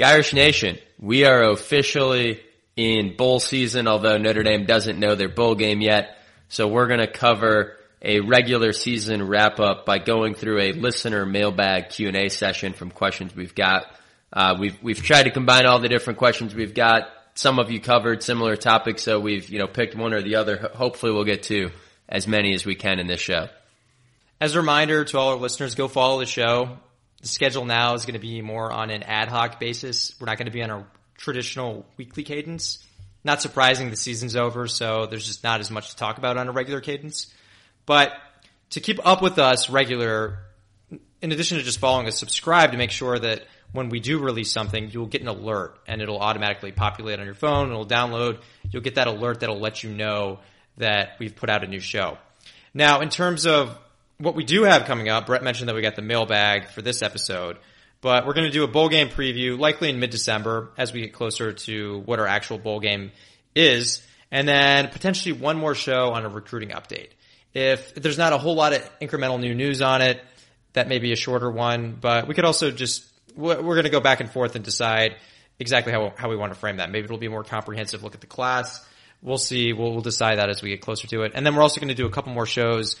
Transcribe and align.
Gyrish 0.00 0.32
Nation, 0.32 0.78
we 0.98 1.26
are 1.26 1.42
officially 1.50 2.40
in 2.74 3.18
bowl 3.18 3.38
season, 3.38 3.86
although 3.86 4.16
Notre 4.16 4.42
Dame 4.42 4.64
doesn't 4.64 4.98
know 4.98 5.14
their 5.14 5.28
bowl 5.28 5.54
game 5.54 5.82
yet. 5.82 6.16
So 6.48 6.68
we're 6.68 6.86
going 6.86 7.00
to 7.00 7.06
cover 7.06 7.76
a 8.00 8.20
regular 8.20 8.72
season 8.72 9.28
wrap 9.28 9.60
up 9.60 9.84
by 9.84 9.98
going 9.98 10.34
through 10.34 10.58
a 10.58 10.72
listener 10.72 11.26
mailbag 11.26 11.90
Q 11.90 12.08
and 12.08 12.16
A 12.16 12.30
session 12.30 12.72
from 12.72 12.90
questions 12.90 13.36
we've 13.36 13.54
got. 13.54 13.94
Uh, 14.32 14.56
we've 14.58 14.82
we've 14.82 15.02
tried 15.02 15.24
to 15.24 15.30
combine 15.30 15.66
all 15.66 15.80
the 15.80 15.88
different 15.90 16.18
questions 16.18 16.54
we've 16.54 16.72
got. 16.72 17.10
Some 17.34 17.58
of 17.58 17.70
you 17.70 17.78
covered 17.78 18.22
similar 18.22 18.56
topics, 18.56 19.02
so 19.02 19.20
we've 19.20 19.50
you 19.50 19.58
know 19.58 19.66
picked 19.66 19.94
one 19.94 20.14
or 20.14 20.22
the 20.22 20.36
other. 20.36 20.70
Hopefully, 20.72 21.12
we'll 21.12 21.24
get 21.24 21.42
to 21.44 21.72
as 22.08 22.26
many 22.26 22.54
as 22.54 22.64
we 22.64 22.74
can 22.74 23.00
in 23.00 23.06
this 23.06 23.20
show. 23.20 23.50
As 24.40 24.54
a 24.54 24.60
reminder 24.60 25.04
to 25.04 25.18
all 25.18 25.28
our 25.28 25.36
listeners, 25.36 25.74
go 25.74 25.88
follow 25.88 26.20
the 26.20 26.24
show. 26.26 26.78
The 27.20 27.28
schedule 27.28 27.64
now 27.64 27.94
is 27.94 28.04
going 28.04 28.14
to 28.14 28.20
be 28.20 28.40
more 28.40 28.72
on 28.72 28.90
an 28.90 29.02
ad 29.02 29.28
hoc 29.28 29.60
basis. 29.60 30.14
We're 30.18 30.26
not 30.26 30.38
going 30.38 30.46
to 30.46 30.52
be 30.52 30.62
on 30.62 30.70
a 30.70 30.86
traditional 31.18 31.86
weekly 31.96 32.22
cadence. 32.22 32.84
Not 33.22 33.42
surprising, 33.42 33.90
the 33.90 33.96
season's 33.96 34.36
over, 34.36 34.66
so 34.66 35.06
there's 35.06 35.26
just 35.26 35.44
not 35.44 35.60
as 35.60 35.70
much 35.70 35.90
to 35.90 35.96
talk 35.96 36.16
about 36.16 36.38
on 36.38 36.48
a 36.48 36.52
regular 36.52 36.80
cadence. 36.80 37.32
But 37.84 38.12
to 38.70 38.80
keep 38.80 39.04
up 39.06 39.20
with 39.20 39.38
us 39.38 39.68
regular, 39.68 40.38
in 41.20 41.32
addition 41.32 41.58
to 41.58 41.64
just 41.64 41.78
following 41.78 42.06
us, 42.06 42.18
subscribe 42.18 42.72
to 42.72 42.78
make 42.78 42.90
sure 42.90 43.18
that 43.18 43.44
when 43.72 43.90
we 43.90 44.00
do 44.00 44.18
release 44.18 44.50
something, 44.50 44.90
you'll 44.90 45.06
get 45.06 45.20
an 45.20 45.28
alert 45.28 45.78
and 45.86 46.00
it'll 46.00 46.18
automatically 46.18 46.72
populate 46.72 47.20
on 47.20 47.26
your 47.26 47.34
phone. 47.34 47.68
It'll 47.68 47.86
download. 47.86 48.40
You'll 48.70 48.82
get 48.82 48.94
that 48.94 49.06
alert 49.06 49.40
that'll 49.40 49.60
let 49.60 49.82
you 49.82 49.90
know 49.90 50.40
that 50.78 51.16
we've 51.18 51.36
put 51.36 51.50
out 51.50 51.62
a 51.62 51.66
new 51.66 51.80
show. 51.80 52.16
Now, 52.72 53.00
in 53.00 53.10
terms 53.10 53.46
of 53.46 53.76
what 54.20 54.34
we 54.34 54.44
do 54.44 54.64
have 54.64 54.84
coming 54.84 55.08
up, 55.08 55.26
Brett 55.26 55.42
mentioned 55.42 55.68
that 55.68 55.74
we 55.74 55.82
got 55.82 55.96
the 55.96 56.02
mailbag 56.02 56.68
for 56.68 56.82
this 56.82 57.00
episode, 57.00 57.56
but 58.02 58.26
we're 58.26 58.34
going 58.34 58.46
to 58.46 58.52
do 58.52 58.64
a 58.64 58.68
bowl 58.68 58.88
game 58.88 59.08
preview 59.08 59.58
likely 59.58 59.88
in 59.88 59.98
mid-December 59.98 60.70
as 60.76 60.92
we 60.92 61.00
get 61.00 61.12
closer 61.12 61.52
to 61.52 62.02
what 62.04 62.18
our 62.18 62.26
actual 62.26 62.58
bowl 62.58 62.80
game 62.80 63.12
is, 63.54 64.06
and 64.30 64.46
then 64.46 64.88
potentially 64.88 65.32
one 65.32 65.56
more 65.56 65.74
show 65.74 66.12
on 66.12 66.24
a 66.24 66.28
recruiting 66.28 66.68
update. 66.68 67.08
If, 67.54 67.96
if 67.96 68.02
there's 68.02 68.18
not 68.18 68.32
a 68.32 68.38
whole 68.38 68.54
lot 68.54 68.74
of 68.74 68.98
incremental 69.00 69.40
new 69.40 69.54
news 69.54 69.82
on 69.82 70.02
it, 70.02 70.22
that 70.74 70.86
may 70.86 70.98
be 70.98 71.12
a 71.12 71.16
shorter 71.16 71.50
one, 71.50 71.96
but 72.00 72.28
we 72.28 72.34
could 72.34 72.44
also 72.44 72.70
just, 72.70 73.04
we're 73.34 73.56
going 73.56 73.84
to 73.84 73.90
go 73.90 74.00
back 74.00 74.20
and 74.20 74.30
forth 74.30 74.54
and 74.54 74.64
decide 74.64 75.16
exactly 75.58 75.92
how, 75.92 76.12
how 76.16 76.28
we 76.28 76.36
want 76.36 76.52
to 76.52 76.58
frame 76.58 76.76
that. 76.76 76.90
Maybe 76.90 77.06
it'll 77.06 77.18
be 77.18 77.26
a 77.26 77.30
more 77.30 77.42
comprehensive 77.42 78.02
look 78.02 78.14
at 78.14 78.20
the 78.20 78.26
class. 78.26 78.86
We'll 79.22 79.38
see. 79.38 79.72
We'll, 79.72 79.92
we'll 79.92 80.00
decide 80.00 80.38
that 80.38 80.48
as 80.48 80.62
we 80.62 80.70
get 80.70 80.80
closer 80.80 81.08
to 81.08 81.22
it. 81.22 81.32
And 81.34 81.44
then 81.44 81.56
we're 81.56 81.62
also 81.62 81.80
going 81.80 81.88
to 81.88 81.94
do 81.94 82.06
a 82.06 82.10
couple 82.10 82.32
more 82.32 82.46
shows 82.46 82.96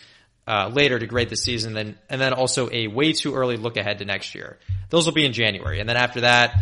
uh, 0.46 0.68
later 0.72 0.98
to 0.98 1.06
grade 1.06 1.28
the 1.28 1.36
season, 1.36 1.74
then 1.74 1.98
and 2.08 2.20
then 2.20 2.32
also 2.32 2.68
a 2.72 2.88
way 2.88 3.12
too 3.12 3.34
early 3.34 3.56
look 3.56 3.76
ahead 3.76 3.98
to 3.98 4.04
next 4.04 4.34
year. 4.34 4.58
Those 4.88 5.06
will 5.06 5.12
be 5.12 5.24
in 5.24 5.32
January, 5.32 5.80
and 5.80 5.88
then 5.88 5.96
after 5.96 6.22
that, 6.22 6.54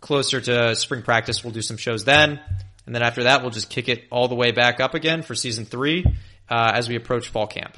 closer 0.00 0.40
to 0.40 0.74
spring 0.76 1.02
practice, 1.02 1.42
we'll 1.42 1.52
do 1.52 1.62
some 1.62 1.76
shows 1.76 2.04
then, 2.04 2.40
and 2.86 2.94
then 2.94 3.02
after 3.02 3.24
that, 3.24 3.42
we'll 3.42 3.50
just 3.50 3.70
kick 3.70 3.88
it 3.88 4.04
all 4.10 4.28
the 4.28 4.34
way 4.34 4.50
back 4.50 4.80
up 4.80 4.94
again 4.94 5.22
for 5.22 5.34
season 5.34 5.64
three 5.64 6.04
uh, 6.48 6.72
as 6.74 6.88
we 6.88 6.96
approach 6.96 7.28
fall 7.28 7.46
camp. 7.46 7.76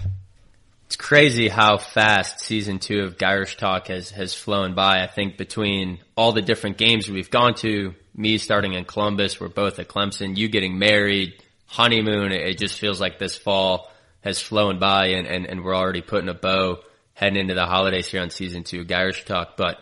It's 0.86 0.96
crazy 0.96 1.48
how 1.48 1.78
fast 1.78 2.40
season 2.40 2.78
two 2.78 3.04
of 3.04 3.16
Gyrish 3.16 3.56
Talk 3.56 3.88
has 3.88 4.10
has 4.10 4.34
flown 4.34 4.74
by. 4.74 5.02
I 5.02 5.06
think 5.06 5.38
between 5.38 6.00
all 6.16 6.32
the 6.32 6.42
different 6.42 6.76
games 6.76 7.08
we've 7.08 7.30
gone 7.30 7.54
to, 7.56 7.94
me 8.14 8.38
starting 8.38 8.74
in 8.74 8.84
Columbus, 8.84 9.40
we're 9.40 9.48
both 9.48 9.78
at 9.78 9.88
Clemson, 9.88 10.36
you 10.36 10.48
getting 10.48 10.78
married, 10.78 11.34
honeymoon, 11.66 12.32
it 12.32 12.58
just 12.58 12.78
feels 12.78 13.00
like 13.00 13.18
this 13.18 13.38
fall 13.38 13.91
has 14.22 14.40
flown 14.40 14.78
by 14.78 15.08
and, 15.08 15.26
and, 15.26 15.46
and 15.46 15.64
we're 15.64 15.76
already 15.76 16.00
putting 16.00 16.28
a 16.28 16.34
bow 16.34 16.78
heading 17.14 17.38
into 17.38 17.54
the 17.54 17.66
holidays 17.66 18.06
here 18.06 18.22
on 18.22 18.30
season 18.30 18.64
two, 18.64 18.84
Gyrish 18.84 19.24
Talk. 19.24 19.56
But 19.56 19.78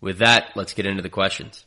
with 0.00 0.18
that, 0.18 0.50
let's 0.54 0.74
get 0.74 0.86
into 0.86 1.02
the 1.02 1.08
questions. 1.08 1.64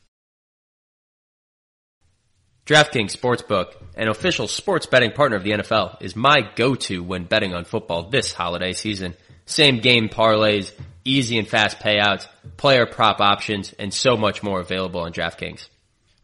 DraftKings 2.66 3.16
Sportsbook, 3.16 3.75
an 3.96 4.09
official 4.09 4.47
sports 4.47 4.85
betting 4.85 5.13
partner 5.13 5.38
of 5.38 5.44
the 5.44 5.51
NFL, 5.51 6.01
is 6.01 6.18
my 6.18 6.41
go-to 6.56 7.01
when 7.01 7.24
betting 7.24 7.53
on 7.53 7.63
football 7.63 8.09
this 8.09 8.34
holiday 8.34 8.74
season. 8.74 9.16
Same 9.46 9.80
game 9.80 10.09
parlays, 10.09 10.74
easy 11.06 11.40
and 11.40 11.47
fast 11.47 11.80
payouts, 11.80 12.28
player 12.57 12.85
prop 12.85 13.22
options, 13.22 13.74
and 13.80 13.94
so 13.94 14.18
much 14.18 14.44
more 14.44 14.59
available 14.59 15.00
on 15.00 15.13
DraftKings. 15.13 15.69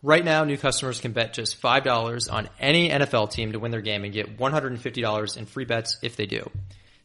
Right 0.05 0.25
now, 0.25 0.43
new 0.43 0.57
customers 0.57 0.99
can 0.99 1.13
bet 1.13 1.31
just 1.31 1.61
$5 1.61 2.31
on 2.31 2.49
any 2.59 2.89
NFL 2.89 3.31
team 3.31 3.53
to 3.53 3.59
win 3.59 3.71
their 3.71 3.79
game 3.79 4.03
and 4.03 4.11
get 4.11 4.37
$150 4.37 5.37
in 5.37 5.45
free 5.45 5.63
bets 5.63 5.97
if 6.01 6.17
they 6.17 6.25
do. 6.25 6.49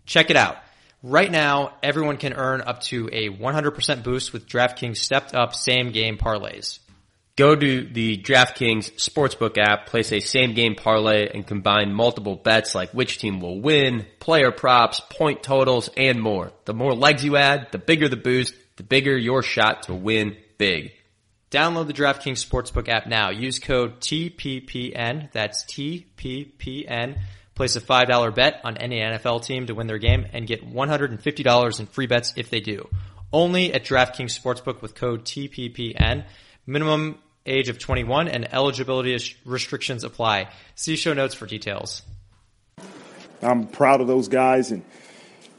Check 0.04 0.30
it 0.30 0.36
out. 0.36 0.56
Right 1.04 1.30
now, 1.30 1.74
everyone 1.80 2.16
can 2.16 2.32
earn 2.32 2.60
up 2.60 2.80
to 2.82 3.08
a 3.12 3.28
100% 3.28 4.02
boost 4.02 4.32
with 4.32 4.48
DraftKings 4.48 4.96
stepped 4.96 5.32
up 5.32 5.54
same 5.54 5.92
game 5.92 6.18
parlays. 6.18 6.80
Go 7.36 7.54
to 7.54 7.84
the 7.84 8.16
DraftKings 8.18 8.90
Sportsbook 8.96 9.58
app, 9.58 9.86
place 9.86 10.10
a 10.10 10.18
same 10.18 10.54
game 10.54 10.74
parlay, 10.74 11.30
and 11.32 11.46
combine 11.46 11.92
multiple 11.92 12.34
bets 12.34 12.74
like 12.74 12.90
which 12.90 13.18
team 13.18 13.38
will 13.38 13.60
win, 13.60 14.06
player 14.18 14.50
props, 14.50 15.00
point 15.08 15.44
totals, 15.44 15.88
and 15.96 16.20
more. 16.20 16.50
The 16.64 16.74
more 16.74 16.94
legs 16.94 17.24
you 17.24 17.36
add, 17.36 17.68
the 17.70 17.78
bigger 17.78 18.08
the 18.08 18.16
boost, 18.16 18.54
the 18.74 18.82
bigger 18.82 19.16
your 19.16 19.44
shot 19.44 19.84
to 19.84 19.94
win 19.94 20.36
big. 20.58 20.90
Download 21.50 21.86
the 21.86 21.94
DraftKings 21.94 22.46
Sportsbook 22.46 22.88
app 22.88 23.06
now. 23.06 23.30
Use 23.30 23.58
code 23.58 24.00
TPPN. 24.00 25.32
That's 25.32 25.64
TPPN. 25.64 27.18
Place 27.54 27.74
a 27.74 27.80
$5 27.80 28.34
bet 28.34 28.60
on 28.64 28.76
any 28.76 29.00
NFL 29.00 29.44
team 29.44 29.66
to 29.66 29.74
win 29.74 29.86
their 29.86 29.98
game 29.98 30.26
and 30.32 30.46
get 30.46 30.70
$150 30.70 31.80
in 31.80 31.86
free 31.86 32.06
bets 32.06 32.34
if 32.36 32.50
they 32.50 32.60
do. 32.60 32.88
Only 33.32 33.72
at 33.72 33.84
DraftKings 33.84 34.38
Sportsbook 34.38 34.82
with 34.82 34.94
code 34.94 35.24
TPPN. 35.24 36.24
Minimum 36.66 37.18
age 37.46 37.70
of 37.70 37.78
21 37.78 38.28
and 38.28 38.52
eligibility 38.52 39.18
restrictions 39.46 40.04
apply. 40.04 40.50
See 40.74 40.96
show 40.96 41.14
notes 41.14 41.34
for 41.34 41.46
details. 41.46 42.02
I'm 43.40 43.68
proud 43.68 44.02
of 44.02 44.06
those 44.06 44.28
guys 44.28 44.70
and 44.70 44.84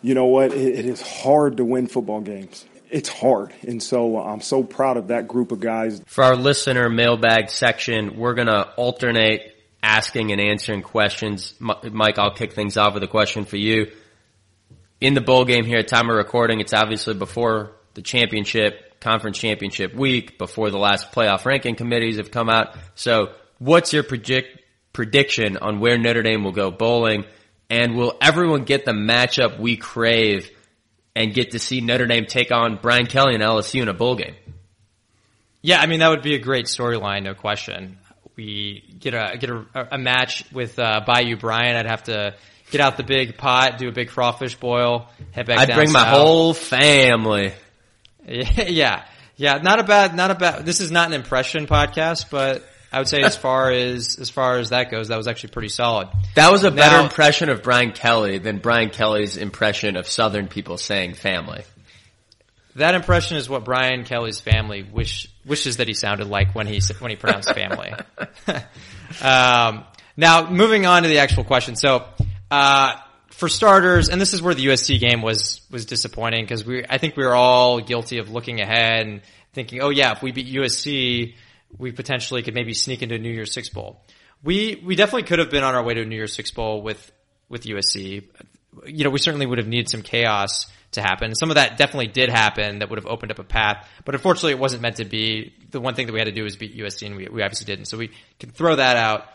you 0.01 0.13
know 0.13 0.25
what? 0.27 0.53
it, 0.53 0.85
is 0.85 1.01
hard 1.01 1.57
to 1.57 1.65
win 1.65 1.87
football 1.87 2.21
games 2.21 2.65
it's 2.89 3.09
hard. 3.09 3.53
And 3.67 3.81
so 3.81 4.17
uh, 4.17 4.23
I'm 4.23 4.41
so 4.41 4.63
proud 4.63 4.97
of 4.97 5.07
that 5.07 5.27
group 5.27 5.51
of 5.51 5.59
guys. 5.59 6.01
For 6.05 6.23
our 6.23 6.35
listener 6.35 6.89
mailbag 6.89 7.49
section, 7.49 8.17
we're 8.17 8.33
going 8.33 8.47
to 8.47 8.63
alternate 8.71 9.55
asking 9.81 10.31
and 10.31 10.41
answering 10.41 10.81
questions. 10.81 11.53
Mike, 11.59 12.17
I'll 12.17 12.33
kick 12.33 12.53
things 12.53 12.77
off 12.77 12.93
with 12.93 13.03
a 13.03 13.07
question 13.07 13.45
for 13.45 13.57
you. 13.57 13.91
In 14.99 15.13
the 15.13 15.21
bowl 15.21 15.45
game 15.45 15.65
here 15.65 15.79
at 15.79 15.87
time 15.87 16.09
of 16.09 16.15
recording, 16.15 16.59
it's 16.59 16.73
obviously 16.73 17.13
before 17.13 17.71
the 17.93 18.01
championship, 18.01 18.99
conference 18.99 19.37
championship 19.37 19.93
week, 19.93 20.37
before 20.37 20.69
the 20.69 20.77
last 20.77 21.11
playoff 21.11 21.45
ranking 21.45 21.75
committees 21.75 22.17
have 22.17 22.31
come 22.31 22.49
out. 22.49 22.75
So 22.95 23.31
what's 23.59 23.93
your 23.93 24.03
predict, 24.03 24.59
prediction 24.91 25.55
on 25.57 25.79
where 25.79 25.97
Notre 25.97 26.21
Dame 26.21 26.43
will 26.43 26.51
go 26.51 26.71
bowling? 26.71 27.23
And 27.69 27.95
will 27.95 28.17
everyone 28.19 28.63
get 28.63 28.83
the 28.83 28.91
matchup 28.91 29.59
we 29.59 29.77
crave 29.77 30.51
and 31.19 31.33
get 31.33 31.51
to 31.51 31.59
see 31.59 31.81
Notre 31.81 32.07
Dame 32.07 32.25
take 32.25 32.49
on 32.49 32.79
Brian 32.81 33.05
Kelly 33.05 33.35
and 33.35 33.43
LSU 33.43 33.81
in 33.81 33.89
a 33.89 33.93
bowl 33.93 34.15
game. 34.15 34.35
Yeah, 35.61 35.81
I 35.81 35.85
mean 35.85 35.99
that 35.99 36.09
would 36.09 36.21
be 36.21 36.33
a 36.33 36.39
great 36.39 36.67
storyline, 36.67 37.23
no 37.23 37.33
question. 37.33 37.97
We 38.37 38.85
get 38.97 39.13
a 39.13 39.37
get 39.37 39.49
a, 39.49 39.65
a 39.91 39.97
match 39.97 40.45
with 40.53 40.79
uh, 40.79 41.01
Bayou 41.05 41.35
Brian. 41.35 41.75
I'd 41.75 41.87
have 41.87 42.03
to 42.03 42.35
get 42.71 42.79
out 42.79 42.95
the 42.95 43.03
big 43.03 43.37
pot, 43.37 43.77
do 43.77 43.89
a 43.89 43.91
big 43.91 44.07
crawfish 44.07 44.55
boil, 44.55 45.09
head 45.31 45.45
back. 45.45 45.59
I'd 45.59 45.75
bring 45.75 45.89
south. 45.89 45.93
my 45.93 46.09
whole 46.09 46.53
family. 46.53 47.53
Yeah, 48.27 49.05
yeah, 49.37 49.57
not 49.57 49.79
a 49.79 49.83
bad, 49.83 50.13
not 50.13 50.29
a 50.29 50.35
bad. 50.35 50.63
This 50.63 50.81
is 50.81 50.91
not 50.91 51.07
an 51.07 51.13
impression 51.13 51.65
podcast, 51.65 52.29
but 52.29 52.63
I 52.91 52.99
would 52.99 53.07
say 53.07 53.21
as 53.21 53.35
far 53.47 53.71
as 53.71 54.17
as 54.19 54.29
far 54.29 54.57
as 54.57 54.69
that 54.69 54.91
goes, 54.91 55.09
that 55.09 55.17
was 55.17 55.27
actually 55.27 55.51
pretty 55.51 55.69
solid. 55.69 56.09
That 56.35 56.51
was 56.51 56.63
a 56.63 56.71
better 56.71 56.97
now, 56.97 57.03
impression 57.03 57.49
of 57.49 57.63
Brian 57.63 57.91
Kelly 57.91 58.37
than 58.37 58.59
Brian 58.59 58.89
Kelly's 58.89 59.37
impression 59.37 59.95
of 59.95 60.07
Southern 60.07 60.47
people 60.47 60.77
saying 60.77 61.15
family. 61.15 61.63
That 62.75 62.95
impression 62.95 63.37
is 63.37 63.49
what 63.49 63.65
Brian 63.65 64.05
Kelly's 64.05 64.39
family 64.39 64.83
wish 64.83 65.27
wishes 65.45 65.77
that 65.77 65.87
he 65.87 65.93
sounded 65.93 66.27
like 66.27 66.55
when 66.55 66.67
he 66.67 66.79
when 66.99 67.09
he 67.09 67.17
pronounced 67.17 67.53
family. 67.53 67.91
um, 69.21 69.85
now, 70.15 70.49
moving 70.49 70.85
on 70.85 71.03
to 71.03 71.09
the 71.09 71.19
actual 71.19 71.43
question. 71.43 71.75
So, 71.75 72.05
uh, 72.51 72.95
for 73.29 73.49
starters, 73.49 74.09
and 74.09 74.19
this 74.19 74.33
is 74.33 74.41
where 74.41 74.53
the 74.53 74.65
USC 74.65 74.99
game 74.99 75.21
was 75.21 75.61
was 75.71 75.85
disappointing 75.85 76.43
because 76.43 76.65
we 76.65 76.85
I 76.87 76.97
think 76.97 77.17
we 77.17 77.25
were 77.25 77.35
all 77.35 77.79
guilty 77.79 78.17
of 78.19 78.29
looking 78.29 78.61
ahead 78.61 79.07
and 79.07 79.21
thinking, 79.53 79.81
oh 79.81 79.89
yeah, 79.89 80.11
if 80.11 80.21
we 80.21 80.31
beat 80.31 80.47
USC 80.53 81.35
we 81.77 81.91
potentially 81.91 82.41
could 82.41 82.55
maybe 82.55 82.73
sneak 82.73 83.01
into 83.01 83.15
a 83.15 83.19
New 83.19 83.31
Year's 83.31 83.53
Six 83.53 83.69
Bowl. 83.69 84.01
We 84.43 84.81
we 84.83 84.95
definitely 84.95 85.23
could 85.23 85.39
have 85.39 85.49
been 85.49 85.63
on 85.63 85.75
our 85.75 85.83
way 85.83 85.93
to 85.93 86.01
a 86.01 86.05
New 86.05 86.15
Year's 86.15 86.33
Six 86.33 86.51
Bowl 86.51 86.81
with 86.81 87.11
with 87.49 87.63
USC. 87.63 88.23
You 88.85 89.03
know, 89.03 89.09
we 89.09 89.19
certainly 89.19 89.45
would 89.45 89.57
have 89.57 89.67
needed 89.67 89.89
some 89.89 90.01
chaos 90.01 90.67
to 90.91 91.01
happen. 91.01 91.35
Some 91.35 91.49
of 91.49 91.55
that 91.55 91.77
definitely 91.77 92.07
did 92.07 92.29
happen 92.29 92.79
that 92.79 92.89
would 92.89 92.97
have 92.97 93.05
opened 93.05 93.31
up 93.31 93.39
a 93.39 93.43
path, 93.43 93.87
but 94.05 94.15
unfortunately 94.15 94.53
it 94.53 94.59
wasn't 94.59 94.81
meant 94.81 94.97
to 94.97 95.05
be. 95.05 95.53
The 95.69 95.79
one 95.79 95.95
thing 95.95 96.07
that 96.07 96.13
we 96.13 96.19
had 96.19 96.25
to 96.25 96.31
do 96.31 96.43
was 96.43 96.55
beat 96.55 96.77
USC 96.77 97.05
and 97.05 97.15
we, 97.15 97.27
we 97.27 97.43
obviously 97.43 97.65
didn't. 97.65 97.85
So 97.85 97.97
we 97.97 98.11
can 98.39 98.49
throw 98.49 98.75
that 98.75 98.97
out. 98.97 99.27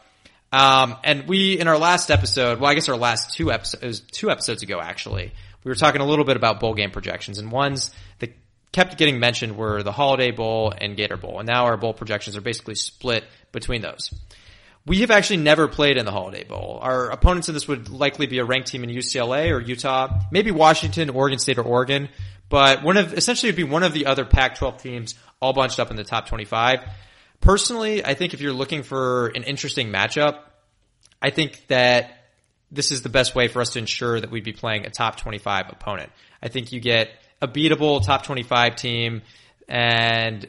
Um, 0.53 0.97
and 1.03 1.29
we, 1.29 1.59
in 1.59 1.67
our 1.67 1.79
last 1.79 2.11
episode, 2.11 2.61
well, 2.61 2.71
I 2.71 2.75
guess 2.75 2.89
our 2.89 2.97
last 2.97 3.35
two 3.35 3.53
episodes, 3.53 4.01
two 4.01 4.31
episodes 4.31 4.63
ago 4.63 4.81
actually, 4.81 5.33
we 5.65 5.69
were 5.69 5.75
talking 5.75 6.01
a 6.01 6.07
little 6.07 6.25
bit 6.25 6.37
about 6.37 6.61
bowl 6.61 6.75
game 6.75 6.91
projections 6.91 7.39
and 7.39 7.51
ones 7.51 7.91
that 8.19 8.37
kept 8.75 8.99
getting 8.99 9.21
mentioned 9.21 9.57
were 9.57 9.85
the 9.85 9.93
Holiday 9.93 10.33
Bowl 10.33 10.75
and 10.77 10.97
Gator 10.97 11.17
Bowl, 11.17 11.39
and 11.39 11.47
now 11.47 11.67
our 11.67 11.77
bowl 11.77 11.95
projections 11.95 12.37
are 12.37 12.41
basically 12.41 12.75
split 12.75 13.25
between 13.53 13.83
those. 13.83 14.13
We 14.85 15.01
have 15.01 15.13
actually 15.13 15.39
never 15.39 15.69
played 15.69 15.97
in 15.97 16.05
the 16.05 16.11
Holiday 16.11 16.43
Bowl. 16.43 16.81
Our 16.83 17.11
opponents 17.11 17.49
in 17.49 17.55
this 17.55 17.69
would 17.69 17.89
likely 17.89 18.27
be 18.27 18.39
a 18.39 18.45
ranked 18.45 18.69
team 18.69 18.83
in 18.83 18.91
UCLA 18.91 19.53
or 19.53 19.61
Utah, 19.61 20.19
maybe 20.33 20.51
Washington, 20.51 21.09
Oregon 21.09 21.39
State, 21.39 21.57
or 21.57 21.63
Oregon, 21.63 22.09
but 22.49 22.83
one 22.83 22.97
of 22.97 23.15
essentially 23.15 23.51
would 23.51 23.57
be 23.57 23.63
one 23.65 23.85
of 23.85 23.93
the 23.93 24.07
other 24.07 24.25
Pac-12 24.25 24.83
teams 24.83 25.15
all 25.41 25.53
bunched 25.53 25.79
up 25.79 25.93
in 25.93 25.97
the 25.97 26.05
top 26.05 26.27
25. 26.29 26.81
Personally, 27.41 28.05
I 28.05 28.15
think 28.15 28.35
if 28.35 28.41
you're 28.41 28.53
looking 28.53 28.83
for 28.83 29.29
an 29.29 29.45
interesting 29.45 29.91
matchup, 29.91 30.41
I 31.23 31.31
think 31.31 31.65
that 31.69 32.25
this 32.73 32.91
is 32.91 33.03
the 33.03 33.09
best 33.09 33.37
way 33.37 33.47
for 33.47 33.61
us 33.61 33.71
to 33.75 33.79
ensure 33.79 34.21
that 34.21 34.33
we'd 34.33 34.43
be 34.43 34.53
playing 34.53 34.85
a 34.85 34.91
top 34.91 35.17
25 35.17 35.71
opponent. 35.71 36.11
I 36.43 36.49
think 36.49 36.73
you 36.73 36.81
get 36.81 37.11
a 37.45 37.49
beatable 37.49 38.05
top 38.05 38.25
25 38.25 38.77
team 38.77 39.23
and 39.69 40.49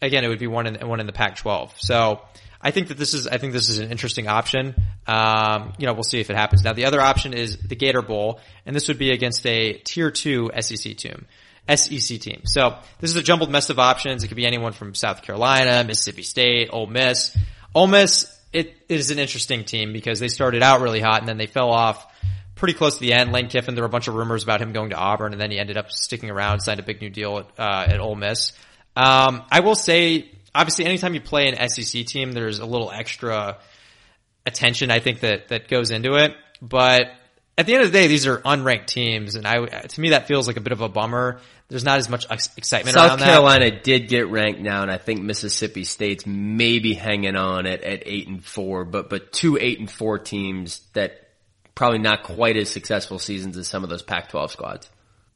again, 0.00 0.24
it 0.24 0.28
would 0.28 0.38
be 0.38 0.46
one 0.46 0.66
in, 0.66 0.86
one 0.86 1.00
in 1.00 1.06
the 1.06 1.12
Pac-12. 1.12 1.72
So 1.78 2.20
I 2.60 2.70
think 2.70 2.88
that 2.88 2.98
this 2.98 3.14
is, 3.14 3.26
I 3.26 3.38
think 3.38 3.52
this 3.52 3.68
is 3.68 3.78
an 3.78 3.90
interesting 3.90 4.28
option. 4.28 4.74
Um, 5.06 5.72
you 5.78 5.86
know, 5.86 5.92
we'll 5.92 6.02
see 6.02 6.20
if 6.20 6.30
it 6.30 6.36
happens. 6.36 6.64
Now 6.64 6.72
the 6.72 6.86
other 6.86 7.00
option 7.00 7.32
is 7.32 7.58
the 7.58 7.76
Gator 7.76 8.02
Bowl, 8.02 8.40
and 8.66 8.74
this 8.74 8.88
would 8.88 8.98
be 8.98 9.10
against 9.10 9.46
a 9.46 9.74
tier 9.74 10.10
two 10.10 10.50
SEC 10.60 10.96
team. 10.96 11.26
SEC 11.74 12.20
team. 12.20 12.42
So 12.44 12.76
this 13.00 13.10
is 13.10 13.16
a 13.16 13.22
jumbled 13.22 13.50
mess 13.50 13.70
of 13.70 13.78
options. 13.78 14.22
It 14.22 14.28
could 14.28 14.36
be 14.36 14.46
anyone 14.46 14.72
from 14.72 14.94
South 14.94 15.22
Carolina, 15.22 15.82
Mississippi 15.84 16.22
State, 16.22 16.68
Ole 16.70 16.86
Miss. 16.86 17.36
Ole 17.74 17.86
Miss, 17.86 18.30
it, 18.52 18.74
it 18.88 19.00
is 19.00 19.10
an 19.10 19.18
interesting 19.18 19.64
team 19.64 19.92
because 19.92 20.20
they 20.20 20.28
started 20.28 20.62
out 20.62 20.82
really 20.82 21.00
hot 21.00 21.20
and 21.20 21.28
then 21.28 21.38
they 21.38 21.46
fell 21.46 21.70
off 21.70 22.06
pretty 22.54 22.74
close 22.74 22.94
to 22.94 23.00
the 23.00 23.12
end. 23.12 23.32
Lane 23.32 23.48
Kiffin, 23.48 23.74
there 23.74 23.82
were 23.82 23.88
a 23.88 23.90
bunch 23.90 24.08
of 24.08 24.14
rumors 24.14 24.42
about 24.42 24.60
him 24.60 24.72
going 24.72 24.90
to 24.90 24.96
Auburn 24.96 25.32
and 25.32 25.40
then 25.40 25.50
he 25.50 25.58
ended 25.58 25.76
up 25.76 25.90
sticking 25.90 26.30
around, 26.30 26.60
signed 26.60 26.80
a 26.80 26.84
big 26.84 27.00
new 27.00 27.10
deal 27.10 27.38
at, 27.38 27.46
uh, 27.58 27.92
at 27.92 28.00
Ole 28.00 28.14
Miss. 28.14 28.52
Um, 28.96 29.42
I 29.50 29.60
will 29.60 29.74
say 29.74 30.30
obviously 30.54 30.84
anytime 30.84 31.14
you 31.14 31.20
play 31.20 31.48
an 31.48 31.68
SEC 31.68 32.06
team, 32.06 32.32
there's 32.32 32.60
a 32.60 32.66
little 32.66 32.90
extra 32.90 33.58
attention 34.46 34.90
I 34.90 35.00
think 35.00 35.20
that 35.20 35.48
that 35.48 35.68
goes 35.68 35.90
into 35.90 36.14
it. 36.14 36.36
But 36.60 37.08
at 37.56 37.66
the 37.66 37.74
end 37.74 37.84
of 37.84 37.92
the 37.92 37.98
day, 37.98 38.06
these 38.06 38.26
are 38.26 38.38
unranked 38.38 38.86
teams, 38.86 39.34
and 39.34 39.46
I 39.46 39.64
to 39.64 40.00
me 40.00 40.10
that 40.10 40.26
feels 40.26 40.46
like 40.46 40.56
a 40.56 40.60
bit 40.60 40.72
of 40.72 40.80
a 40.80 40.88
bummer. 40.88 41.40
There's 41.68 41.84
not 41.84 41.98
as 41.98 42.10
much 42.10 42.26
excitement 42.30 42.94
South 42.94 43.18
Carolina 43.18 43.70
that. 43.70 43.84
did 43.84 44.08
get 44.08 44.28
ranked 44.28 44.60
now, 44.60 44.82
and 44.82 44.90
I 44.90 44.98
think 44.98 45.22
Mississippi 45.22 45.84
State's 45.84 46.26
maybe 46.26 46.94
hanging 46.94 47.36
on 47.36 47.66
at, 47.66 47.82
at 47.82 48.02
eight 48.06 48.28
and 48.28 48.44
four, 48.44 48.84
but 48.84 49.08
but 49.08 49.32
two 49.32 49.58
eight 49.60 49.78
and 49.78 49.90
four 49.90 50.18
teams 50.18 50.80
that 50.92 51.23
probably 51.74 51.98
not 51.98 52.22
quite 52.22 52.56
as 52.56 52.70
successful 52.70 53.18
seasons 53.18 53.56
as 53.56 53.68
some 53.68 53.82
of 53.82 53.90
those 53.90 54.02
Pac-12 54.02 54.50
squads. 54.50 54.90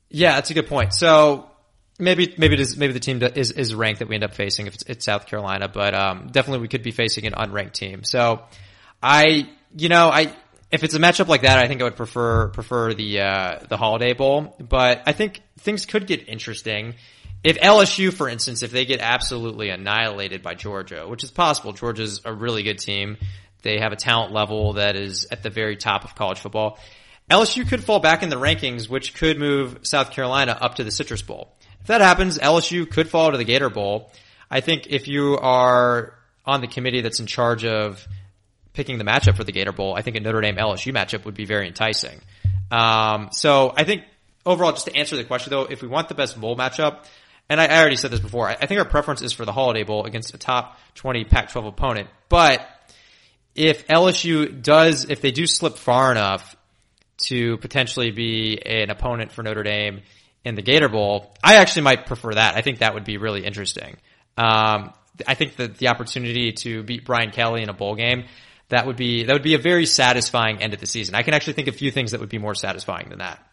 Yeah, 0.08 0.34
that's 0.34 0.50
a 0.50 0.54
good 0.54 0.68
point. 0.68 0.94
So 0.94 1.50
maybe 1.98 2.34
maybe 2.38 2.54
it 2.54 2.60
is 2.60 2.76
maybe 2.76 2.92
the 2.92 3.00
team 3.00 3.22
is 3.22 3.50
is 3.50 3.74
ranked 3.74 3.98
that 3.98 4.08
we 4.08 4.14
end 4.14 4.24
up 4.24 4.34
facing 4.34 4.66
if 4.66 4.74
it's, 4.74 4.84
it's 4.84 5.04
South 5.04 5.26
Carolina, 5.26 5.68
but 5.68 5.94
um, 5.94 6.28
definitely 6.30 6.60
we 6.60 6.68
could 6.68 6.82
be 6.82 6.92
facing 6.92 7.26
an 7.26 7.34
unranked 7.34 7.72
team. 7.72 8.04
So 8.04 8.42
I 9.02 9.48
you 9.76 9.88
know 9.88 10.08
I 10.08 10.32
if 10.70 10.84
it's 10.84 10.94
a 10.94 10.98
matchup 10.98 11.28
like 11.28 11.42
that, 11.42 11.58
I 11.58 11.66
think 11.66 11.80
I 11.80 11.84
would 11.84 11.96
prefer 11.96 12.48
prefer 12.48 12.94
the 12.94 13.20
uh, 13.20 13.58
the 13.68 13.76
Holiday 13.76 14.14
Bowl. 14.14 14.56
But 14.58 15.02
I 15.06 15.12
think 15.12 15.42
things 15.58 15.86
could 15.86 16.06
get 16.06 16.28
interesting 16.28 16.94
if 17.44 17.58
LSU, 17.58 18.12
for 18.12 18.28
instance, 18.28 18.62
if 18.62 18.70
they 18.70 18.84
get 18.84 19.00
absolutely 19.00 19.70
annihilated 19.70 20.42
by 20.42 20.54
Georgia, 20.54 21.06
which 21.06 21.24
is 21.24 21.30
possible. 21.30 21.72
Georgia's 21.72 22.20
a 22.24 22.32
really 22.32 22.62
good 22.62 22.78
team. 22.78 23.16
They 23.62 23.78
have 23.80 23.92
a 23.92 23.96
talent 23.96 24.32
level 24.32 24.74
that 24.74 24.96
is 24.96 25.26
at 25.30 25.42
the 25.42 25.50
very 25.50 25.76
top 25.76 26.04
of 26.04 26.14
college 26.14 26.38
football. 26.38 26.78
LSU 27.30 27.68
could 27.68 27.84
fall 27.84 28.00
back 28.00 28.22
in 28.22 28.30
the 28.30 28.36
rankings, 28.36 28.88
which 28.88 29.14
could 29.14 29.38
move 29.38 29.80
South 29.82 30.12
Carolina 30.12 30.56
up 30.58 30.76
to 30.76 30.84
the 30.84 30.90
Citrus 30.90 31.22
Bowl. 31.22 31.52
If 31.80 31.88
that 31.88 32.00
happens, 32.00 32.38
LSU 32.38 32.90
could 32.90 33.08
fall 33.08 33.30
to 33.32 33.36
the 33.36 33.44
Gator 33.44 33.70
Bowl. 33.70 34.10
I 34.50 34.60
think 34.60 34.86
if 34.86 35.08
you 35.08 35.36
are 35.38 36.14
on 36.46 36.62
the 36.62 36.66
committee 36.66 37.02
that's 37.02 37.20
in 37.20 37.26
charge 37.26 37.64
of 37.64 38.06
picking 38.72 38.96
the 38.96 39.04
matchup 39.04 39.36
for 39.36 39.44
the 39.44 39.52
Gator 39.52 39.72
Bowl, 39.72 39.94
I 39.94 40.02
think 40.02 40.16
a 40.16 40.20
Notre 40.20 40.40
Dame 40.40 40.56
LSU 40.56 40.92
matchup 40.94 41.24
would 41.26 41.34
be 41.34 41.44
very 41.44 41.66
enticing. 41.66 42.20
Um, 42.70 43.28
so 43.32 43.74
I 43.76 43.84
think 43.84 44.04
overall, 44.46 44.72
just 44.72 44.86
to 44.86 44.96
answer 44.96 45.16
the 45.16 45.24
question 45.24 45.50
though, 45.50 45.64
if 45.64 45.82
we 45.82 45.88
want 45.88 46.08
the 46.08 46.14
best 46.14 46.40
bowl 46.40 46.56
matchup, 46.56 47.04
and 47.50 47.60
I, 47.60 47.66
I 47.66 47.80
already 47.80 47.96
said 47.96 48.10
this 48.10 48.20
before, 48.20 48.48
I, 48.48 48.56
I 48.60 48.66
think 48.66 48.78
our 48.78 48.86
preference 48.86 49.20
is 49.20 49.32
for 49.32 49.44
the 49.44 49.52
Holiday 49.52 49.82
Bowl 49.82 50.04
against 50.04 50.34
a 50.34 50.38
top 50.38 50.78
20 50.94 51.24
Pac-12 51.24 51.68
opponent, 51.68 52.08
but 52.28 52.66
if 53.58 53.88
LSU 53.88 54.62
does, 54.62 55.04
if 55.10 55.20
they 55.20 55.32
do 55.32 55.46
slip 55.46 55.76
far 55.76 56.12
enough 56.12 56.54
to 57.26 57.56
potentially 57.58 58.12
be 58.12 58.62
an 58.64 58.88
opponent 58.90 59.32
for 59.32 59.42
Notre 59.42 59.64
Dame 59.64 60.02
in 60.44 60.54
the 60.54 60.62
Gator 60.62 60.88
Bowl, 60.88 61.34
I 61.42 61.56
actually 61.56 61.82
might 61.82 62.06
prefer 62.06 62.34
that. 62.34 62.54
I 62.54 62.62
think 62.62 62.78
that 62.78 62.94
would 62.94 63.04
be 63.04 63.16
really 63.16 63.44
interesting. 63.44 63.96
Um, 64.36 64.92
I 65.26 65.34
think 65.34 65.56
that 65.56 65.76
the 65.76 65.88
opportunity 65.88 66.52
to 66.52 66.84
beat 66.84 67.04
Brian 67.04 67.32
Kelly 67.32 67.62
in 67.62 67.68
a 67.68 67.72
bowl 67.72 67.96
game, 67.96 68.26
that 68.68 68.86
would 68.86 68.96
be, 68.96 69.24
that 69.24 69.32
would 69.32 69.42
be 69.42 69.54
a 69.54 69.58
very 69.58 69.86
satisfying 69.86 70.62
end 70.62 70.72
of 70.72 70.78
the 70.78 70.86
season. 70.86 71.16
I 71.16 71.22
can 71.22 71.34
actually 71.34 71.54
think 71.54 71.66
of 71.66 71.74
a 71.74 71.78
few 71.78 71.90
things 71.90 72.12
that 72.12 72.20
would 72.20 72.28
be 72.28 72.38
more 72.38 72.54
satisfying 72.54 73.08
than 73.08 73.18
that. 73.18 73.44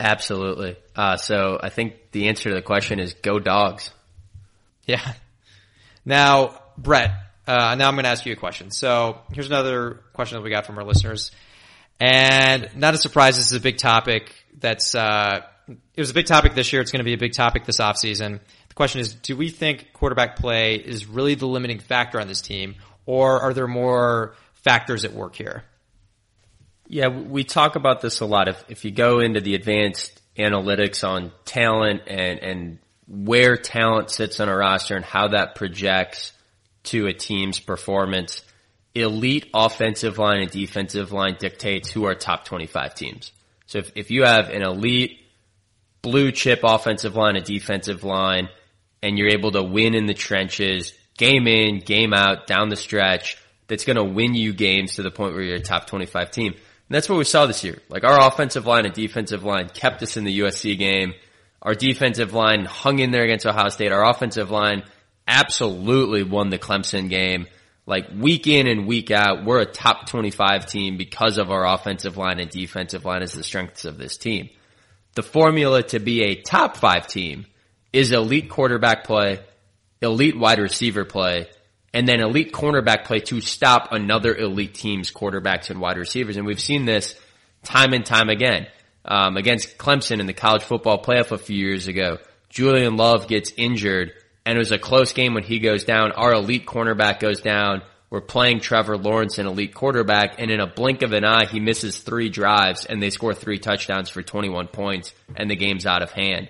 Absolutely. 0.00 0.76
Uh, 0.96 1.16
so 1.16 1.60
I 1.62 1.68
think 1.68 2.10
the 2.10 2.28
answer 2.28 2.48
to 2.48 2.54
the 2.56 2.62
question 2.62 2.98
is 2.98 3.14
go 3.14 3.38
dogs. 3.38 3.92
Yeah. 4.86 5.12
Now, 6.04 6.60
Brett, 6.76 7.12
uh, 7.50 7.74
now 7.74 7.88
I'm 7.88 7.94
going 7.94 8.04
to 8.04 8.10
ask 8.10 8.24
you 8.24 8.32
a 8.32 8.36
question. 8.36 8.70
So 8.70 9.18
here's 9.32 9.48
another 9.48 10.02
question 10.12 10.36
that 10.36 10.42
we 10.42 10.50
got 10.50 10.66
from 10.66 10.78
our 10.78 10.84
listeners. 10.84 11.32
And 11.98 12.70
not 12.76 12.94
a 12.94 12.98
surprise, 12.98 13.36
this 13.36 13.46
is 13.46 13.54
a 13.54 13.60
big 13.60 13.76
topic 13.76 14.32
that's, 14.56 14.94
uh, 14.94 15.40
it 15.68 16.00
was 16.00 16.10
a 16.10 16.14
big 16.14 16.26
topic 16.26 16.54
this 16.54 16.72
year. 16.72 16.80
It's 16.80 16.92
going 16.92 17.00
to 17.00 17.04
be 17.04 17.12
a 17.12 17.18
big 17.18 17.32
topic 17.32 17.64
this 17.64 17.78
offseason. 17.78 18.38
The 18.68 18.74
question 18.74 19.00
is, 19.00 19.14
do 19.14 19.36
we 19.36 19.50
think 19.50 19.92
quarterback 19.92 20.36
play 20.36 20.76
is 20.76 21.06
really 21.06 21.34
the 21.34 21.46
limiting 21.46 21.80
factor 21.80 22.20
on 22.20 22.28
this 22.28 22.40
team 22.40 22.76
or 23.04 23.40
are 23.40 23.52
there 23.52 23.66
more 23.66 24.36
factors 24.54 25.04
at 25.04 25.12
work 25.12 25.34
here? 25.34 25.64
Yeah, 26.86 27.08
we 27.08 27.42
talk 27.42 27.74
about 27.74 28.00
this 28.00 28.20
a 28.20 28.26
lot. 28.26 28.46
If, 28.46 28.64
if 28.68 28.84
you 28.84 28.92
go 28.92 29.18
into 29.18 29.40
the 29.40 29.56
advanced 29.56 30.20
analytics 30.38 31.02
on 31.02 31.32
talent 31.44 32.02
and, 32.06 32.38
and 32.38 32.78
where 33.08 33.56
talent 33.56 34.10
sits 34.10 34.38
on 34.38 34.48
a 34.48 34.56
roster 34.56 34.94
and 34.94 35.04
how 35.04 35.28
that 35.28 35.56
projects 35.56 36.32
to 36.84 37.06
a 37.06 37.12
team's 37.12 37.60
performance, 37.60 38.42
elite 38.94 39.48
offensive 39.54 40.18
line 40.18 40.40
and 40.40 40.50
defensive 40.50 41.12
line 41.12 41.36
dictates 41.38 41.90
who 41.90 42.04
are 42.04 42.14
top 42.14 42.44
25 42.44 42.94
teams. 42.94 43.32
So 43.66 43.78
if, 43.78 43.92
if 43.94 44.10
you 44.10 44.24
have 44.24 44.48
an 44.48 44.62
elite 44.62 45.20
blue 46.02 46.32
chip 46.32 46.60
offensive 46.64 47.14
line, 47.14 47.36
a 47.36 47.40
defensive 47.40 48.04
line, 48.04 48.48
and 49.02 49.18
you're 49.18 49.30
able 49.30 49.52
to 49.52 49.62
win 49.62 49.94
in 49.94 50.06
the 50.06 50.14
trenches, 50.14 50.92
game 51.16 51.46
in, 51.46 51.78
game 51.78 52.12
out, 52.12 52.46
down 52.46 52.68
the 52.68 52.76
stretch, 52.76 53.38
that's 53.68 53.84
going 53.84 53.96
to 53.96 54.04
win 54.04 54.34
you 54.34 54.52
games 54.52 54.96
to 54.96 55.02
the 55.02 55.10
point 55.10 55.34
where 55.34 55.42
you're 55.42 55.56
a 55.56 55.62
top 55.62 55.86
25 55.86 56.30
team. 56.30 56.52
And 56.52 56.96
that's 56.96 57.08
what 57.08 57.18
we 57.18 57.24
saw 57.24 57.46
this 57.46 57.62
year. 57.62 57.78
Like 57.88 58.04
our 58.04 58.26
offensive 58.26 58.66
line 58.66 58.84
and 58.84 58.94
defensive 58.94 59.44
line 59.44 59.68
kept 59.68 60.02
us 60.02 60.16
in 60.16 60.24
the 60.24 60.40
USC 60.40 60.76
game. 60.76 61.14
Our 61.62 61.74
defensive 61.74 62.32
line 62.32 62.64
hung 62.64 62.98
in 62.98 63.10
there 63.10 63.22
against 63.22 63.46
Ohio 63.46 63.68
State. 63.68 63.92
Our 63.92 64.08
offensive 64.08 64.50
line 64.50 64.82
absolutely 65.30 66.24
won 66.24 66.50
the 66.50 66.58
Clemson 66.58 67.08
game. 67.08 67.46
Like 67.86 68.08
week 68.14 68.46
in 68.46 68.66
and 68.66 68.86
week 68.86 69.10
out, 69.10 69.44
we're 69.44 69.60
a 69.60 69.66
top 69.66 70.06
25 70.06 70.66
team 70.66 70.96
because 70.96 71.38
of 71.38 71.50
our 71.50 71.66
offensive 71.66 72.16
line 72.16 72.38
and 72.38 72.50
defensive 72.50 73.04
line 73.04 73.22
as 73.22 73.32
the 73.32 73.42
strengths 73.42 73.84
of 73.84 73.96
this 73.96 74.16
team. 74.16 74.50
The 75.14 75.22
formula 75.22 75.82
to 75.84 75.98
be 75.98 76.22
a 76.22 76.34
top 76.40 76.76
five 76.76 77.06
team 77.06 77.46
is 77.92 78.12
elite 78.12 78.50
quarterback 78.50 79.04
play, 79.04 79.40
elite 80.02 80.38
wide 80.38 80.58
receiver 80.58 81.04
play, 81.04 81.48
and 81.92 82.06
then 82.06 82.20
elite 82.20 82.52
cornerback 82.52 83.04
play 83.04 83.20
to 83.20 83.40
stop 83.40 83.88
another 83.92 84.34
elite 84.34 84.74
team's 84.74 85.10
quarterbacks 85.10 85.70
and 85.70 85.80
wide 85.80 85.96
receivers. 85.96 86.36
And 86.36 86.46
we've 86.46 86.60
seen 86.60 86.84
this 86.84 87.16
time 87.64 87.92
and 87.92 88.04
time 88.04 88.28
again. 88.28 88.66
Um, 89.02 89.36
against 89.36 89.78
Clemson 89.78 90.20
in 90.20 90.26
the 90.26 90.34
college 90.34 90.62
football 90.62 91.02
playoff 91.02 91.32
a 91.32 91.38
few 91.38 91.56
years 91.56 91.88
ago, 91.88 92.18
Julian 92.50 92.96
Love 92.96 93.28
gets 93.28 93.52
injured 93.56 94.12
and 94.50 94.56
it 94.56 94.58
was 94.58 94.72
a 94.72 94.80
close 94.80 95.12
game 95.12 95.34
when 95.34 95.44
he 95.44 95.60
goes 95.60 95.84
down. 95.84 96.10
Our 96.10 96.32
elite 96.32 96.66
cornerback 96.66 97.20
goes 97.20 97.40
down. 97.40 97.82
We're 98.10 98.20
playing 98.20 98.58
Trevor 98.58 98.98
Lawrence, 98.98 99.38
an 99.38 99.46
elite 99.46 99.72
quarterback, 99.72 100.40
and 100.40 100.50
in 100.50 100.58
a 100.58 100.66
blink 100.66 101.02
of 101.02 101.12
an 101.12 101.24
eye, 101.24 101.46
he 101.46 101.60
misses 101.60 102.00
three 102.00 102.30
drives 102.30 102.84
and 102.84 103.00
they 103.00 103.10
score 103.10 103.32
three 103.32 103.60
touchdowns 103.60 104.10
for 104.10 104.22
21 104.24 104.66
points 104.66 105.14
and 105.36 105.48
the 105.48 105.54
game's 105.54 105.86
out 105.86 106.02
of 106.02 106.10
hand. 106.10 106.48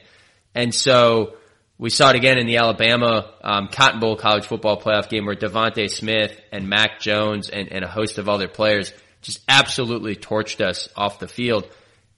And 0.54 0.74
so 0.74 1.34
we 1.76 1.90
saw 1.90 2.08
it 2.08 2.16
again 2.16 2.38
in 2.38 2.46
the 2.46 2.56
Alabama 2.56 3.34
um, 3.44 3.68
Cotton 3.68 4.00
Bowl 4.00 4.16
college 4.16 4.46
football 4.46 4.80
playoff 4.80 5.10
game 5.10 5.26
where 5.26 5.36
DeVonta 5.36 5.90
Smith 5.90 6.40
and 6.50 6.70
Mac 6.70 7.00
Jones 7.00 7.50
and, 7.50 7.70
and 7.70 7.84
a 7.84 7.88
host 7.88 8.16
of 8.16 8.30
other 8.30 8.48
players 8.48 8.94
just 9.20 9.40
absolutely 9.46 10.16
torched 10.16 10.64
us 10.64 10.88
off 10.96 11.18
the 11.18 11.28
field. 11.28 11.68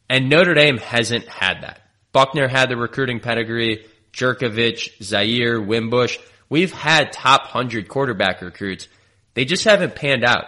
And 0.08 0.30
Notre 0.30 0.54
Dame 0.54 0.78
hasn't 0.78 1.26
had 1.26 1.62
that. 1.62 1.80
Buchner 2.12 2.46
had 2.46 2.68
the 2.68 2.76
recruiting 2.76 3.18
pedigree. 3.18 3.84
Jurkovec, 4.12 5.02
Zaire, 5.02 5.60
Wimbush. 5.60 6.18
We've 6.48 6.72
had 6.72 7.12
top 7.12 7.42
100 7.44 7.88
quarterback 7.88 8.42
recruits. 8.42 8.88
They 9.34 9.44
just 9.44 9.64
haven't 9.64 9.94
panned 9.94 10.24
out. 10.24 10.46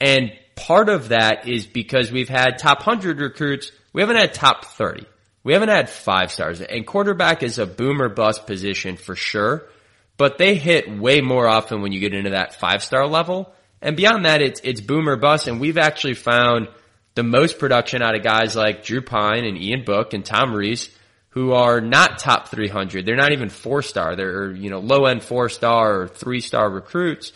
And 0.00 0.32
part 0.56 0.88
of 0.88 1.10
that 1.10 1.48
is 1.48 1.66
because 1.66 2.10
we've 2.10 2.28
had 2.28 2.58
top 2.58 2.86
100 2.86 3.20
recruits. 3.20 3.70
We 3.92 4.00
haven't 4.02 4.16
had 4.16 4.34
top 4.34 4.64
30. 4.64 5.06
we 5.44 5.52
haven't 5.52 5.68
had 5.68 5.90
five 5.90 6.32
stars. 6.32 6.60
And 6.60 6.86
quarterback 6.86 7.42
is 7.42 7.58
a 7.58 7.66
boomer 7.66 8.08
bust 8.08 8.46
position 8.46 8.96
for 8.96 9.14
sure, 9.14 9.68
but 10.16 10.38
they 10.38 10.54
hit 10.54 10.90
way 10.90 11.20
more 11.20 11.48
often 11.48 11.82
when 11.82 11.92
you 11.92 12.00
get 12.00 12.14
into 12.14 12.30
that 12.30 12.54
five 12.54 12.82
star 12.82 13.06
level. 13.06 13.52
And 13.80 13.96
beyond 13.96 14.24
that, 14.24 14.40
it's, 14.40 14.60
it's 14.62 14.80
boomer 14.80 15.16
bust. 15.16 15.48
And 15.48 15.60
we've 15.60 15.78
actually 15.78 16.14
found 16.14 16.68
the 17.14 17.22
most 17.22 17.58
production 17.58 18.02
out 18.02 18.14
of 18.14 18.22
guys 18.22 18.56
like 18.56 18.84
Drew 18.84 19.02
Pyne 19.02 19.44
and 19.44 19.58
Ian 19.58 19.84
Book 19.84 20.14
and 20.14 20.24
Tom 20.24 20.54
Rees, 20.54 20.88
who 21.32 21.52
are 21.52 21.80
not 21.80 22.18
top 22.18 22.48
300. 22.48 23.06
They're 23.06 23.16
not 23.16 23.32
even 23.32 23.48
four 23.48 23.80
star. 23.82 24.16
They're, 24.16 24.52
you 24.52 24.68
know, 24.68 24.80
low 24.80 25.06
end 25.06 25.24
four 25.24 25.48
star 25.48 26.02
or 26.02 26.08
three 26.08 26.40
star 26.40 26.68
recruits. 26.68 27.32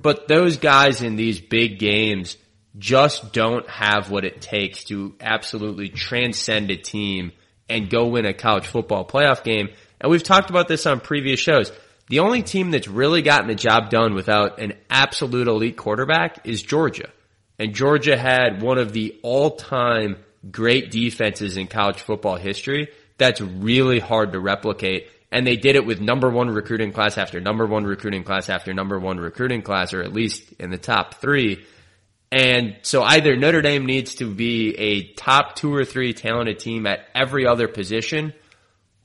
But 0.00 0.28
those 0.28 0.58
guys 0.58 1.02
in 1.02 1.16
these 1.16 1.40
big 1.40 1.80
games 1.80 2.36
just 2.78 3.32
don't 3.32 3.68
have 3.68 4.10
what 4.10 4.24
it 4.24 4.40
takes 4.40 4.84
to 4.84 5.16
absolutely 5.20 5.88
transcend 5.88 6.70
a 6.70 6.76
team 6.76 7.32
and 7.68 7.90
go 7.90 8.06
win 8.06 8.24
a 8.24 8.32
college 8.32 8.66
football 8.66 9.04
playoff 9.04 9.42
game. 9.42 9.68
And 10.00 10.10
we've 10.12 10.22
talked 10.22 10.50
about 10.50 10.68
this 10.68 10.86
on 10.86 11.00
previous 11.00 11.40
shows. 11.40 11.72
The 12.08 12.20
only 12.20 12.42
team 12.42 12.70
that's 12.70 12.86
really 12.86 13.22
gotten 13.22 13.48
the 13.48 13.56
job 13.56 13.90
done 13.90 14.14
without 14.14 14.60
an 14.60 14.74
absolute 14.88 15.48
elite 15.48 15.76
quarterback 15.76 16.46
is 16.46 16.62
Georgia. 16.62 17.10
And 17.58 17.74
Georgia 17.74 18.16
had 18.16 18.62
one 18.62 18.78
of 18.78 18.92
the 18.92 19.18
all-time 19.22 20.16
great 20.48 20.92
defenses 20.92 21.56
in 21.56 21.66
college 21.66 22.00
football 22.00 22.36
history. 22.36 22.88
That's 23.18 23.40
really 23.40 23.98
hard 23.98 24.32
to 24.32 24.40
replicate. 24.40 25.10
And 25.30 25.46
they 25.46 25.56
did 25.56 25.76
it 25.76 25.84
with 25.84 26.00
number 26.00 26.30
one 26.30 26.48
recruiting 26.48 26.92
class 26.92 27.18
after 27.18 27.40
number 27.40 27.66
one 27.66 27.84
recruiting 27.84 28.24
class 28.24 28.48
after 28.48 28.72
number 28.72 28.98
one 28.98 29.18
recruiting 29.18 29.62
class, 29.62 29.92
or 29.92 30.02
at 30.02 30.12
least 30.12 30.52
in 30.58 30.70
the 30.70 30.78
top 30.78 31.14
three. 31.14 31.66
And 32.32 32.76
so 32.82 33.02
either 33.02 33.36
Notre 33.36 33.60
Dame 33.60 33.84
needs 33.84 34.16
to 34.16 34.32
be 34.32 34.74
a 34.78 35.12
top 35.14 35.56
two 35.56 35.74
or 35.74 35.84
three 35.84 36.14
talented 36.14 36.58
team 36.58 36.86
at 36.86 37.00
every 37.14 37.46
other 37.46 37.68
position, 37.68 38.32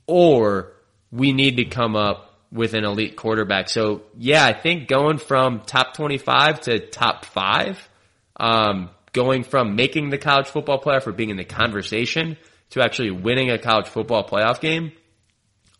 or 0.06 0.72
we 1.10 1.32
need 1.32 1.56
to 1.58 1.64
come 1.64 1.96
up 1.96 2.38
with 2.50 2.74
an 2.74 2.84
elite 2.84 3.16
quarterback. 3.16 3.68
So 3.68 4.02
yeah, 4.16 4.44
I 4.46 4.52
think 4.52 4.88
going 4.88 5.18
from 5.18 5.60
top 5.60 5.94
25 5.94 6.60
to 6.62 6.78
top 6.78 7.24
five, 7.24 7.88
um, 8.36 8.90
going 9.12 9.44
from 9.44 9.76
making 9.76 10.10
the 10.10 10.18
college 10.18 10.46
football 10.46 10.80
playoff 10.80 11.06
or 11.06 11.12
being 11.12 11.30
in 11.30 11.36
the 11.36 11.44
conversation 11.44 12.36
to 12.74 12.82
actually 12.82 13.12
winning 13.12 13.50
a 13.50 13.58
college 13.58 13.86
football 13.86 14.28
playoff 14.28 14.60
game, 14.60 14.90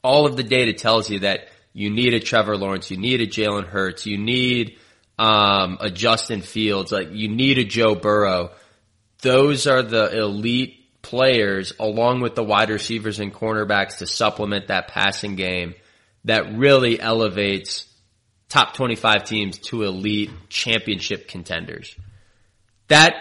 all 0.03 0.27
of 0.27 0.37
the 0.37 0.45
data 0.45 0.73
tells 0.73 1.11
you 1.11 1.21
that 1.21 1.49
you 1.73 1.91
need 1.91 2.15
a 2.15 2.21
Trevor 2.21 2.57
Lawrence, 2.57 2.89
you 2.89 2.97
need 2.97 3.21
a 3.21 3.27
Jalen 3.27 3.67
Hurts, 3.67 4.07
you 4.07 4.17
need 4.17 4.79
um, 5.19 5.79
a 5.81 5.91
Justin 5.91 6.41
Fields, 6.41 6.93
like 6.93 7.09
you 7.11 7.29
need 7.29 7.59
a 7.59 7.65
Joe 7.65 7.97
Burrow. 7.97 8.53
Those 9.23 9.67
are 9.67 9.83
the 9.83 10.17
elite 10.17 11.03
players 11.03 11.73
along 11.81 12.21
with 12.21 12.37
the 12.37 12.45
wide 12.45 12.71
receivers 12.71 13.19
and 13.19 13.35
cornerbacks 13.35 13.99
to 13.99 14.07
supplement 14.07 14.69
that 14.69 14.87
passing 14.87 15.35
game 15.35 15.75
that 16.25 16.57
really 16.57 17.01
elevates 17.01 17.89
top 18.49 18.75
25 18.75 19.25
teams 19.25 19.59
to 19.59 19.83
elite 19.83 20.31
championship 20.49 21.27
contenders. 21.27 21.97
That 22.87 23.15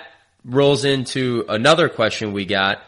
rolls 0.46 0.86
into 0.86 1.46
another 1.50 1.90
question 1.90 2.34
we 2.34 2.46
got. 2.46 2.84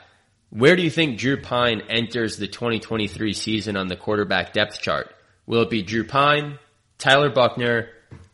Where 0.56 0.78
do 0.78 0.84
you 0.84 0.90
think 0.90 1.18
Drew 1.18 1.36
Pyne 1.36 1.82
enters 1.90 2.38
the 2.38 2.48
2023 2.48 3.34
season 3.34 3.76
on 3.76 3.90
the 3.90 3.98
quarterback 3.98 4.54
depth 4.54 4.82
chart? 4.82 5.14
Will 5.46 5.64
it 5.64 5.70
be 5.70 5.82
Drew 5.82 6.06
Pyne, 6.06 6.60
Tyler 6.98 7.30
Buchner, 7.30 7.90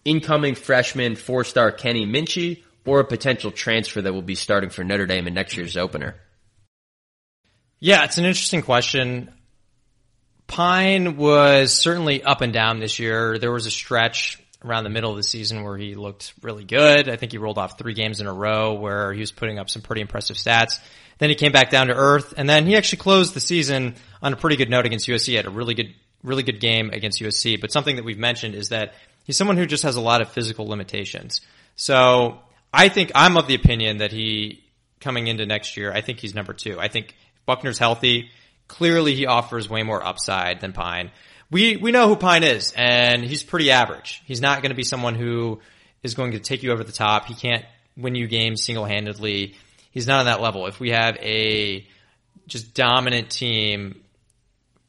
incoming 0.05 0.53
freshman 0.53 1.15
four-star 1.15 1.71
Kenny 1.71 2.05
Minchey, 2.05 2.61
or 2.85 2.99
a 2.99 3.05
potential 3.05 3.49
transfer 3.49 4.03
that 4.03 4.13
will 4.13 4.21
be 4.21 4.35
starting 4.35 4.69
for 4.69 4.83
Notre 4.83 5.07
Dame 5.07 5.25
in 5.25 5.33
next 5.33 5.57
year's 5.57 5.77
opener? 5.77 6.13
Yeah, 7.79 8.03
it's 8.03 8.19
an 8.19 8.25
interesting 8.25 8.61
question. 8.61 9.33
Pyne 10.45 11.17
was 11.17 11.73
certainly 11.73 12.21
up 12.21 12.41
and 12.41 12.53
down 12.53 12.79
this 12.79 12.99
year. 12.99 13.39
There 13.39 13.51
was 13.51 13.65
a 13.65 13.71
stretch 13.71 14.39
around 14.63 14.83
the 14.83 14.91
middle 14.91 15.09
of 15.09 15.17
the 15.17 15.23
season 15.23 15.63
where 15.63 15.75
he 15.75 15.95
looked 15.95 16.35
really 16.43 16.65
good. 16.65 17.09
I 17.09 17.15
think 17.15 17.31
he 17.31 17.39
rolled 17.39 17.57
off 17.57 17.79
three 17.79 17.95
games 17.95 18.21
in 18.21 18.27
a 18.27 18.33
row 18.33 18.73
where 18.73 19.11
he 19.11 19.21
was 19.21 19.31
putting 19.31 19.57
up 19.57 19.71
some 19.71 19.81
pretty 19.81 20.01
impressive 20.01 20.35
stats. 20.35 20.79
Then 21.21 21.29
he 21.29 21.35
came 21.35 21.51
back 21.51 21.69
down 21.69 21.85
to 21.85 21.93
earth 21.93 22.33
and 22.35 22.49
then 22.49 22.65
he 22.65 22.75
actually 22.75 22.97
closed 22.97 23.35
the 23.35 23.39
season 23.39 23.93
on 24.23 24.33
a 24.33 24.35
pretty 24.35 24.55
good 24.55 24.71
note 24.71 24.87
against 24.87 25.07
USC. 25.07 25.27
He 25.27 25.35
had 25.35 25.45
a 25.45 25.51
really 25.51 25.75
good, 25.75 25.93
really 26.23 26.41
good 26.41 26.59
game 26.59 26.89
against 26.89 27.21
USC. 27.21 27.61
But 27.61 27.71
something 27.71 27.97
that 27.97 28.03
we've 28.03 28.17
mentioned 28.17 28.55
is 28.55 28.69
that 28.69 28.95
he's 29.25 29.37
someone 29.37 29.55
who 29.55 29.67
just 29.67 29.83
has 29.83 29.97
a 29.97 30.01
lot 30.01 30.21
of 30.21 30.29
physical 30.29 30.65
limitations. 30.65 31.41
So 31.75 32.39
I 32.73 32.89
think 32.89 33.11
I'm 33.13 33.37
of 33.37 33.45
the 33.45 33.53
opinion 33.53 33.99
that 33.99 34.11
he 34.11 34.63
coming 34.99 35.27
into 35.27 35.45
next 35.45 35.77
year, 35.77 35.93
I 35.93 36.01
think 36.01 36.19
he's 36.19 36.33
number 36.33 36.53
two. 36.53 36.79
I 36.79 36.87
think 36.87 37.15
Buchner's 37.45 37.77
healthy. 37.77 38.31
Clearly 38.67 39.13
he 39.13 39.27
offers 39.27 39.69
way 39.69 39.83
more 39.83 40.03
upside 40.03 40.59
than 40.59 40.73
Pyne. 40.73 41.11
We, 41.51 41.77
we 41.77 41.91
know 41.91 42.07
who 42.07 42.15
Pyne 42.15 42.41
is 42.41 42.73
and 42.75 43.23
he's 43.23 43.43
pretty 43.43 43.69
average. 43.69 44.23
He's 44.25 44.41
not 44.41 44.63
going 44.63 44.71
to 44.71 44.75
be 44.75 44.83
someone 44.83 45.13
who 45.13 45.59
is 46.01 46.15
going 46.15 46.31
to 46.31 46.39
take 46.39 46.63
you 46.63 46.71
over 46.71 46.83
the 46.83 46.91
top. 46.91 47.27
He 47.27 47.35
can't 47.35 47.63
win 47.95 48.15
you 48.15 48.25
games 48.25 48.63
single-handedly. 48.63 49.53
He's 49.91 50.07
not 50.07 50.19
on 50.19 50.25
that 50.25 50.41
level. 50.41 50.67
If 50.67 50.79
we 50.79 50.89
have 50.89 51.17
a 51.17 51.85
just 52.47 52.73
dominant 52.73 53.29
team 53.29 54.01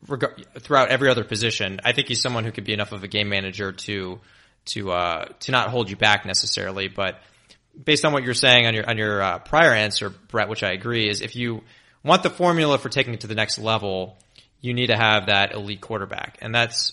throughout 0.06 0.88
every 0.88 1.10
other 1.10 1.24
position, 1.24 1.80
I 1.84 1.92
think 1.92 2.08
he's 2.08 2.20
someone 2.20 2.44
who 2.44 2.52
could 2.52 2.64
be 2.64 2.72
enough 2.72 2.92
of 2.92 3.04
a 3.04 3.08
game 3.08 3.28
manager 3.28 3.72
to 3.72 4.20
to 4.64 4.92
uh, 4.92 5.24
to 5.40 5.52
not 5.52 5.68
hold 5.68 5.90
you 5.90 5.96
back 5.96 6.24
necessarily. 6.24 6.88
But 6.88 7.20
based 7.84 8.04
on 8.04 8.12
what 8.12 8.22
you're 8.22 8.34
saying 8.34 8.66
on 8.66 8.74
your 8.74 8.88
on 8.88 8.96
your 8.96 9.22
uh, 9.22 9.38
prior 9.40 9.72
answer, 9.72 10.10
Brett, 10.10 10.48
which 10.48 10.62
I 10.62 10.72
agree, 10.72 11.08
is 11.08 11.20
if 11.20 11.36
you 11.36 11.62
want 12.04 12.22
the 12.22 12.30
formula 12.30 12.78
for 12.78 12.88
taking 12.88 13.14
it 13.14 13.20
to 13.20 13.26
the 13.26 13.34
next 13.34 13.58
level, 13.58 14.16
you 14.60 14.72
need 14.74 14.88
to 14.88 14.96
have 14.96 15.26
that 15.26 15.52
elite 15.52 15.80
quarterback, 15.80 16.38
and 16.40 16.54
that's 16.54 16.92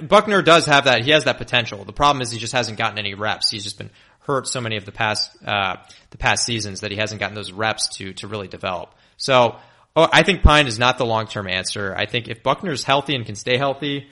Buchner 0.00 0.42
does 0.42 0.66
have 0.66 0.84
that. 0.84 1.04
He 1.04 1.10
has 1.10 1.24
that 1.24 1.38
potential. 1.38 1.84
The 1.84 1.92
problem 1.92 2.22
is 2.22 2.30
he 2.30 2.38
just 2.38 2.52
hasn't 2.52 2.78
gotten 2.78 2.98
any 2.98 3.14
reps. 3.14 3.50
He's 3.50 3.64
just 3.64 3.78
been 3.78 3.90
hurt 4.26 4.48
so 4.48 4.60
many 4.60 4.76
of 4.76 4.84
the 4.84 4.92
past 4.92 5.30
uh, 5.46 5.76
the 6.10 6.18
past 6.18 6.44
seasons 6.44 6.80
that 6.80 6.90
he 6.90 6.96
hasn't 6.96 7.20
gotten 7.20 7.34
those 7.34 7.52
reps 7.52 7.88
to 7.96 8.12
to 8.14 8.26
really 8.26 8.48
develop. 8.48 8.94
So 9.16 9.56
oh, 9.96 10.08
I 10.12 10.22
think 10.22 10.42
Pyne 10.42 10.66
is 10.66 10.78
not 10.78 10.98
the 10.98 11.06
long 11.06 11.26
term 11.26 11.48
answer. 11.48 11.94
I 11.96 12.06
think 12.06 12.28
if 12.28 12.42
Buchner's 12.42 12.84
healthy 12.84 13.14
and 13.14 13.24
can 13.24 13.34
stay 13.34 13.56
healthy, 13.56 14.08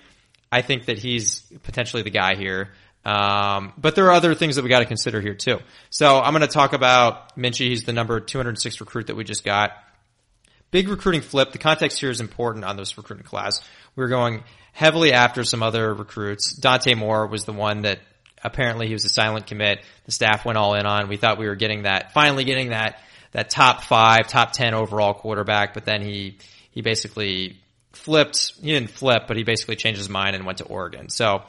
I 0.51 0.63
think 0.63 0.87
that 0.87 0.99
he's 0.99 1.41
potentially 1.63 2.03
the 2.03 2.11
guy 2.11 2.35
here. 2.35 2.71
Um, 3.05 3.73
but 3.77 3.97
there 3.97 4.07
are 4.07 4.13
other 4.13 4.35
things 4.35 4.57
that 4.57 4.63
we 4.63 4.69
got 4.69 4.79
to 4.79 4.85
consider 4.85 5.21
here 5.21 5.35
too. 5.35 5.59
So 5.91 6.21
I'm 6.21 6.33
going 6.33 6.43
to 6.43 6.47
talk 6.47 6.73
about 6.73 7.37
Minchey. 7.37 7.69
He's 7.69 7.85
the 7.85 7.93
number 7.93 8.21
206 8.21 8.81
recruit 8.81 9.09
that 9.09 9.17
we 9.17 9.25
just 9.25 9.45
got. 9.45 9.73
Big 10.71 10.89
recruiting 10.89 11.21
flip. 11.21 11.53
The 11.53 11.59
context 11.59 11.99
here 12.01 12.11
is 12.11 12.21
important 12.21 12.65
on 12.65 12.77
this 12.77 12.97
recruiting 12.97 13.27
class. 13.27 13.61
We 13.97 14.05
are 14.05 14.09
going 14.09 14.45
heavily 14.73 15.13
after 15.13 15.45
some 15.45 15.63
other 15.63 15.93
recruits. 15.93 16.53
Dante 16.53 16.95
Moore 16.95 17.27
was 17.27 17.45
the 17.45 17.53
one 17.53 17.83
that 17.83 17.99
apparently 18.43 18.87
he 18.87 18.93
was 18.93 19.05
a 19.05 19.09
silent 19.09 19.47
commit. 19.47 19.85
The 20.05 20.13
staff 20.13 20.45
went 20.45 20.59
all 20.59 20.75
in 20.75 20.87
on. 20.87 21.09
We 21.09 21.17
thought 21.17 21.39
we 21.39 21.47
were 21.47 21.57
getting 21.57 21.83
that, 21.83 22.13
finally 22.13 22.45
getting 22.45 22.71
that, 22.71 23.01
that 23.33 23.51
top 23.51 23.83
five, 23.83 24.29
top 24.29 24.53
10 24.53 24.75
overall 24.75 25.15
quarterback, 25.15 25.75
but 25.75 25.85
then 25.85 26.03
he, 26.03 26.39
he 26.71 26.83
basically 26.83 27.59
flipped, 27.93 28.55
he 28.61 28.73
didn't 28.73 28.91
flip, 28.91 29.25
but 29.27 29.37
he 29.37 29.45
basically 29.45 29.77
changed 29.77 29.99
his 29.99 30.09
mind 30.09 30.37
and 30.37 30.45
went 30.45 30.59
to 30.59 30.65
Oregon. 30.65 31.09
So 31.09 31.43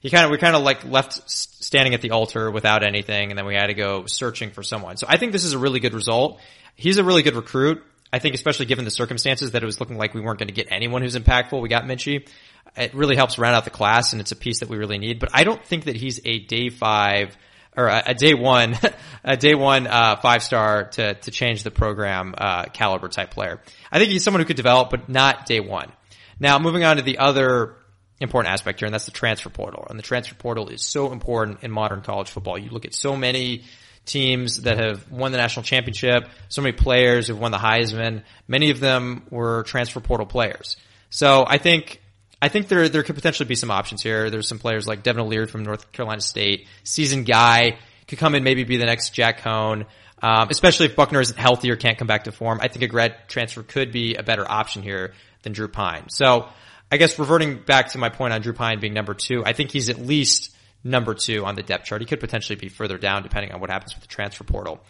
he 0.00 0.10
kind 0.10 0.24
of, 0.24 0.30
we 0.30 0.38
kind 0.38 0.56
of 0.56 0.62
like 0.62 0.84
left 0.84 1.28
standing 1.30 1.94
at 1.94 2.00
the 2.00 2.10
altar 2.10 2.50
without 2.50 2.82
anything 2.82 3.30
and 3.30 3.38
then 3.38 3.46
we 3.46 3.54
had 3.54 3.66
to 3.66 3.74
go 3.74 4.06
searching 4.06 4.50
for 4.50 4.62
someone. 4.62 4.96
So 4.96 5.06
I 5.08 5.16
think 5.16 5.32
this 5.32 5.44
is 5.44 5.52
a 5.52 5.58
really 5.58 5.80
good 5.80 5.94
result. 5.94 6.40
He's 6.74 6.98
a 6.98 7.04
really 7.04 7.22
good 7.22 7.34
recruit. 7.34 7.82
I 8.12 8.18
think 8.18 8.34
especially 8.34 8.66
given 8.66 8.84
the 8.84 8.90
circumstances 8.90 9.50
that 9.50 9.62
it 9.62 9.66
was 9.66 9.80
looking 9.80 9.98
like 9.98 10.14
we 10.14 10.20
weren't 10.20 10.38
going 10.38 10.48
to 10.48 10.54
get 10.54 10.68
anyone 10.70 11.02
who's 11.02 11.16
impactful. 11.16 11.60
We 11.60 11.68
got 11.68 11.84
Minchey. 11.84 12.28
It 12.76 12.94
really 12.94 13.16
helps 13.16 13.38
round 13.38 13.54
out 13.54 13.64
the 13.64 13.70
class 13.70 14.12
and 14.12 14.20
it's 14.20 14.32
a 14.32 14.36
piece 14.36 14.60
that 14.60 14.68
we 14.68 14.76
really 14.76 14.98
need, 14.98 15.18
but 15.18 15.30
I 15.32 15.44
don't 15.44 15.64
think 15.64 15.84
that 15.84 15.96
he's 15.96 16.20
a 16.24 16.38
day 16.40 16.68
five 16.68 17.36
or 17.76 17.88
a, 17.88 18.02
a 18.06 18.14
day 18.14 18.34
one, 18.34 18.78
a 19.24 19.36
day 19.36 19.54
one, 19.54 19.86
uh, 19.86 20.16
five 20.16 20.42
star 20.42 20.84
to, 20.84 21.14
to 21.14 21.30
change 21.30 21.62
the 21.62 21.70
program, 21.70 22.34
uh, 22.36 22.64
caliber 22.66 23.08
type 23.08 23.30
player. 23.30 23.60
I 23.90 23.98
think 23.98 24.10
he's 24.10 24.24
someone 24.24 24.40
who 24.40 24.46
could 24.46 24.56
develop, 24.56 24.90
but 24.90 25.08
not 25.08 25.46
day 25.46 25.60
one. 25.60 25.92
Now 26.40 26.58
moving 26.58 26.84
on 26.84 26.96
to 26.96 27.02
the 27.02 27.18
other 27.18 27.76
important 28.20 28.52
aspect 28.52 28.80
here, 28.80 28.86
and 28.86 28.94
that's 28.94 29.06
the 29.06 29.10
transfer 29.10 29.50
portal. 29.50 29.86
And 29.88 29.98
the 29.98 30.02
transfer 30.02 30.34
portal 30.34 30.68
is 30.68 30.86
so 30.86 31.12
important 31.12 31.62
in 31.62 31.70
modern 31.70 32.02
college 32.02 32.30
football. 32.30 32.58
You 32.58 32.70
look 32.70 32.84
at 32.84 32.94
so 32.94 33.16
many 33.16 33.64
teams 34.04 34.62
that 34.62 34.78
have 34.78 35.10
won 35.10 35.32
the 35.32 35.38
national 35.38 35.64
championship, 35.64 36.28
so 36.48 36.62
many 36.62 36.72
players 36.72 37.26
who've 37.26 37.38
won 37.38 37.50
the 37.50 37.58
Heisman. 37.58 38.22
Many 38.46 38.70
of 38.70 38.80
them 38.80 39.26
were 39.30 39.64
transfer 39.64 40.00
portal 40.00 40.26
players. 40.26 40.76
So 41.10 41.44
I 41.46 41.58
think 41.58 42.00
I 42.40 42.48
think 42.48 42.68
there 42.68 42.88
there 42.88 43.02
could 43.02 43.14
potentially 43.14 43.48
be 43.48 43.54
some 43.54 43.70
options 43.70 44.02
here. 44.02 44.30
There's 44.30 44.48
some 44.48 44.58
players 44.58 44.86
like 44.86 45.02
Devin 45.02 45.22
O'Leary 45.22 45.46
from 45.46 45.64
North 45.64 45.90
Carolina 45.92 46.20
State, 46.20 46.66
seasoned 46.84 47.26
guy, 47.26 47.78
could 48.08 48.18
come 48.18 48.34
in 48.34 48.44
maybe 48.44 48.64
be 48.64 48.76
the 48.76 48.86
next 48.86 49.10
Jack 49.10 49.40
Coan. 49.40 49.86
Um, 50.22 50.48
especially 50.50 50.86
if 50.86 50.96
Buchner 50.96 51.20
isn't 51.20 51.38
healthy 51.38 51.70
or 51.70 51.76
can't 51.76 51.98
come 51.98 52.06
back 52.06 52.24
to 52.24 52.32
form, 52.32 52.58
I 52.62 52.68
think 52.68 52.82
a 52.82 52.86
grad 52.86 53.28
transfer 53.28 53.62
could 53.62 53.92
be 53.92 54.14
a 54.14 54.22
better 54.22 54.50
option 54.50 54.82
here 54.82 55.12
than 55.42 55.52
Drew 55.52 55.68
Pyne. 55.68 56.08
So 56.08 56.48
I 56.90 56.96
guess 56.96 57.18
reverting 57.18 57.58
back 57.58 57.90
to 57.90 57.98
my 57.98 58.08
point 58.08 58.32
on 58.32 58.40
Drew 58.40 58.54
Pyne 58.54 58.80
being 58.80 58.94
number 58.94 59.12
two, 59.12 59.42
I 59.44 59.52
think 59.52 59.70
he's 59.70 59.90
at 59.90 59.98
least 59.98 60.54
number 60.82 61.14
two 61.14 61.44
on 61.44 61.54
the 61.54 61.62
depth 61.62 61.84
chart. 61.84 62.00
He 62.00 62.06
could 62.06 62.20
potentially 62.20 62.56
be 62.56 62.68
further 62.68 62.96
down 62.96 63.22
depending 63.22 63.52
on 63.52 63.60
what 63.60 63.70
happens 63.70 63.94
with 63.94 64.02
the 64.02 64.08
transfer 64.08 64.44
portal. 64.44 64.80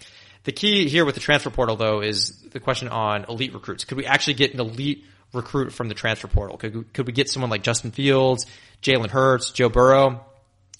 The 0.44 0.52
key 0.52 0.88
here 0.88 1.04
with 1.04 1.16
the 1.16 1.20
transfer 1.20 1.50
portal 1.50 1.74
though 1.74 2.02
is 2.02 2.38
the 2.52 2.60
question 2.60 2.88
on 2.88 3.24
elite 3.28 3.52
recruits. 3.52 3.84
Could 3.84 3.98
we 3.98 4.06
actually 4.06 4.34
get 4.34 4.54
an 4.54 4.60
elite 4.60 5.04
recruit 5.36 5.72
from 5.72 5.88
the 5.88 5.94
transfer 5.94 6.28
portal? 6.28 6.56
Could 6.56 6.76
we, 6.76 6.84
could 6.84 7.06
we 7.06 7.12
get 7.12 7.28
someone 7.28 7.50
like 7.50 7.62
Justin 7.62 7.90
Fields, 7.90 8.46
Jalen 8.82 9.10
Hurts, 9.10 9.50
Joe 9.50 9.68
Burrow? 9.68 10.24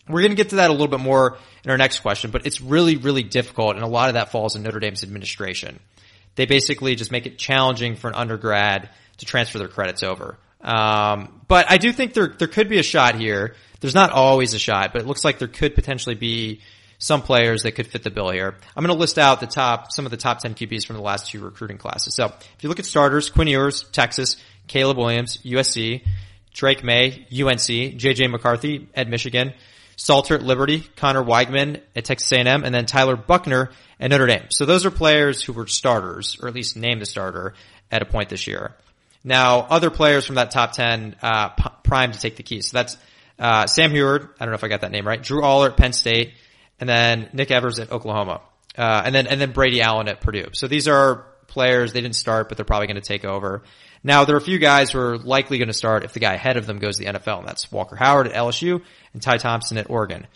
We're 0.09 0.21
going 0.21 0.31
to 0.31 0.37
get 0.37 0.51
to 0.51 0.57
that 0.57 0.71
a 0.71 0.73
little 0.73 0.89
bit 0.89 1.01
more 1.01 1.39
in 1.65 1.71
our 1.71 1.77
next 1.77 2.01
question, 2.01 2.31
but 2.31 2.47
it's 2.47 2.61
really, 2.61 2.97
really 2.97 3.23
difficult 3.23 3.75
and 3.75 3.85
a 3.85 3.89
lot 3.89 4.09
of 4.09 4.15
that 4.15 4.31
falls 4.31 4.57
in 4.57 4.63
Notre 4.63 4.81
Dame's 4.81 5.03
administration. 5.03 5.81
They 6.37 6.47
basically 6.47 6.95
just 6.95 7.11
make 7.11 7.27
it 7.27 7.39
challenging 7.39 7.97
for 7.97 8.09
an 8.09 8.15
undergrad 8.15 8.91
to 9.19 9.27
transfer 9.27 9.59
their 9.59 9.69
credits 9.69 10.03
over. 10.03 10.39
Um, 10.61 11.43
but 11.49 11.71
I 11.71 11.79
do 11.79 11.93
think 11.93 12.15
there, 12.15 12.29
there 12.29 12.49
could 12.49 12.69
be 12.69 12.79
a 12.79 12.83
shot 12.83 13.15
here. 13.17 13.55
There's 13.81 13.95
not 13.95 14.11
always 14.11 14.55
a 14.55 14.59
shot, 14.59 14.93
but 14.93 15.03
it 15.03 15.07
looks 15.07 15.25
like 15.25 15.39
there 15.39 15.49
could 15.49 15.75
potentially 15.75 16.15
be 16.15 16.61
some 16.99 17.23
players 17.23 17.63
that 17.63 17.73
could 17.73 17.87
fit 17.87 18.03
the 18.03 18.11
bill 18.11 18.31
here. 18.31 18.55
I'm 18.77 18.85
going 18.85 18.95
to 18.95 19.01
list 19.01 19.19
out 19.19 19.41
the 19.41 19.47
top, 19.47 19.93
some 19.93 20.05
of 20.05 20.11
the 20.11 20.17
top 20.17 20.39
10 20.39 20.55
QBs 20.55 20.87
from 20.87 20.97
the 20.97 21.03
last 21.03 21.31
two 21.31 21.41
recruiting 21.41 21.79
classes. 21.79 22.15
So 22.15 22.27
if 22.27 22.63
you 22.63 22.69
look 22.69 22.79
at 22.79 22.87
starters, 22.87 23.31
Quinn 23.31 23.49
Ewers, 23.49 23.85
Texas, 23.93 24.37
Caleb 24.67 24.97
Williams, 24.97 25.39
USC, 25.39 26.03
Drake 26.55 26.83
Maye, 26.83 27.27
UNC, 27.31 27.99
JJ 27.99 28.31
McCarthy 28.31 28.89
at 28.95 29.09
Michigan, 29.09 29.53
Salter 29.97 30.35
at 30.35 30.43
Liberty, 30.43 30.81
Conner 30.97 31.23
Weigman 31.23 31.81
at 31.95 32.05
Texas 32.05 32.31
A&M, 32.33 32.65
and 32.65 32.75
then 32.75 32.87
Tyler 32.87 33.17
Buchner 33.17 33.71
at 34.01 34.11
Notre 34.11 34.27
Dame. 34.27 34.47
So 34.51 34.67
those 34.67 34.85
are 34.85 34.91
players 34.91 35.43
who 35.43 35.53
were 35.53 35.67
starters, 35.67 36.39
or 36.41 36.49
at 36.49 36.55
least 36.55 36.77
named 36.77 37.03
a 37.03 37.07
starter 37.07 37.55
at 37.91 38.03
a 38.03 38.05
point 38.05 38.29
this 38.29 38.47
year. 38.47 38.75
Now, 39.25 39.61
other 39.61 39.91
players 39.91 40.25
from 40.25 40.37
that 40.37 40.51
top 40.51 40.73
10, 40.73 41.17
uh, 41.21 41.49
p- 41.49 41.65
prime 41.83 42.13
to 42.13 42.19
take 42.19 42.37
the 42.37 42.43
keys. 42.43 42.71
So 42.71 42.77
that's, 42.77 42.97
uh, 43.39 43.67
Sam 43.67 43.91
Huard. 43.91 44.29
I 44.39 44.45
don't 44.45 44.53
know 44.53 44.57
if 44.57 44.65
I 44.65 44.69
got 44.69 44.83
that 44.83 44.93
name 44.93 45.07
right. 45.07 45.23
Drew 45.23 45.43
Allar 45.43 45.71
at 45.71 45.77
Penn 45.77 45.93
State 45.93 46.35
and 46.81 46.89
then 46.89 47.29
Nick 47.33 47.51
Evers 47.51 47.79
at 47.79 47.91
Oklahoma. 47.91 48.41
Uh, 48.77 49.03
and 49.05 49.15
then, 49.15 49.27
and 49.27 49.41
then 49.41 49.53
Brady 49.53 49.81
Allen 49.81 50.09
at 50.09 50.21
Purdue. 50.21 50.49
So 50.53 50.69
these 50.69 50.87
are 50.87 51.27
players, 51.47 51.93
they 51.93 52.01
didn't 52.01 52.17
start, 52.17 52.49
but 52.49 52.59
they're 52.59 52.65
probably 52.67 52.87
going 52.87 53.01
to 53.01 53.07
take 53.07 53.25
over. 53.25 53.63
Now, 54.05 54.25
there 54.25 54.37
are 54.37 54.39
a 54.39 54.43
few 54.43 54.59
guys 54.59 54.91
who 54.91 55.01
are 55.01 55.19
likely 55.19 55.59
going 55.59 55.69
to 55.69 55.75
start 55.75 56.05
if 56.05 56.13
the 56.13 56.21
guy 56.21 56.35
ahead 56.35 56.57
of 56.57 56.67
them 56.67 56.79
goes 56.79 56.99
to 56.99 57.05
the 57.05 57.19
NFL, 57.19 57.41
and 57.41 57.49
that's 57.49 57.73
Walker 57.73 57.97
Howard 57.97 58.29
at 58.29 58.35
LSU 58.35 58.83
and 59.13 59.23
Ty 59.23 59.39
Thompson 59.39 59.79
at 59.79 59.91
Oregon. 59.91 60.27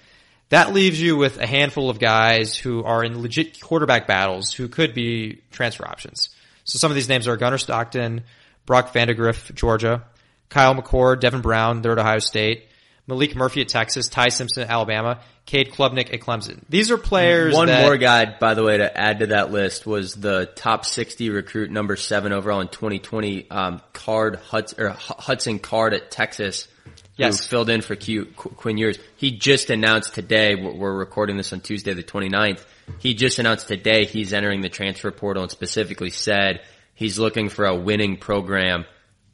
That 0.49 0.73
leaves 0.73 1.01
you 1.01 1.17
with 1.17 1.39
a 1.39 1.47
handful 1.47 1.91
of 1.91 2.01
guys 2.01 2.57
who 2.57 2.83
are 2.83 3.05
in 3.05 3.23
legit 3.23 3.61
quarterback 3.61 4.09
battles 4.09 4.53
who 4.53 4.67
could 4.69 4.95
be 4.95 5.43
transfer 5.53 5.87
options. 5.87 6.31
So 6.65 6.79
some 6.79 6.91
of 6.91 6.97
these 6.97 7.09
names 7.09 7.29
are 7.29 7.37
Gunnar 7.37 7.59
Stockton, 7.59 8.25
Brock 8.67 8.93
Vandagriff, 8.93 9.55
Georgia, 9.55 10.05
Kyle 10.49 10.75
McCord, 10.75 11.21
Devin 11.21 11.41
Brown, 11.41 11.83
they're 11.83 11.93
at 11.93 11.99
Ohio 11.99 12.19
State, 12.19 12.67
Maalik 13.11 13.35
Murphy 13.35 13.61
at 13.61 13.69
Texas, 13.69 14.09
Ty 14.09 14.29
Simpson 14.29 14.63
at 14.63 14.71
Alabama, 14.71 15.21
Cade 15.47 15.73
Klubnik 15.73 16.15
at 16.15 16.21
Clemson. 16.21 16.63
These 16.69 16.91
are 16.91 16.97
players. 16.97 17.55
One 17.55 17.67
that, 17.67 17.83
more 17.83 17.97
guy, 17.97 18.37
by 18.39 18.55
the 18.55 18.63
way, 18.63 18.79
to 18.79 18.97
add 18.97 19.19
to 19.19 19.27
that 19.29 19.51
list 19.51 19.87
was 19.87 20.15
the 20.15 20.51
top 20.55 20.85
60 20.85 21.31
recruit, 21.31 21.71
number 21.71 21.97
seven 21.97 22.33
overall 22.33 22.61
in 22.61 22.69
2020, 22.69 23.51
um, 23.51 23.83
Card 23.93 24.37
Hudson, 24.37 24.81
or 24.81 24.89
Hudson 24.91 25.59
Card 25.59 25.93
at 25.93 26.11
Texas. 26.11 26.69
Yes. 27.17 27.47
Filled 27.47 27.69
in 27.69 27.83
for 27.83 27.97
Q, 27.97 28.27
Qu- 28.35 28.51
Quinn 28.51 28.79
Ewers. 28.79 28.99
He 29.17 29.33
just 29.33 29.69
announced 29.69 30.15
today, 30.15 30.55
we're 30.55 30.97
recording 30.97 31.37
this 31.37 31.53
on 31.53 31.61
Tuesday 31.61 31.93
the 31.93 32.03
29th. 32.03 32.65
He 32.99 33.15
just 33.15 33.39
announced 33.39 33.69
today 33.69 34.07
he's 34.07 34.33
entering 34.33 34.63
the 34.63 34.71
transfer 34.71 35.11
portal 35.11 35.43
and 35.43 35.53
specifically 35.53 36.11
said 36.11 36.63
he's 36.95 37.19
looking 37.19 37.51
for 37.51 37.67
a 37.67 37.75
winning 37.75 38.17
program 38.17 38.87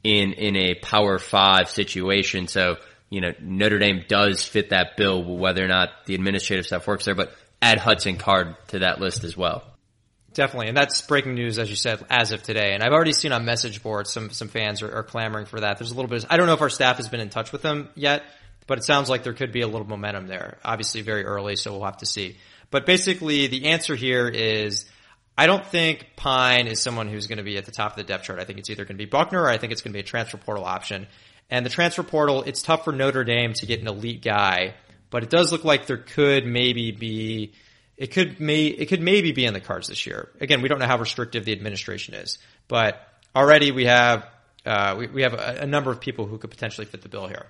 in, 0.03 0.33
in 0.33 0.55
a 0.55 0.75
power 0.75 1.17
five 1.17 1.69
situation. 1.69 2.47
So, 2.47 2.77
you 3.09 3.21
know, 3.21 3.33
Notre 3.39 3.79
Dame 3.79 4.03
does 4.07 4.43
fit 4.43 4.71
that 4.71 4.97
bill, 4.97 5.23
whether 5.23 5.63
or 5.63 5.67
not 5.67 5.89
the 6.05 6.15
administrative 6.15 6.65
stuff 6.65 6.87
works 6.87 7.05
there, 7.05 7.15
but 7.15 7.33
add 7.61 7.79
Hudson 7.79 8.17
Card 8.17 8.55
to 8.69 8.79
that 8.79 8.99
list 8.99 9.23
as 9.23 9.37
well. 9.37 9.63
Definitely, 10.33 10.67
and 10.67 10.77
that's 10.77 11.01
breaking 11.01 11.33
news, 11.33 11.57
as 11.57 11.69
you 11.69 11.75
said, 11.75 12.05
as 12.09 12.31
of 12.31 12.43
today. 12.43 12.73
And 12.73 12.83
I've 12.83 12.91
already 12.91 13.13
seen 13.13 13.31
on 13.31 13.45
message 13.45 13.81
boards 13.81 14.11
some 14.11 14.29
some 14.29 14.49
fans 14.49 14.83
are, 14.83 14.97
are 14.97 15.03
clamoring 15.03 15.47
for 15.47 15.61
that. 15.61 15.79
There's 15.79 15.91
a 15.91 15.95
little 15.95 16.09
bit. 16.09 16.23
Of, 16.23 16.31
I 16.31 16.37
don't 16.37 16.45
know 16.45 16.53
if 16.53 16.61
our 16.61 16.69
staff 16.69 16.97
has 16.97 17.09
been 17.09 17.21
in 17.21 17.29
touch 17.29 17.51
with 17.51 17.63
them 17.63 17.89
yet, 17.95 18.23
but 18.67 18.77
it 18.77 18.83
sounds 18.83 19.09
like 19.09 19.23
there 19.23 19.33
could 19.33 19.51
be 19.51 19.61
a 19.61 19.67
little 19.67 19.87
momentum 19.87 20.27
there. 20.27 20.59
Obviously, 20.63 21.01
very 21.01 21.23
early, 21.23 21.55
so 21.55 21.71
we'll 21.71 21.85
have 21.85 21.97
to 21.97 22.05
see. 22.05 22.37
But 22.69 22.85
basically, 22.85 23.47
the 23.47 23.67
answer 23.67 23.95
here 23.95 24.27
is. 24.27 24.85
I 25.39 25.45
don't 25.45 25.63
think 25.63 26.07
Pyne 26.15 26.65
is 26.65 26.81
someone 26.81 27.07
who's 27.09 27.27
going 27.27 27.37
to 27.37 27.43
be 27.43 27.57
at 27.57 27.65
the 27.65 27.71
top 27.71 27.91
of 27.91 27.97
the 27.97 28.03
depth 28.03 28.23
chart. 28.23 28.39
I 28.39 28.43
think 28.43 28.57
it's 28.57 28.71
either 28.71 28.85
going 28.85 28.97
to 28.97 29.03
be 29.03 29.05
Buchner 29.05 29.43
or 29.43 29.49
I 29.49 29.59
think 29.59 29.71
it's 29.71 29.83
going 29.83 29.91
to 29.91 29.95
be 29.95 29.99
a 29.99 30.03
transfer 30.03 30.37
portal 30.37 30.65
option. 30.65 31.05
And 31.49 31.65
the 31.65 31.69
transfer 31.69 32.03
portal, 32.03 32.43
it's 32.43 32.61
tough 32.61 32.83
for 32.83 32.91
Notre 32.91 33.23
Dame 33.23 33.53
to 33.53 33.65
get 33.65 33.79
an 33.79 33.87
elite 33.87 34.21
guy, 34.21 34.75
but 35.09 35.23
it 35.23 35.29
does 35.29 35.51
look 35.51 35.63
like 35.63 35.85
there 35.85 35.97
could 35.97 36.45
maybe 36.45 36.91
be 36.91 37.53
it 37.95 38.11
could 38.11 38.39
may 38.39 38.65
it 38.65 38.87
could 38.87 39.01
maybe 39.01 39.31
be 39.31 39.45
in 39.45 39.53
the 39.53 39.61
cards 39.61 39.87
this 39.87 40.05
year. 40.05 40.29
Again, 40.39 40.61
we 40.61 40.67
don't 40.67 40.79
know 40.79 40.87
how 40.87 40.97
restrictive 40.97 41.45
the 41.45 41.51
administration 41.51 42.13
is, 42.13 42.37
but 42.67 43.01
already 43.35 43.71
we 43.71 43.85
have 43.85 44.27
uh, 44.65 44.95
we, 44.97 45.07
we 45.07 45.21
have 45.21 45.33
a, 45.33 45.59
a, 45.61 45.65
number 45.65 45.91
of 45.91 46.01
people 46.01 46.25
who 46.25 46.37
could 46.37 46.49
potentially 46.49 46.85
fit 46.85 47.01
the 47.01 47.07
bill 47.07 47.27
here. 47.27 47.45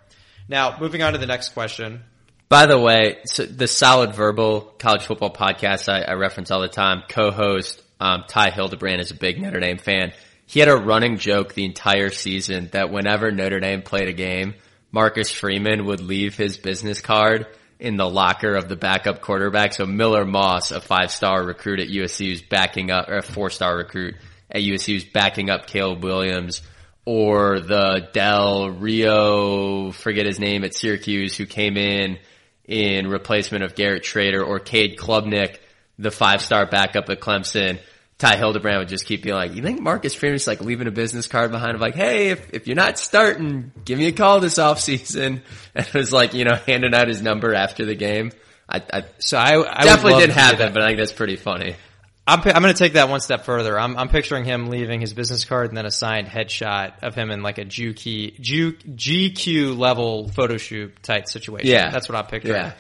Now, 0.48 0.78
moving 0.80 1.02
on 1.02 1.14
to 1.14 1.18
the 1.18 1.26
next 1.26 1.50
question. 1.50 2.04
By 2.48 2.68
the 2.68 2.80
way, 2.80 3.18
so 3.26 3.44
the 3.44 3.68
Solid 3.68 4.14
Verbal 4.14 4.62
college 4.62 5.06
football 5.06 5.34
podcast 5.34 5.92
I, 5.92 6.04
I 6.04 6.14
reference 6.14 6.52
all 6.52 6.62
the 6.62 6.68
time, 6.68 7.02
co-host 7.10 7.82
um, 8.00 8.24
Ty 8.28 8.52
Hildenberger 8.52 9.00
is 9.00 9.12
a 9.12 9.16
big 9.16 9.42
Notre 9.42 9.60
Dame 9.60 9.78
fan. 9.78 10.14
He 10.48 10.62
had 10.62 10.70
a 10.70 10.78
running 10.78 11.18
joke 11.18 11.54
the 11.54 11.66
entire 11.66 12.10
season 12.10 12.70
that 12.72 12.90
whenever 12.90 13.32
Notre 13.32 13.60
Dame 13.60 13.82
played 13.82 14.08
a 14.08 14.14
game, 14.14 14.56
Marcus 14.92 15.30
Freeman 15.30 15.86
would 15.86 16.00
leave 16.00 16.38
his 16.38 16.58
business 16.58 17.02
card 17.02 17.48
in 17.80 17.98
the 17.98 18.10
locker 18.10 18.56
of 18.56 18.70
the 18.70 18.78
backup 18.78 19.20
quarterback. 19.20 19.74
So 19.74 19.86
Miller 19.86 20.24
Moss, 20.24 20.72
a 20.72 20.80
five 20.80 21.12
star 21.12 21.44
recruit 21.44 21.82
at 21.82 21.90
USC 21.90 22.30
who's 22.30 22.42
backing 22.42 22.92
up, 22.92 23.10
or 23.10 23.18
a 23.18 23.22
four 23.22 23.50
star 23.50 23.76
recruit 23.76 24.16
at 24.50 24.62
USC 24.62 24.94
who's 24.94 25.04
backing 25.04 25.50
up 25.50 25.68
Caleb 25.68 26.02
Williams, 26.02 26.62
or 27.04 27.60
the 27.60 28.08
Del 28.14 28.70
Rio, 28.70 29.92
forget 29.92 30.26
his 30.26 30.40
name 30.40 30.64
at 30.64 30.74
Syracuse 30.74 31.36
who 31.36 31.46
came 31.46 31.76
in 31.76 32.20
in 32.64 33.10
replacement 33.10 33.66
of 33.66 33.76
Garrett 33.76 34.04
Shrader 34.04 34.46
or 34.46 34.60
Cade 34.60 34.98
Klubnik, 34.98 35.58
the 36.00 36.12
five 36.12 36.42
star 36.42 36.66
backup 36.66 37.10
at 37.10 37.20
Clemson. 37.20 37.80
Ty 38.18 38.38
Hildenberger 38.38 38.80
would 38.80 38.88
just 38.88 39.06
keep 39.06 39.22
being 39.22 39.36
like, 39.36 39.54
you 39.54 39.62
think 39.62 39.80
Marcus 39.80 40.16
Freeman's 40.16 40.48
like 40.48 40.60
leaving 40.62 40.88
a 40.88 40.92
business 40.92 41.28
card 41.28 41.52
behind 41.52 41.76
him 41.76 41.82
like, 41.82 41.94
hey, 41.94 42.30
if, 42.30 42.52
if 42.52 42.68
you're 42.68 42.76
not 42.76 42.98
starting, 42.98 43.72
give 43.86 44.00
me 44.00 44.08
a 44.08 44.12
call 44.12 44.40
this 44.40 44.58
offseason. 44.58 45.42
And 45.76 45.86
it 45.86 45.94
was 45.94 46.12
like, 46.12 46.34
you 46.34 46.44
know, 46.44 46.56
handing 46.56 46.96
out 46.96 47.08
his 47.08 47.22
number 47.22 47.54
after 47.54 47.86
the 47.86 47.94
game. 47.94 48.32
I, 48.68 48.82
I 48.92 49.04
so 49.20 49.38
I, 49.38 49.82
I 49.82 49.84
definitely 49.84 50.20
didn't 50.20 50.36
happen, 50.36 50.74
but 50.74 50.82
I 50.82 50.88
think 50.88 50.98
that's 50.98 51.14
pretty 51.14 51.36
funny. 51.36 51.76
I'm, 52.26 52.42
I'm 52.42 52.62
going 52.62 52.74
to 52.74 52.78
take 52.78 52.94
that 52.94 53.08
one 53.08 53.22
step 53.22 53.46
further. 53.46 53.80
I'm, 53.80 53.96
I'm 53.96 54.10
picturing 54.10 54.44
him 54.44 54.68
leaving 54.68 55.00
his 55.00 55.14
business 55.14 55.46
card 55.46 55.70
and 55.70 55.78
then 55.78 55.86
a 55.86 55.92
signed 55.92 56.28
headshot 56.28 57.04
of 57.04 57.16
him 57.16 57.30
in 57.32 57.42
like 57.42 57.60
a 57.60 57.66
GQ, 57.66 58.40
GQ 58.40 59.78
level 59.78 60.28
photo 60.28 60.58
shoot 60.58 61.02
type 61.04 61.28
situation. 61.28 61.70
Yeah. 61.70 61.90
That's 61.92 62.10
what 62.10 62.18
I'm 62.18 62.26
picturing. 62.26 62.74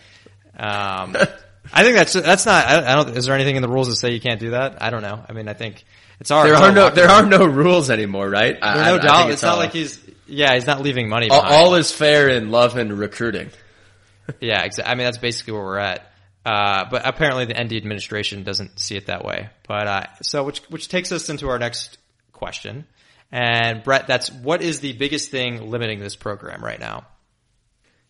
Yeah. 0.56 1.02
Um, 1.04 1.16
I 1.74 1.84
think 1.84 1.96
that's 1.96 2.14
that's 2.14 2.46
not. 2.46 2.66
I, 2.66 2.96
don't. 2.96 3.18
Is 3.18 3.26
there 3.26 3.36
anything 3.36 3.56
in 3.56 3.62
the 3.62 3.70
rules 3.70 3.88
that 3.88 3.96
say 3.96 4.12
you 4.14 4.22
can't 4.22 4.40
do 4.40 4.52
that? 4.52 4.82
I 4.82 4.90
don't 4.90 5.02
know. 5.02 5.24
I 5.28 5.34
mean, 5.34 5.48
I 5.48 5.54
think 5.54 5.84
it's 6.20 6.32
our. 6.32 6.46
There 6.46 6.56
are 6.56 6.72
no. 6.72 6.90
There 6.90 7.10
are 7.10 7.26
no 7.26 7.46
rules 7.46 7.90
anymore, 7.90 8.30
right? 8.30 8.60
There's 8.60 8.86
no 8.86 9.00
doubt. 9.00 9.28
It's, 9.28 9.36
it's, 9.36 9.44
not 9.44 9.54
all, 9.54 9.58
like 9.58 9.74
he's. 9.74 10.02
Yeah, 10.28 10.54
he's 10.54 10.68
not 10.68 10.82
leaving 10.82 11.10
money. 11.10 11.30
All, 11.30 11.42
all, 11.42 11.76
is 11.76 11.92
fair 11.92 12.30
in 12.30 12.52
love 12.52 12.76
and 12.78 12.92
recruiting. 12.94 13.50
yeah, 14.40 14.64
exactly. 14.64 14.92
I 14.92 14.96
mean, 14.96 15.06
that's 15.06 15.18
basically 15.18 15.54
where 15.54 15.64
we're 15.64 15.80
at. 15.80 16.12
Uh, 16.46 16.86
but 16.90 17.02
apparently, 17.06 17.46
the 17.46 17.62
ND 17.62 17.74
administration 17.74 18.44
doesn't 18.44 18.80
see 18.80 18.96
it 18.96 19.08
that 19.08 19.24
way. 19.24 19.50
But 19.68 19.88
uh, 19.88 20.04
so, 20.22 20.44
which 20.44 20.60
which 20.70 20.88
takes 20.88 21.12
us 21.12 21.30
into 21.30 21.50
our 21.50 21.60
next 21.60 21.98
question. 22.34 22.86
And 23.32 23.84
Brett, 23.84 24.08
that's 24.08 24.32
what 24.32 24.62
is 24.62 24.80
the 24.80 24.94
biggest 24.94 25.32
thing 25.32 25.70
limiting 25.70 26.00
this 26.00 26.16
program 26.16 26.64
right 26.64 26.80
now? 26.80 27.06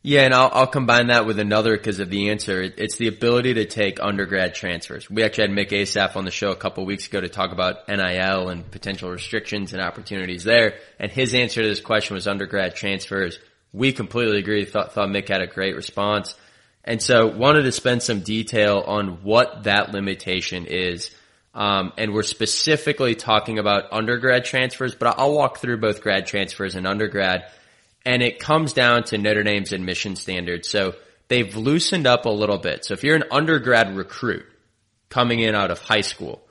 Yeah, 0.08 0.22
and 0.22 0.34
I'll, 0.34 0.50
I'll 0.54 0.68
combine 0.68 1.08
that 1.08 1.26
with 1.26 1.38
another 1.38 1.76
because 1.76 2.00
of 2.00 2.10
the 2.10 2.30
answer. 2.30 2.62
It's 2.62 2.96
the 2.96 3.10
ability 3.10 3.56
to 3.56 3.66
take 3.66 4.02
undergrad 4.02 4.56
transfers. 4.56 5.10
We 5.10 5.22
actually 5.22 5.50
had 5.50 5.58
Mick 5.58 5.74
Asaf 5.74 6.16
on 6.16 6.24
the 6.24 6.32
show 6.32 6.50
a 6.52 6.56
couple 6.56 6.86
weeks 6.86 7.08
ago 7.08 7.20
to 7.20 7.28
talk 7.28 7.52
about 7.52 7.90
NIL 7.90 8.48
and 8.48 8.72
potential 8.72 9.12
restrictions 9.12 9.74
and 9.74 9.82
opportunities 9.82 10.46
there. 10.46 10.76
And 10.98 11.12
his 11.12 11.34
answer 11.34 11.62
to 11.62 11.68
this 11.68 11.82
question 11.82 12.14
was 12.14 12.26
undergrad 12.26 12.74
transfers. 12.74 13.38
We 13.74 13.92
completely 13.92 14.38
agree. 14.38 14.64
Thought, 14.64 14.94
thought 14.94 15.10
Mick 15.10 15.28
had 15.28 15.42
a 15.42 15.48
great 15.48 15.76
response. 15.76 16.36
And 16.86 17.02
so 17.02 17.28
wanted 17.28 17.64
to 17.64 17.74
spend 17.74 18.02
some 18.02 18.22
detail 18.22 18.86
on 18.88 19.24
what 19.24 19.64
that 19.64 19.92
limitation 19.92 20.68
is. 20.68 21.14
Um, 21.54 21.92
and 21.98 22.14
we're 22.14 22.24
specifically 22.24 23.16
talking 23.16 23.60
about 23.60 23.92
undergrad 23.92 24.46
transfers, 24.46 24.96
but 24.96 25.20
I'll 25.20 25.34
walk 25.34 25.58
through 25.58 25.82
both 25.82 26.02
grad 26.02 26.28
transfers 26.28 26.76
and 26.76 26.88
undergrad 26.88 27.52
and 28.08 28.24
it 28.24 28.40
comes 28.40 28.72
down 28.72 29.04
to 29.04 29.18
Notre 29.18 29.44
Dame's 29.44 29.74
admission 29.74 30.16
standards. 30.16 30.70
So 30.70 30.96
they've 31.28 31.54
loosened 31.54 32.08
up 32.08 32.26
a 32.26 32.30
little 32.30 32.58
bit. 32.58 32.86
So 32.86 32.94
if 32.94 33.04
you're 33.04 33.18
an 33.18 33.26
undergrad 33.32 33.98
recruit 33.98 34.46
coming 35.10 35.42
in 35.42 35.56
out 35.56 35.72
of 35.72 35.80
high 35.82 36.02
school, 36.02 36.42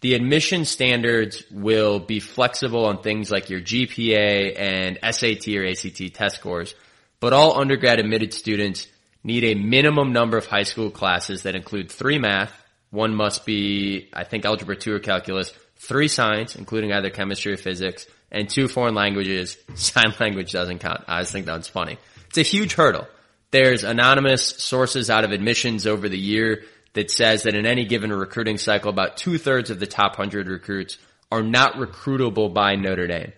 the 0.00 0.14
admission 0.14 0.64
standards 0.64 1.44
will 1.50 1.98
be 1.98 2.20
flexible 2.20 2.86
on 2.86 3.02
things 3.02 3.30
like 3.30 3.50
your 3.50 3.60
GPA 3.60 4.58
and 4.58 4.98
SAT 5.14 5.48
or 5.48 5.66
ACT 5.66 6.14
test 6.14 6.36
scores, 6.36 6.74
but 7.20 7.34
all 7.34 7.60
undergrad 7.60 8.00
admitted 8.00 8.32
students 8.32 8.88
need 9.22 9.44
a 9.44 9.54
minimum 9.54 10.14
number 10.14 10.38
of 10.38 10.46
high 10.46 10.62
school 10.62 10.90
classes 10.90 11.42
that 11.42 11.54
include 11.54 11.90
three 11.92 12.18
math, 12.18 12.52
One 12.90 13.14
must 13.14 13.44
be, 13.44 14.08
I 14.14 14.24
think, 14.24 14.46
algebra 14.46 14.76
two 14.76 14.94
or 14.94 15.00
calculus, 15.00 15.52
three 15.76 16.08
science, 16.08 16.56
including 16.56 16.94
either 16.94 17.10
chemistry 17.10 17.52
or 17.52 17.58
physics, 17.58 18.06
and 18.30 18.48
two 18.48 18.68
foreign 18.68 18.94
languages. 18.94 19.56
Sign 19.74 20.14
language 20.18 20.52
doesn't 20.52 20.78
count. 20.78 21.04
I 21.08 21.20
just 21.20 21.32
think 21.32 21.46
that's 21.46 21.68
funny. 21.68 21.98
It's 22.28 22.38
a 22.38 22.42
huge 22.42 22.74
hurdle. 22.74 23.06
There's 23.50 23.84
anonymous 23.84 24.46
sources 24.46 25.08
out 25.08 25.24
of 25.24 25.32
admissions 25.32 25.86
over 25.86 26.08
the 26.08 26.18
year 26.18 26.64
that 26.92 27.10
says 27.10 27.44
that 27.44 27.54
in 27.54 27.66
any 27.66 27.86
given 27.86 28.12
recruiting 28.12 28.58
cycle, 28.58 28.90
about 28.90 29.16
two 29.16 29.38
thirds 29.38 29.70
of 29.70 29.80
the 29.80 29.86
top 29.86 30.16
hundred 30.16 30.48
recruits 30.48 30.98
are 31.30 31.42
not 31.42 31.74
recruitable 31.74 32.52
by 32.52 32.74
Notre 32.74 33.06
Dame. 33.06 33.32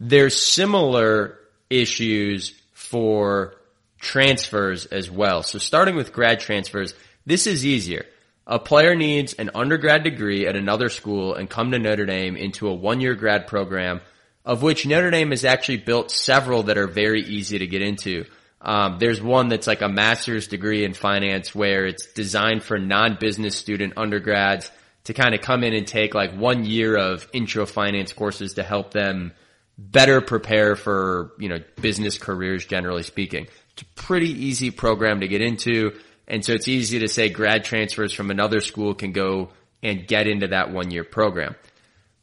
There's 0.00 0.40
similar 0.40 1.38
issues 1.70 2.54
for 2.72 3.54
transfers 3.98 4.86
as 4.86 5.10
well. 5.10 5.42
So 5.42 5.58
starting 5.58 5.96
with 5.96 6.12
grad 6.12 6.40
transfers, 6.40 6.94
this 7.26 7.46
is 7.46 7.64
easier. 7.64 8.04
A 8.46 8.58
player 8.58 8.94
needs 8.94 9.32
an 9.34 9.50
undergrad 9.54 10.04
degree 10.04 10.46
at 10.46 10.56
another 10.56 10.90
school 10.90 11.34
and 11.34 11.48
come 11.48 11.70
to 11.70 11.78
Notre 11.78 12.04
Dame 12.04 12.36
into 12.36 12.68
a 12.68 12.74
one 12.74 13.00
year 13.00 13.14
grad 13.14 13.46
program 13.46 14.02
of 14.44 14.62
which 14.62 14.86
Notre 14.86 15.10
Dame 15.10 15.30
has 15.30 15.44
actually 15.44 15.78
built 15.78 16.10
several 16.10 16.64
that 16.64 16.78
are 16.78 16.86
very 16.86 17.22
easy 17.22 17.58
to 17.58 17.66
get 17.66 17.82
into. 17.82 18.24
Um, 18.60 18.98
there's 18.98 19.22
one 19.22 19.48
that's 19.48 19.66
like 19.66 19.82
a 19.82 19.88
master's 19.88 20.48
degree 20.48 20.84
in 20.84 20.94
finance 20.94 21.54
where 21.54 21.86
it's 21.86 22.06
designed 22.06 22.62
for 22.62 22.78
non-business 22.78 23.56
student 23.56 23.94
undergrads 23.96 24.70
to 25.04 25.12
kind 25.12 25.34
of 25.34 25.42
come 25.42 25.64
in 25.64 25.74
and 25.74 25.86
take 25.86 26.14
like 26.14 26.34
one 26.34 26.64
year 26.64 26.96
of 26.96 27.28
intro 27.32 27.66
finance 27.66 28.12
courses 28.12 28.54
to 28.54 28.62
help 28.62 28.90
them 28.92 29.32
better 29.76 30.20
prepare 30.20 30.76
for, 30.76 31.32
you 31.38 31.48
know, 31.48 31.58
business 31.80 32.16
careers 32.16 32.64
generally 32.64 33.02
speaking. 33.02 33.46
It's 33.72 33.82
a 33.82 33.86
pretty 33.96 34.30
easy 34.30 34.70
program 34.70 35.20
to 35.20 35.28
get 35.28 35.42
into. 35.42 35.98
And 36.26 36.44
so 36.44 36.52
it's 36.52 36.68
easy 36.68 37.00
to 37.00 37.08
say 37.08 37.28
grad 37.28 37.64
transfers 37.64 38.12
from 38.12 38.30
another 38.30 38.60
school 38.60 38.94
can 38.94 39.12
go 39.12 39.50
and 39.82 40.06
get 40.06 40.26
into 40.26 40.48
that 40.48 40.70
one 40.70 40.90
year 40.90 41.04
program. 41.04 41.54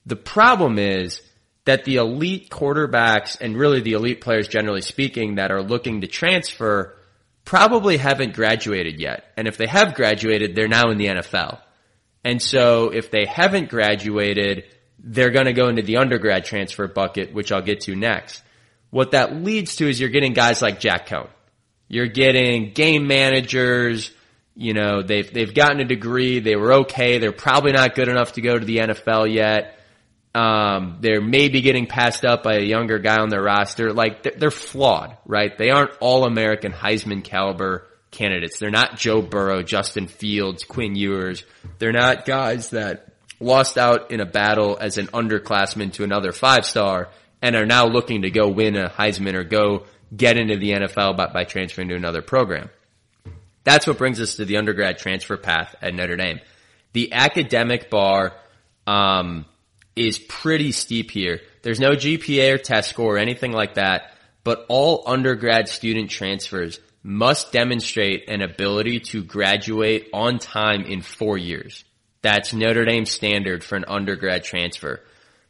The 0.08 0.16
problem 0.16 0.80
is 0.80 1.22
that 1.66 1.86
the 1.86 1.98
elite 1.98 2.50
quarterbacks 2.50 3.40
and 3.40 3.58
really 3.58 3.82
the 3.82 3.94
elite 3.94 4.22
players 4.22 4.48
generally 4.48 4.82
speaking 4.82 5.36
that 5.36 5.52
are 5.52 5.62
looking 5.62 6.02
to 6.02 6.08
transfer 6.08 6.98
probably 7.46 7.98
haven't 7.98 8.36
graduated 8.36 9.00
yet. 9.00 9.26
And 9.38 9.48
if 9.48 9.58
they 9.58 9.68
have 9.68 9.94
graduated, 9.94 10.56
they're 10.56 10.68
now 10.68 10.90
in 10.90 10.98
the 10.98 11.08
NFL. 11.08 11.60
And 12.24 12.42
so 12.42 12.90
if 12.90 13.12
they 13.12 13.26
haven't 13.26 13.70
graduated, 13.70 14.66
they're 15.00 15.32
going 15.32 15.46
to 15.46 15.54
go 15.54 15.68
into 15.68 15.82
the 15.82 15.98
undergrad 15.98 16.46
transfer 16.46 16.88
bucket, 16.88 17.34
which 17.34 17.52
I'll 17.52 17.62
get 17.62 17.82
to 17.82 17.96
next. 17.96 18.42
What 18.90 19.12
that 19.12 19.36
leads 19.36 19.78
to 19.78 19.90
is 19.90 20.00
you're 20.00 20.10
getting 20.10 20.34
guys 20.34 20.62
like 20.62 20.80
Jack 20.80 21.08
Coan. 21.08 21.30
You're 21.88 22.08
getting 22.08 22.74
game 22.74 23.08
managers. 23.08 24.12
You 24.56 24.74
know, 24.74 25.02
they've, 25.02 25.32
they've 25.32 25.54
gotten 25.54 25.80
a 25.80 25.86
degree. 25.86 26.40
They 26.40 26.56
were 26.56 26.74
okay. 26.82 27.18
They're 27.18 27.32
probably 27.32 27.72
not 27.72 27.96
good 27.96 28.10
enough 28.10 28.34
to 28.34 28.42
go 28.42 28.58
to 28.58 28.66
the 28.66 28.78
NFL 28.78 29.34
yet. 29.34 29.78
Um, 30.34 30.98
they're 31.02 31.22
maybe 31.22 31.62
getting 31.62 31.88
passed 31.88 32.24
up 32.24 32.44
by 32.44 32.56
a 32.56 32.62
younger 32.62 33.00
guy 33.00 33.20
on 33.20 33.30
their 33.30 33.42
roster. 33.42 33.92
Like 33.92 34.24
they're, 34.24 34.34
they're 34.38 34.52
flawed, 34.52 35.18
right? 35.26 35.58
They 35.58 35.70
aren't 35.70 35.92
all 36.00 36.26
American 36.26 36.72
Heisman 36.72 37.24
caliber 37.24 37.88
candidates. 38.12 38.58
They're 38.58 38.70
not 38.70 38.98
Joe 38.98 39.22
Burrow, 39.22 39.62
Justin 39.64 40.08
Fields, 40.08 40.64
Quinn 40.64 40.96
Ewers. 40.96 41.44
They're 41.80 41.92
not 41.92 42.26
guys 42.26 42.70
that 42.70 43.08
lost 43.40 43.78
out 43.78 44.12
in 44.12 44.22
a 44.22 44.26
battle 44.26 44.78
as 44.80 44.98
an 44.98 45.08
underclassman 45.08 45.94
to 45.94 46.04
another 46.04 46.32
five 46.32 46.66
star 46.66 47.10
and 47.42 47.56
are 47.56 47.66
now 47.66 47.88
looking 47.88 48.22
to 48.22 48.30
go 48.30 48.48
win 48.48 48.76
a 48.78 48.90
Heisman 48.90 49.34
or 49.34 49.44
go 49.44 49.86
get 50.16 50.38
into 50.38 50.58
the 50.58 50.72
NFL 50.72 51.18
by, 51.18 51.28
by 51.28 51.44
transferring 51.44 51.90
to 51.90 51.96
another 51.96 52.22
program. 52.22 52.70
That's 53.64 53.88
what 53.88 53.98
brings 53.98 54.20
us 54.20 54.36
to 54.36 54.46
the 54.46 54.58
undergrad 54.58 54.98
transfer 54.98 55.38
path 55.38 55.76
at 55.82 55.94
Notre 55.94 56.18
Dame. 56.18 56.40
The 56.94 57.14
academic 57.14 57.90
bar, 57.90 58.34
um, 58.86 59.46
is 59.96 60.20
pretty 60.20 60.72
steep 60.72 61.12
here. 61.12 61.42
There's 61.62 61.80
no 61.80 61.92
GPA 61.92 62.54
or 62.54 62.58
test 62.58 62.90
score 62.90 63.16
or 63.16 63.20
anything 63.20 63.52
like 63.52 63.76
that, 63.76 64.14
but 64.44 64.66
all 64.70 65.04
undergrad 65.06 65.68
student 65.68 66.10
transfers 66.10 66.80
must 67.04 67.52
demonstrate 67.52 68.30
an 68.30 68.42
ability 68.42 69.00
to 69.00 69.24
graduate 69.24 70.10
on 70.14 70.40
time 70.40 70.84
in 70.84 71.02
four 71.02 71.38
years. 71.38 71.84
That's 72.22 72.54
Notre 72.54 72.86
Dame 72.86 73.06
standard 73.06 73.64
for 73.64 73.76
an 73.76 73.86
undergrad 73.88 74.44
transfer. 74.44 75.02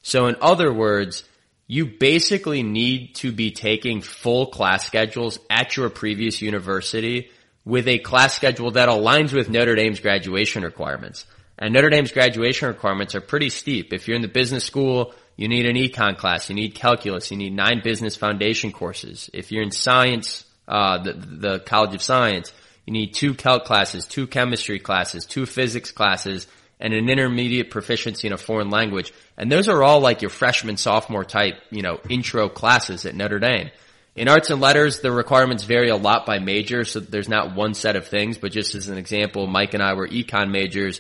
So 0.02 0.28
in 0.28 0.38
other 0.42 0.74
words, 0.74 1.24
you 1.68 1.86
basically 1.86 2.64
need 2.64 3.16
to 3.16 3.32
be 3.32 3.52
taking 3.52 4.02
full 4.02 4.48
class 4.48 4.86
schedules 4.86 5.40
at 5.50 5.78
your 5.78 5.90
previous 5.90 6.42
university 6.42 7.30
with 7.64 7.88
a 7.88 8.00
class 8.00 8.34
schedule 8.34 8.72
that 8.72 8.90
aligns 8.90 9.34
with 9.34 9.50
Notre 9.50 9.76
Dame's 9.76 10.00
graduation 10.00 10.64
requirements. 10.64 11.26
And 11.62 11.76
Notre 11.76 11.92
Dame's 11.92 12.12
graduation 12.12 12.68
requirements 12.68 13.14
are 13.14 13.22
pretty 13.22 13.50
steep. 13.50 13.94
If 13.94 14.08
you're 14.08 14.16
in 14.16 14.24
the 14.24 14.28
business 14.28 14.66
school, 14.66 15.14
you 15.38 15.48
need 15.48 15.68
an 15.68 15.76
econ 15.76 16.18
class, 16.18 16.50
you 16.50 16.56
need 16.56 16.74
calculus, 16.74 17.30
you 17.30 17.38
need 17.38 17.54
nine 17.54 17.82
business 17.84 18.16
foundation 18.16 18.72
courses. 18.72 19.30
If 19.32 19.52
you're 19.52 19.62
in 19.62 19.70
science, 19.70 20.44
uh, 20.68 21.04
the, 21.04 21.14
the 21.14 21.60
College 21.60 21.94
of 21.94 22.02
Science, 22.02 22.52
you 22.88 22.94
need 22.94 23.14
two 23.14 23.36
calc 23.36 23.64
classes, 23.64 24.08
two 24.08 24.26
chemistry 24.26 24.80
classes, 24.80 25.26
two 25.26 25.46
physics 25.46 25.92
classes, 25.92 26.48
and 26.80 26.96
an 26.96 27.08
intermediate 27.08 27.70
proficiency 27.70 28.26
in 28.26 28.34
a 28.34 28.38
foreign 28.38 28.72
language. 28.72 29.14
And 29.38 29.52
those 29.52 29.70
are 29.70 29.84
all 29.84 30.00
like 30.00 30.24
your 30.24 30.32
freshman, 30.32 30.78
sophomore 30.78 31.26
type, 31.26 31.62
you 31.70 31.84
know, 31.84 32.00
intro 32.10 32.50
classes 32.50 33.06
at 33.06 33.14
Notre 33.14 33.38
Dame. 33.38 33.70
In 34.16 34.28
arts 34.28 34.50
and 34.50 34.60
letters, 34.60 35.00
the 35.00 35.12
requirements 35.12 35.64
vary 35.64 35.90
a 35.90 35.96
lot 35.96 36.26
by 36.26 36.40
major, 36.40 36.86
so 36.86 37.00
there's 37.00 37.30
not 37.30 37.56
one 37.56 37.76
set 37.76 37.96
of 37.96 38.08
things, 38.08 38.40
but 38.40 38.52
just 38.52 38.74
as 38.74 38.90
an 38.90 38.98
example, 38.98 39.46
Mike 39.46 39.76
and 39.76 39.84
I 39.84 39.94
were 39.94 40.08
econ 40.08 40.50
majors, 40.50 41.00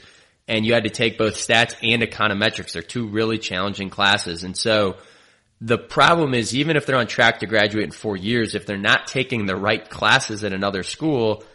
and 0.51 0.65
you 0.65 0.73
had 0.73 0.83
to 0.83 0.89
take 0.89 1.17
both 1.17 1.35
stats 1.35 1.77
and 1.81 2.01
econometrics. 2.01 2.73
They're 2.73 2.81
two 2.81 3.07
really 3.07 3.37
challenging 3.37 3.89
classes. 3.89 4.43
And 4.43 4.55
so 4.55 4.97
the 5.61 5.77
problem 5.77 6.33
is 6.33 6.53
even 6.53 6.75
if 6.75 6.85
they're 6.85 6.97
on 6.97 7.07
track 7.07 7.39
to 7.39 7.45
graduate 7.45 7.85
in 7.85 7.91
four 7.91 8.17
years, 8.17 8.53
if 8.53 8.65
they're 8.65 8.75
not 8.75 9.07
taking 9.07 9.45
the 9.45 9.55
right 9.55 9.89
classes 9.89 10.43
at 10.43 10.51
another 10.51 10.83
school, 10.83 11.45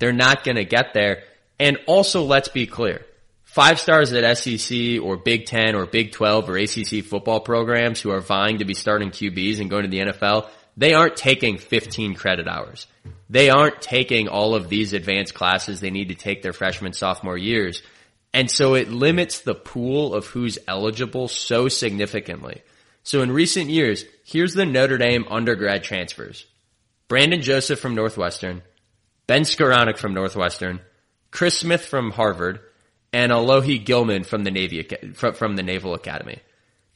they're 0.00 0.12
not 0.12 0.42
going 0.42 0.56
to 0.56 0.64
get 0.64 0.94
there. 0.94 1.22
And 1.60 1.78
also 1.86 2.24
let's 2.24 2.48
be 2.48 2.66
clear. 2.66 3.06
Five 3.44 3.78
stars 3.78 4.12
at 4.12 4.36
SEC 4.36 5.00
or 5.00 5.16
Big 5.16 5.46
Ten 5.46 5.76
or 5.76 5.86
Big 5.86 6.10
12 6.10 6.50
or 6.50 6.56
ACC 6.56 7.04
football 7.04 7.38
programs 7.38 8.00
who 8.00 8.10
are 8.10 8.20
vying 8.20 8.58
to 8.58 8.64
be 8.64 8.74
starting 8.74 9.10
QBs 9.10 9.60
and 9.60 9.70
going 9.70 9.84
to 9.84 9.88
the 9.88 10.00
NFL, 10.00 10.48
they 10.76 10.92
aren't 10.92 11.14
taking 11.14 11.58
15 11.58 12.14
credit 12.14 12.48
hours. 12.48 12.88
They 13.28 13.48
aren't 13.48 13.80
taking 13.80 14.26
all 14.26 14.56
of 14.56 14.68
these 14.68 14.92
advanced 14.92 15.34
classes 15.34 15.78
they 15.78 15.90
need 15.90 16.08
to 16.08 16.16
take 16.16 16.42
their 16.42 16.52
freshman, 16.52 16.94
sophomore 16.94 17.38
years. 17.38 17.82
And 18.32 18.50
so 18.50 18.74
it 18.74 18.90
limits 18.90 19.40
the 19.40 19.54
pool 19.54 20.14
of 20.14 20.26
who's 20.26 20.58
eligible 20.68 21.28
so 21.28 21.68
significantly. 21.68 22.62
So 23.02 23.22
in 23.22 23.32
recent 23.32 23.70
years, 23.70 24.04
here's 24.24 24.54
the 24.54 24.66
Notre 24.66 24.98
Dame 24.98 25.26
undergrad 25.28 25.82
transfers. 25.82 26.46
Brandon 27.08 27.42
Joseph 27.42 27.80
from 27.80 27.94
Northwestern, 27.94 28.62
Ben 29.26 29.42
Skowronek 29.42 29.98
from 29.98 30.14
Northwestern, 30.14 30.80
Chris 31.30 31.58
Smith 31.58 31.84
from 31.84 32.12
Harvard, 32.12 32.60
and 33.12 33.32
Alohi 33.32 33.84
Gilman 33.84 34.24
from 34.24 34.44
the 34.44 34.50
Navy, 34.50 34.88
from 35.14 35.56
the 35.56 35.62
Naval 35.62 35.94
Academy. 35.94 36.38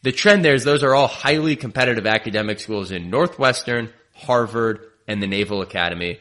The 0.02 0.12
trend 0.12 0.44
there 0.44 0.54
is 0.54 0.64
those 0.64 0.84
are 0.84 0.94
all 0.94 1.08
highly 1.08 1.56
competitive 1.56 2.06
academic 2.06 2.60
schools 2.60 2.92
in 2.92 3.10
Northwestern, 3.10 3.92
Harvard, 4.14 4.80
and 5.08 5.22
the 5.22 5.26
Naval 5.26 5.62
Academy. 5.62 6.20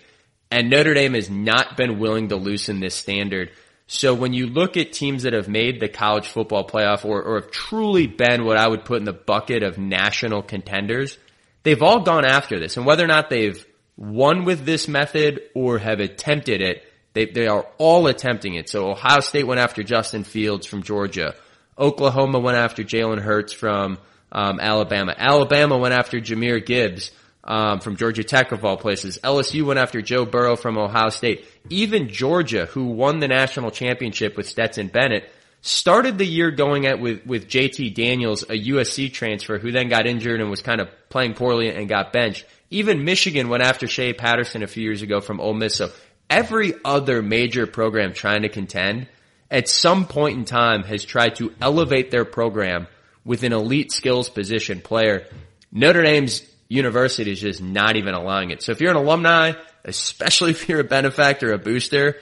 And 0.49 0.69
Notre 0.69 0.93
Dame 0.93 1.15
has 1.15 1.29
not 1.29 1.77
been 1.77 1.99
willing 1.99 2.29
to 2.29 2.35
loosen 2.35 2.79
this 2.79 2.95
standard 2.95 3.51
so 3.93 4.15
when 4.15 4.33
you 4.33 4.47
look 4.47 4.75
at 4.75 4.91
teams 4.91 5.21
that 5.21 5.33
have 5.33 5.47
made 5.47 5.79
the 5.79 5.87
college 5.87 6.27
football 6.27 6.67
playoff 6.67 7.05
or, 7.05 7.21
or 7.21 7.41
have 7.41 7.51
truly 7.51 8.07
been 8.07 8.43
what 8.43 8.57
I 8.57 8.67
would 8.67 8.85
put 8.85 8.97
in 8.97 9.05
the 9.05 9.13
bucket 9.13 9.61
of 9.61 9.77
national 9.77 10.41
contenders, 10.41 11.19
they've 11.61 11.81
all 11.81 11.99
gone 11.99 12.25
after 12.25 12.59
this. 12.59 12.75
And 12.75 12.87
whether 12.87 13.03
or 13.03 13.07
not 13.07 13.29
they've 13.29 13.63
won 13.95 14.45
with 14.45 14.65
this 14.65 14.87
method 14.87 15.41
or 15.53 15.77
have 15.77 15.99
attempted 15.99 16.59
it, 16.59 16.83
they, 17.13 17.27
they 17.27 17.45
are 17.45 17.67
all 17.77 18.07
attempting 18.07 18.55
it. 18.55 18.67
So 18.67 18.89
Ohio 18.89 19.19
State 19.19 19.45
went 19.45 19.59
after 19.59 19.83
Justin 19.83 20.23
Fields 20.23 20.65
from 20.65 20.81
Georgia. 20.81 21.35
Oklahoma 21.77 22.39
went 22.39 22.57
after 22.57 22.83
Jalen 22.83 23.21
Hurts 23.21 23.53
from 23.53 23.99
um, 24.31 24.59
Alabama. 24.59 25.13
Alabama 25.15 25.77
went 25.77 25.93
after 25.93 26.19
Jahmyr 26.19 26.65
Gibbs 26.65 27.11
um, 27.43 27.79
from 27.79 27.97
Georgia 27.97 28.23
Tech 28.23 28.51
of 28.51 28.63
all 28.63 28.77
places. 28.77 29.19
LSU 29.23 29.65
went 29.65 29.79
after 29.79 30.01
Joe 30.01 30.25
Burrow 30.25 30.55
from 30.55 30.77
Ohio 30.77 31.09
State. 31.09 31.45
Even 31.69 32.09
Georgia, 32.09 32.65
who 32.67 32.85
won 32.85 33.19
the 33.19 33.27
national 33.27 33.71
championship 33.71 34.37
with 34.37 34.47
Stetson 34.47 34.87
Bennett, 34.87 35.29
started 35.61 36.17
the 36.17 36.25
year 36.25 36.51
going 36.51 36.85
at 36.85 36.99
with 36.99 37.25
with 37.25 37.47
JT 37.47 37.93
Daniels, 37.95 38.43
a 38.43 38.67
USC 38.69 39.11
transfer 39.11 39.57
who 39.57 39.71
then 39.71 39.89
got 39.89 40.07
injured 40.07 40.41
and 40.41 40.49
was 40.49 40.61
kind 40.61 40.81
of 40.81 40.89
playing 41.09 41.33
poorly 41.33 41.69
and 41.69 41.89
got 41.89 42.13
benched. 42.13 42.45
Even 42.69 43.05
Michigan 43.05 43.49
went 43.49 43.63
after 43.63 43.87
Shea 43.87 44.13
Patterson 44.13 44.63
a 44.63 44.67
few 44.67 44.83
years 44.83 45.01
ago 45.01 45.21
from 45.21 45.39
Ole 45.39 45.53
Miss. 45.53 45.75
So 45.75 45.91
every 46.29 46.73
other 46.83 47.21
major 47.21 47.67
program 47.67 48.13
trying 48.13 48.41
to 48.41 48.49
contend 48.49 49.07
at 49.51 49.69
some 49.69 50.05
point 50.05 50.37
in 50.37 50.45
time 50.45 50.83
has 50.83 51.05
tried 51.05 51.35
to 51.35 51.53
elevate 51.61 52.09
their 52.09 52.25
program 52.25 52.87
with 53.23 53.43
an 53.43 53.53
elite 53.53 53.91
skills 53.91 54.29
position 54.29 54.81
player. 54.81 55.27
Notre 55.71 56.01
Dame's 56.01 56.41
university 56.73 57.31
is 57.31 57.39
just 57.39 57.61
not 57.61 57.95
even 57.95 58.13
allowing 58.13 58.49
it. 58.49 58.63
So 58.63 58.71
if 58.71 58.81
you're 58.81 58.91
an 58.91 58.97
alumni, 58.97 59.53
especially 59.85 60.51
if 60.57 60.67
you're 60.67 60.79
a 60.79 60.85
benefactor, 60.85 61.53
a 61.53 61.57
booster, 61.57 62.17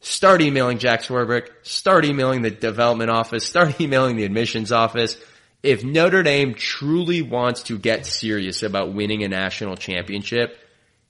start 0.00 0.42
emailing 0.42 0.78
Jack 0.78 1.02
Swarbrick, 1.02 1.48
start 1.62 2.04
emailing 2.04 2.42
the 2.42 2.50
development 2.50 3.10
office, 3.10 3.46
start 3.54 3.80
emailing 3.80 4.16
the 4.16 4.24
admissions 4.24 4.70
office. 4.72 5.16
If 5.62 5.82
Notre 5.82 6.22
Dame 6.22 6.54
truly 6.54 7.22
wants 7.22 7.64
to 7.64 7.78
get 7.78 8.06
serious 8.06 8.62
about 8.62 8.94
winning 8.94 9.24
a 9.24 9.28
national 9.28 9.76
championship, 9.76 10.56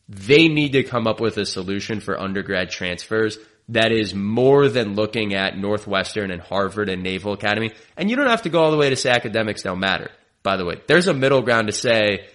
they 0.08 0.48
need 0.48 0.72
to 0.72 0.84
come 0.84 1.06
up 1.06 1.20
with 1.20 1.36
a 1.36 1.44
solution 1.44 2.00
for 2.00 2.18
undergrad 2.18 2.70
transfers 2.70 3.36
that 3.70 3.92
is 3.92 4.14
more 4.14 4.68
than 4.68 4.94
looking 4.94 5.34
at 5.34 5.58
Northwestern 5.58 6.30
and 6.30 6.40
Harvard 6.40 6.88
and 6.88 7.02
Naval 7.02 7.34
Academy. 7.34 7.72
And 7.98 8.08
you 8.08 8.16
don't 8.16 8.28
have 8.28 8.42
to 8.42 8.48
go 8.48 8.62
all 8.62 8.70
the 8.70 8.78
way 8.78 8.88
to 8.88 8.96
say 8.96 9.10
academics 9.10 9.62
don't 9.62 9.80
matter, 9.80 10.10
by 10.42 10.56
the 10.56 10.64
way. 10.64 10.80
There's 10.86 11.08
a 11.08 11.12
middle 11.12 11.42
ground 11.42 11.66
to 11.66 11.74
say 11.74 12.26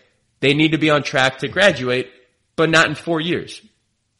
they 0.43 0.53
need 0.53 0.73
to 0.73 0.77
be 0.77 0.89
on 0.89 1.03
track 1.03 1.37
to 1.37 1.47
graduate, 1.47 2.11
but 2.57 2.69
not 2.69 2.89
in 2.89 2.95
four 2.95 3.21
years. 3.21 3.61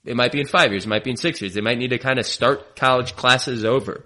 It 0.06 0.16
might 0.16 0.32
be 0.32 0.40
in 0.40 0.48
five 0.48 0.72
years. 0.72 0.86
It 0.86 0.88
might 0.88 1.04
be 1.04 1.10
in 1.10 1.18
six 1.18 1.42
years. 1.42 1.54
They 1.54 1.60
might 1.60 1.78
need 1.78 1.90
to 1.90 1.98
kind 1.98 2.18
of 2.18 2.26
start 2.26 2.78
college 2.78 3.18
classes 3.18 3.66
over, 3.66 4.06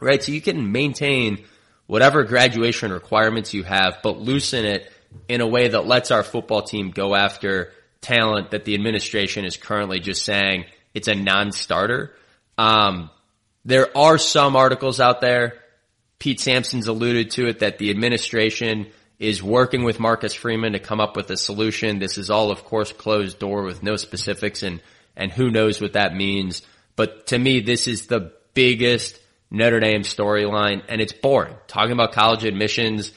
right? 0.00 0.20
So 0.20 0.32
you 0.32 0.40
can 0.40 0.72
maintain 0.72 1.44
whatever 1.86 2.24
graduation 2.24 2.90
requirements 2.92 3.54
you 3.54 3.62
have, 3.62 3.98
but 4.02 4.18
loosen 4.18 4.64
it 4.64 4.90
in 5.28 5.40
a 5.40 5.46
way 5.46 5.68
that 5.68 5.86
lets 5.86 6.10
our 6.10 6.24
football 6.24 6.62
team 6.62 6.90
go 6.90 7.14
after 7.14 7.70
talent 8.00 8.50
that 8.50 8.64
the 8.64 8.74
administration 8.74 9.44
is 9.44 9.56
currently 9.56 10.00
just 10.00 10.24
saying 10.24 10.64
it's 10.94 11.06
a 11.06 11.14
non-starter. 11.14 12.12
Um, 12.58 13.08
there 13.64 13.96
are 13.96 14.18
some 14.18 14.56
articles 14.56 14.98
out 14.98 15.20
there. 15.20 15.60
Pete 16.18 16.40
Sampson's 16.40 16.88
alluded 16.88 17.30
to 17.32 17.46
it 17.46 17.60
that 17.60 17.78
the 17.78 17.90
administration 17.90 18.88
is 19.18 19.42
working 19.42 19.84
with 19.84 19.98
Marcus 19.98 20.34
Freeman 20.34 20.72
to 20.72 20.78
come 20.78 21.00
up 21.00 21.16
with 21.16 21.30
a 21.30 21.36
solution. 21.36 21.98
This 21.98 22.18
is 22.18 22.30
all, 22.30 22.50
of 22.50 22.64
course, 22.64 22.92
closed 22.92 23.38
door 23.38 23.62
with 23.62 23.82
no 23.82 23.96
specifics 23.96 24.62
and 24.62 24.82
and 25.16 25.32
who 25.32 25.50
knows 25.50 25.80
what 25.80 25.94
that 25.94 26.14
means. 26.14 26.62
But 26.94 27.28
to 27.28 27.38
me, 27.38 27.60
this 27.60 27.86
is 27.86 28.06
the 28.06 28.32
biggest 28.52 29.18
Notre 29.50 29.80
Dame 29.80 30.02
storyline 30.02 30.82
and 30.88 31.00
it's 31.00 31.12
boring. 31.12 31.54
Talking 31.66 31.92
about 31.92 32.12
college 32.12 32.44
admissions 32.44 33.12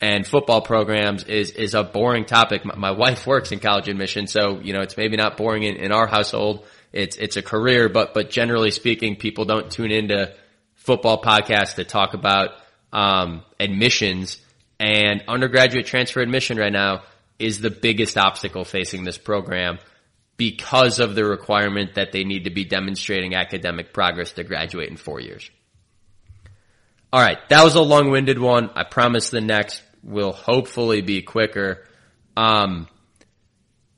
and 0.00 0.26
football 0.26 0.62
programs 0.62 1.24
is, 1.24 1.50
is 1.50 1.74
a 1.74 1.82
boring 1.82 2.24
topic. 2.24 2.64
My, 2.64 2.76
my 2.76 2.90
wife 2.92 3.26
works 3.26 3.52
in 3.52 3.60
college 3.60 3.88
admissions, 3.88 4.32
so, 4.32 4.60
you 4.60 4.72
know, 4.72 4.80
it's 4.80 4.96
maybe 4.96 5.16
not 5.16 5.36
boring 5.36 5.62
in, 5.62 5.76
in 5.76 5.92
our 5.92 6.06
household. 6.06 6.66
It's, 6.92 7.16
it's 7.16 7.36
a 7.36 7.42
career, 7.42 7.88
but, 7.88 8.14
but 8.14 8.30
generally 8.30 8.70
speaking, 8.70 9.16
people 9.16 9.44
don't 9.44 9.70
tune 9.70 9.90
into 9.90 10.34
football 10.74 11.20
podcasts 11.22 11.76
to 11.76 11.84
talk 11.84 12.14
about, 12.14 12.50
um, 12.92 13.42
admissions 13.58 14.38
and 14.78 15.22
undergraduate 15.28 15.86
transfer 15.86 16.20
admission 16.20 16.58
right 16.58 16.72
now 16.72 17.02
is 17.38 17.60
the 17.60 17.70
biggest 17.70 18.16
obstacle 18.16 18.64
facing 18.64 19.04
this 19.04 19.18
program 19.18 19.78
because 20.36 20.98
of 20.98 21.14
the 21.14 21.24
requirement 21.24 21.94
that 21.94 22.12
they 22.12 22.24
need 22.24 22.44
to 22.44 22.50
be 22.50 22.64
demonstrating 22.64 23.34
academic 23.34 23.92
progress 23.92 24.32
to 24.32 24.44
graduate 24.44 24.90
in 24.90 24.96
four 24.96 25.20
years. 25.20 25.48
All 27.12 27.20
right, 27.20 27.38
that 27.48 27.62
was 27.62 27.76
a 27.76 27.82
long-winded 27.82 28.38
one. 28.38 28.70
I 28.74 28.82
promise 28.82 29.30
the 29.30 29.40
next 29.40 29.82
will 30.02 30.32
hopefully 30.32 31.00
be 31.00 31.22
quicker. 31.22 31.84
Um, 32.36 32.88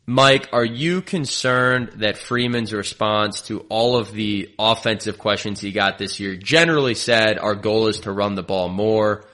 Mike, 0.05 0.51
are 0.53 0.65
you 0.65 1.01
concerned 1.01 1.93
that 1.97 2.19
Freeman's 2.19 2.73
response 2.73 3.43
to 3.43 3.61
all 3.69 3.97
of 3.97 4.13
the 4.13 4.55
offensive 4.59 5.19
questions 5.19 5.61
he 5.61 5.73
got 5.73 5.99
this 5.99 6.21
year 6.21 6.37
generally 6.37 6.95
said 6.95 7.39
our 7.39 7.55
goal 7.55 7.89
is 7.89 8.01
to 8.01 8.13
run 8.13 8.35
the 8.35 8.43
ball 8.43 8.69
more? 8.69 9.25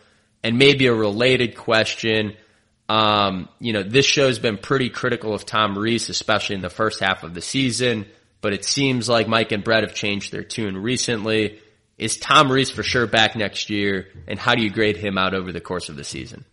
And 0.45 0.59
maybe 0.59 0.87
a 0.87 0.95
related 0.95 1.57
question, 1.57 2.37
um, 2.89 3.49
you 3.61 3.73
know, 3.73 3.83
this 3.83 4.07
show's 4.07 4.39
been 4.39 4.59
pretty 4.59 4.91
critical 4.91 5.35
of 5.35 5.47
Tom 5.47 5.79
Rees, 5.79 6.09
especially 6.09 6.57
in 6.57 6.63
the 6.63 6.71
first 6.71 7.01
half 7.01 7.23
of 7.23 7.33
the 7.33 7.41
season, 7.41 8.07
but 8.41 8.53
it 8.53 8.65
seems 8.65 9.09
like 9.09 9.29
Mike 9.29 9.53
and 9.53 9.63
Brett 9.63 9.85
have 9.85 9.95
changed 9.95 10.33
their 10.33 10.43
tune 10.43 10.77
recently. 10.77 11.61
Is 11.97 12.17
Tom 12.17 12.51
Rees 12.51 12.71
for 12.71 12.83
sure 12.83 13.07
back 13.07 13.37
next 13.37 13.71
year? 13.71 14.09
And 14.27 14.39
how 14.39 14.55
do 14.55 14.63
you 14.63 14.71
grade 14.71 14.97
him 14.97 15.17
out 15.17 15.35
over 15.35 15.53
the 15.53 15.61
course 15.61 15.89
of 15.89 15.97
the 15.97 16.05
season? 16.05 16.45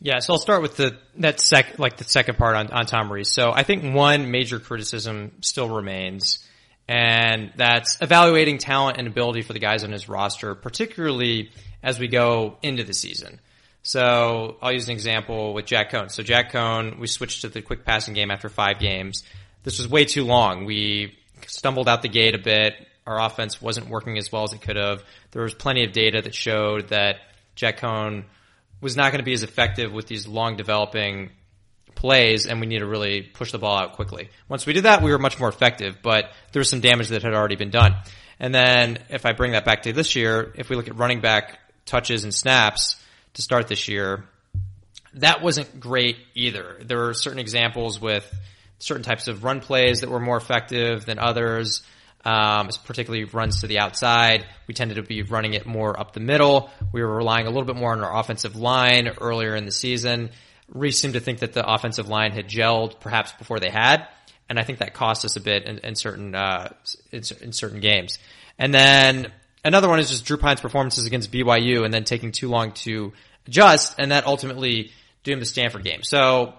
Yeah, 0.00 0.18
so 0.18 0.34
I'll 0.34 0.40
start 0.40 0.60
with 0.60 0.76
the 0.76 0.98
that 1.16 1.40
sec 1.40 1.78
like 1.78 1.96
the 1.96 2.04
second 2.04 2.36
part 2.36 2.56
on, 2.56 2.70
on 2.70 2.84
Tom 2.84 3.10
Rees. 3.10 3.30
So 3.30 3.52
I 3.52 3.62
think 3.62 3.94
one 3.94 4.30
major 4.30 4.58
criticism 4.58 5.32
still 5.40 5.74
remains, 5.74 6.46
and 6.86 7.52
that's 7.56 7.96
evaluating 8.02 8.58
talent 8.58 8.98
and 8.98 9.06
ability 9.06 9.40
for 9.40 9.54
the 9.54 9.60
guys 9.60 9.82
on 9.82 9.92
his 9.92 10.06
roster, 10.06 10.54
particularly 10.54 11.52
as 11.84 12.00
we 12.00 12.08
go 12.08 12.56
into 12.62 12.82
the 12.82 12.94
season. 12.94 13.38
So 13.82 14.56
I'll 14.62 14.72
use 14.72 14.88
an 14.88 14.92
example 14.92 15.52
with 15.52 15.66
Jack 15.66 15.92
Coan. 15.92 16.10
So 16.10 16.22
Jack 16.22 16.50
Coan, 16.50 16.98
we 16.98 17.06
switched 17.06 17.42
to 17.42 17.50
the 17.50 17.60
quick 17.60 17.84
passing 17.84 18.14
game 18.14 18.30
after 18.30 18.48
five 18.48 18.80
games. 18.80 19.22
This 19.62 19.78
was 19.78 19.86
way 19.86 20.06
too 20.06 20.24
long. 20.24 20.64
We 20.64 21.14
stumbled 21.46 21.86
out 21.86 22.00
the 22.00 22.08
gate 22.08 22.34
a 22.34 22.38
bit. 22.38 22.74
Our 23.06 23.20
offense 23.20 23.60
wasn't 23.60 23.90
working 23.90 24.16
as 24.16 24.32
well 24.32 24.44
as 24.44 24.54
it 24.54 24.62
could 24.62 24.76
have. 24.76 25.04
There 25.32 25.42
was 25.42 25.52
plenty 25.52 25.84
of 25.84 25.92
data 25.92 26.22
that 26.22 26.34
showed 26.34 26.88
that 26.88 27.16
Jack 27.54 27.80
Coan 27.80 28.24
was 28.80 28.96
not 28.96 29.12
going 29.12 29.18
to 29.18 29.24
be 29.24 29.34
as 29.34 29.42
effective 29.42 29.92
with 29.92 30.06
these 30.06 30.26
long 30.26 30.56
developing 30.56 31.30
plays 31.94 32.46
and 32.46 32.60
we 32.60 32.66
need 32.66 32.78
to 32.78 32.86
really 32.86 33.20
push 33.20 33.52
the 33.52 33.58
ball 33.58 33.76
out 33.76 33.92
quickly. 33.92 34.30
Once 34.48 34.64
we 34.64 34.72
did 34.72 34.84
that, 34.84 35.02
we 35.02 35.10
were 35.10 35.18
much 35.18 35.38
more 35.38 35.50
effective, 35.50 35.98
but 36.02 36.30
there 36.52 36.60
was 36.60 36.70
some 36.70 36.80
damage 36.80 37.08
that 37.08 37.22
had 37.22 37.34
already 37.34 37.56
been 37.56 37.70
done. 37.70 37.94
And 38.40 38.54
then 38.54 38.98
if 39.10 39.26
I 39.26 39.32
bring 39.32 39.52
that 39.52 39.66
back 39.66 39.82
to 39.82 39.92
this 39.92 40.16
year, 40.16 40.52
if 40.56 40.70
we 40.70 40.76
look 40.76 40.88
at 40.88 40.96
running 40.96 41.20
back 41.20 41.58
touches 41.86 42.24
and 42.24 42.32
snaps, 42.32 42.96
to 43.34 43.42
start 43.42 43.68
this 43.68 43.88
year. 43.88 44.24
That 45.14 45.42
wasn't 45.42 45.80
great 45.80 46.16
either. 46.34 46.78
There 46.84 46.98
were 46.98 47.14
certain 47.14 47.38
examples 47.38 48.00
with 48.00 48.24
certain 48.78 49.02
types 49.02 49.28
of 49.28 49.44
run 49.44 49.60
plays 49.60 50.00
that 50.00 50.10
were 50.10 50.20
more 50.20 50.36
effective 50.36 51.04
than 51.04 51.18
others. 51.18 51.82
Um, 52.26 52.70
particularly 52.86 53.24
runs 53.24 53.60
to 53.60 53.66
the 53.66 53.80
outside. 53.80 54.46
We 54.66 54.72
tended 54.72 54.96
to 54.96 55.02
be 55.02 55.20
running 55.20 55.52
it 55.52 55.66
more 55.66 55.98
up 56.00 56.14
the 56.14 56.20
middle. 56.20 56.70
We 56.90 57.02
were 57.02 57.16
relying 57.16 57.46
a 57.46 57.50
little 57.50 57.66
bit 57.66 57.76
more 57.76 57.92
on 57.92 58.02
our 58.02 58.18
offensive 58.18 58.56
line 58.56 59.08
earlier 59.20 59.54
in 59.54 59.66
the 59.66 59.70
season. 59.70 60.30
Rees 60.72 60.98
seemed 60.98 61.14
to 61.14 61.20
think 61.20 61.40
that 61.40 61.52
the 61.52 61.70
offensive 61.70 62.08
line 62.08 62.32
had 62.32 62.48
gelled 62.48 62.98
perhaps 62.98 63.32
before 63.32 63.60
they 63.60 63.68
had, 63.68 64.08
and 64.48 64.58
I 64.58 64.62
think 64.62 64.78
that 64.78 64.94
cost 64.94 65.26
us 65.26 65.36
a 65.36 65.40
bit 65.40 65.64
in, 65.64 65.78
in 65.78 65.96
certain 65.96 66.34
uh, 66.34 66.72
in, 67.12 67.22
in 67.42 67.52
certain 67.52 67.80
games. 67.80 68.18
And 68.58 68.72
then 68.72 69.30
Another 69.64 69.88
one 69.88 69.98
is 69.98 70.10
just 70.10 70.24
Drew 70.26 70.36
Pyne's 70.36 70.60
performances 70.60 71.06
against 71.06 71.32
BYU 71.32 71.84
and 71.84 71.92
then 71.92 72.04
taking 72.04 72.32
too 72.32 72.48
long 72.48 72.72
to 72.72 73.12
adjust, 73.46 73.94
and 73.98 74.12
that 74.12 74.26
ultimately 74.26 74.92
doomed 75.22 75.40
the 75.40 75.46
Stanford 75.46 75.84
game. 75.84 76.02
So 76.02 76.54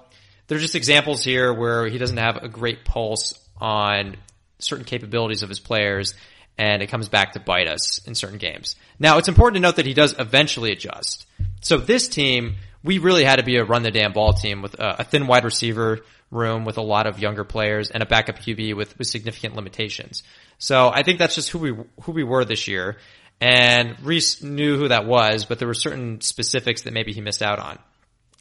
there's 0.47 0.61
just 0.61 0.75
examples 0.75 1.23
here 1.23 1.53
where 1.53 1.87
he 1.87 1.97
doesn't 1.97 2.17
have 2.17 2.37
a 2.37 2.49
great 2.49 2.83
pulse 2.83 3.39
on 3.59 4.17
certain 4.59 4.85
capabilities 4.85 5.43
of 5.43 5.49
his 5.49 5.59
players, 5.59 6.15
and 6.57 6.81
it 6.81 6.87
comes 6.87 7.09
back 7.09 7.33
to 7.33 7.39
bite 7.39 7.67
us 7.67 8.05
in 8.07 8.15
certain 8.15 8.37
games. 8.37 8.75
Now, 8.99 9.17
it's 9.17 9.27
important 9.27 9.55
to 9.55 9.61
note 9.61 9.75
that 9.75 9.85
he 9.85 9.93
does 9.93 10.15
eventually 10.17 10.71
adjust. 10.71 11.25
So 11.61 11.77
this 11.77 12.07
team, 12.07 12.55
we 12.83 12.97
really 12.97 13.23
had 13.23 13.37
to 13.37 13.43
be 13.43 13.57
a 13.57 13.65
run 13.65 13.83
the 13.83 13.91
damn 13.91 14.13
ball 14.13 14.33
team 14.33 14.61
with 14.61 14.75
a, 14.75 15.01
a 15.01 15.03
thin 15.03 15.27
wide 15.27 15.43
receiver 15.43 16.01
room 16.31 16.65
with 16.65 16.77
a 16.77 16.81
lot 16.81 17.07
of 17.07 17.19
younger 17.19 17.43
players 17.43 17.91
and 17.91 18.01
a 18.01 18.05
backup 18.05 18.39
QB 18.39 18.75
with, 18.75 18.97
with 18.97 19.07
significant 19.07 19.55
limitations. 19.55 20.23
So 20.57 20.89
I 20.89 21.03
think 21.03 21.19
that's 21.19 21.35
just 21.35 21.49
who 21.49 21.59
we 21.59 21.75
who 22.01 22.11
we 22.11 22.23
were 22.23 22.45
this 22.45 22.67
year. 22.67 22.97
And 23.41 23.99
Rees 24.01 24.41
knew 24.41 24.77
who 24.77 24.87
that 24.87 25.05
was, 25.05 25.45
but 25.45 25.59
there 25.59 25.67
were 25.67 25.73
certain 25.73 26.21
specifics 26.21 26.83
that 26.83 26.93
maybe 26.93 27.11
he 27.11 27.21
missed 27.21 27.41
out 27.41 27.59
on. 27.59 27.79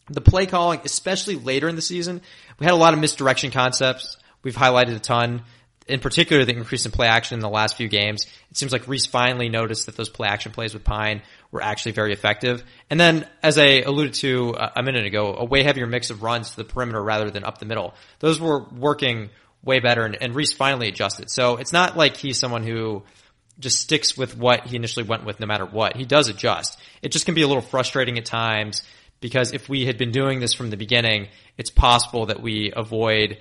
The 0.09 0.21
play 0.21 0.47
calling, 0.47 0.81
especially 0.85 1.37
later 1.37 1.69
in 1.69 1.77
the 1.77 1.83
season, 1.83 2.21
we 2.59 2.65
had 2.65 2.75
a 2.75 2.77
lot 2.77 2.95
of 2.95 3.01
misdirection 3.01 3.51
concepts. 3.51 4.19
We've 4.43 4.55
highlighted 4.55 4.95
a 4.95 5.01
ton. 5.01 5.43
In 5.87 6.01
particular, 6.01 6.45
the 6.45 6.55
increase 6.55 6.87
in 6.87 6.93
play 6.93 7.09
action 7.09 7.35
in 7.35 7.41
the 7.41 7.49
last 7.49 7.77
few 7.77 7.89
games. 7.89 8.27
It 8.51 8.57
seems 8.57 8.73
like 8.73 8.89
Rees 8.89 9.05
finally 9.05 9.49
noticed 9.49 9.87
that 9.87 9.97
those 9.97 10.09
play 10.09 10.29
action 10.29 10.53
plays 10.53 10.73
with 10.73 10.85
Pyne 10.85 11.23
were 11.51 11.63
actually 11.63 11.93
very 11.93 12.13
effective. 12.13 12.65
And 12.89 12.99
then, 12.99 13.27
as 13.43 13.59
I 13.59 13.81
alluded 13.81 14.15
to 14.15 14.57
a 14.77 14.83
minute 14.83 15.05
ago, 15.05 15.35
a 15.37 15.45
way 15.45 15.63
heavier 15.63 15.87
mix 15.87 16.11
of 16.11 16.23
runs 16.23 16.51
to 16.53 16.57
the 16.57 16.65
perimeter 16.65 17.03
rather 17.03 17.31
than 17.31 17.45
up 17.45 17.59
the 17.59 17.67
middle. 17.67 17.95
Those 18.21 18.41
were 18.41 18.65
working 18.71 19.31
way 19.65 19.81
better 19.81 20.05
and, 20.05 20.17
and 20.21 20.35
Rees 20.35 20.53
finally 20.53 20.89
adjusted. 20.89 21.31
So 21.31 21.57
it's 21.57 21.73
not 21.73 21.97
like 21.97 22.17
he's 22.17 22.39
someone 22.39 22.63
who 22.63 23.03
just 23.59 23.81
sticks 23.81 24.17
with 24.17 24.37
what 24.37 24.67
he 24.67 24.77
initially 24.77 25.05
went 25.05 25.25
with 25.25 25.41
no 25.41 25.47
matter 25.47 25.65
what. 25.65 25.97
He 25.97 26.05
does 26.05 26.29
adjust. 26.29 26.79
It 27.03 27.13
just 27.13 27.25
can 27.25 27.35
be 27.35 27.43
a 27.43 27.47
little 27.47 27.63
frustrating 27.63 28.19
at 28.19 28.25
times 28.25 28.83
because 29.21 29.53
if 29.53 29.69
we 29.69 29.87
had 29.87 29.97
been 29.97 30.11
doing 30.11 30.41
this 30.41 30.55
from 30.55 30.71
the 30.71 30.77
beginning, 30.77 31.29
it's 31.57 31.71
possible 31.71 32.27
that 32.27 32.43
we 32.43 32.73
avoid 32.75 33.39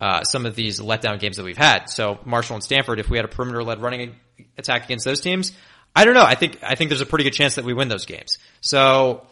uh, 0.00 0.22
some 0.24 0.46
of 0.46 0.54
these 0.54 0.80
letdown 0.80 1.18
games 1.18 1.36
that 1.36 1.44
we've 1.44 1.56
had. 1.56 1.86
So 1.90 2.18
Marshall 2.24 2.56
and 2.56 2.64
Stanford, 2.64 3.00
if 3.00 3.08
we 3.08 3.18
had 3.18 3.24
a 3.24 3.28
perimeter 3.28 3.62
led 3.62 3.80
running 3.80 4.16
attack 4.56 4.84
against 4.84 5.04
those 5.04 5.20
teams, 5.20 5.52
I 5.94 6.04
don't 6.04 6.14
know. 6.14 6.24
I 6.24 6.34
think 6.34 6.58
I 6.62 6.74
think 6.74 6.90
there's 6.90 7.00
a 7.00 7.06
pretty 7.06 7.24
good 7.24 7.32
chance 7.32 7.54
that 7.54 7.64
we 7.64 7.72
win 7.72 7.88
those 7.88 8.04
games. 8.04 8.38
So 8.60 9.26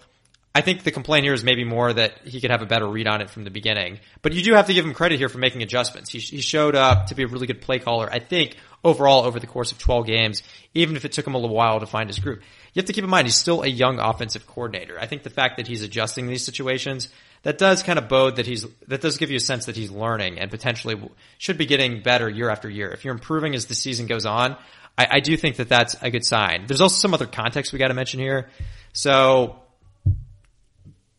I 0.56 0.60
think 0.60 0.84
the 0.84 0.92
complaint 0.92 1.24
here 1.24 1.34
is 1.34 1.42
maybe 1.42 1.64
more 1.64 1.92
that 1.92 2.18
he 2.24 2.40
could 2.40 2.52
have 2.52 2.62
a 2.62 2.66
better 2.66 2.86
read 2.86 3.08
on 3.08 3.20
it 3.20 3.28
from 3.28 3.42
the 3.42 3.50
beginning. 3.50 3.98
But 4.22 4.34
you 4.34 4.42
do 4.42 4.54
have 4.54 4.68
to 4.68 4.74
give 4.74 4.84
him 4.84 4.94
credit 4.94 5.18
here 5.18 5.28
for 5.28 5.38
making 5.38 5.62
adjustments. 5.62 6.12
He, 6.12 6.20
he 6.20 6.40
showed 6.40 6.76
up 6.76 7.06
to 7.06 7.16
be 7.16 7.24
a 7.24 7.26
really 7.26 7.48
good 7.48 7.60
play 7.60 7.80
caller, 7.80 8.08
I 8.10 8.20
think, 8.20 8.56
overall 8.84 9.24
over 9.24 9.40
the 9.40 9.48
course 9.48 9.72
of 9.72 9.78
12 9.78 10.06
games, 10.06 10.42
even 10.72 10.94
if 10.94 11.04
it 11.04 11.10
took 11.10 11.26
him 11.26 11.34
a 11.34 11.38
little 11.38 11.56
while 11.56 11.80
to 11.80 11.86
find 11.86 12.08
his 12.08 12.20
group. 12.20 12.40
You 12.72 12.80
have 12.80 12.86
to 12.86 12.92
keep 12.92 13.02
in 13.02 13.10
mind, 13.10 13.26
he's 13.26 13.34
still 13.34 13.62
a 13.62 13.66
young 13.66 13.98
offensive 13.98 14.46
coordinator. 14.46 14.96
I 14.98 15.06
think 15.06 15.24
the 15.24 15.30
fact 15.30 15.56
that 15.56 15.66
he's 15.66 15.82
adjusting 15.82 16.28
these 16.28 16.44
situations, 16.44 17.08
that 17.42 17.58
does 17.58 17.82
kind 17.82 17.98
of 17.98 18.08
bode 18.08 18.36
that 18.36 18.46
he's, 18.46 18.64
that 18.86 19.00
does 19.00 19.16
give 19.16 19.30
you 19.32 19.38
a 19.38 19.40
sense 19.40 19.66
that 19.66 19.74
he's 19.74 19.90
learning 19.90 20.38
and 20.38 20.52
potentially 20.52 21.00
should 21.38 21.58
be 21.58 21.66
getting 21.66 22.02
better 22.02 22.28
year 22.28 22.48
after 22.48 22.70
year. 22.70 22.92
If 22.92 23.04
you're 23.04 23.14
improving 23.14 23.56
as 23.56 23.66
the 23.66 23.74
season 23.74 24.06
goes 24.06 24.24
on, 24.24 24.56
I, 24.96 25.08
I 25.10 25.20
do 25.20 25.36
think 25.36 25.56
that 25.56 25.68
that's 25.68 25.96
a 26.00 26.12
good 26.12 26.24
sign. 26.24 26.66
There's 26.68 26.80
also 26.80 26.96
some 26.96 27.12
other 27.12 27.26
context 27.26 27.72
we 27.72 27.80
got 27.80 27.88
to 27.88 27.94
mention 27.94 28.20
here. 28.20 28.50
So 28.92 29.63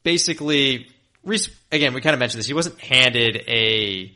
basically, 0.05 0.87
again, 1.71 1.93
we 1.93 1.99
kind 1.99 2.13
of 2.13 2.19
mentioned 2.19 2.39
this. 2.39 2.47
He 2.47 2.53
wasn't 2.53 2.79
handed 2.79 3.43
a, 3.49 4.13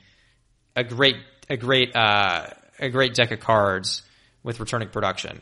a 0.77 0.83
great, 0.85 1.17
a 1.49 1.57
great, 1.57 1.93
uh, 1.93 2.45
a 2.79 2.89
great 2.89 3.15
deck 3.15 3.31
of 3.31 3.41
cards 3.41 4.03
with 4.43 4.61
returning 4.61 4.87
production. 4.87 5.41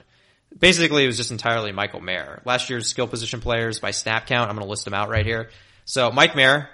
Basically, 0.57 1.03
it 1.03 1.07
was 1.07 1.17
just 1.17 1.29
entirely 1.29 1.71
Michael 1.71 1.99
Mayer. 1.99 2.41
Last 2.45 2.71
year's 2.71 2.88
skill 2.88 3.07
position 3.07 3.41
players 3.41 3.79
by 3.79 3.91
snap 3.91 4.25
count, 4.25 4.49
I'm 4.49 4.55
going 4.55 4.65
to 4.65 4.69
list 4.69 4.86
them 4.86 4.95
out 4.95 5.10
right 5.10 5.25
here. 5.25 5.49
So 5.86 6.10
Mike 6.12 6.36
Mayer, 6.36 6.69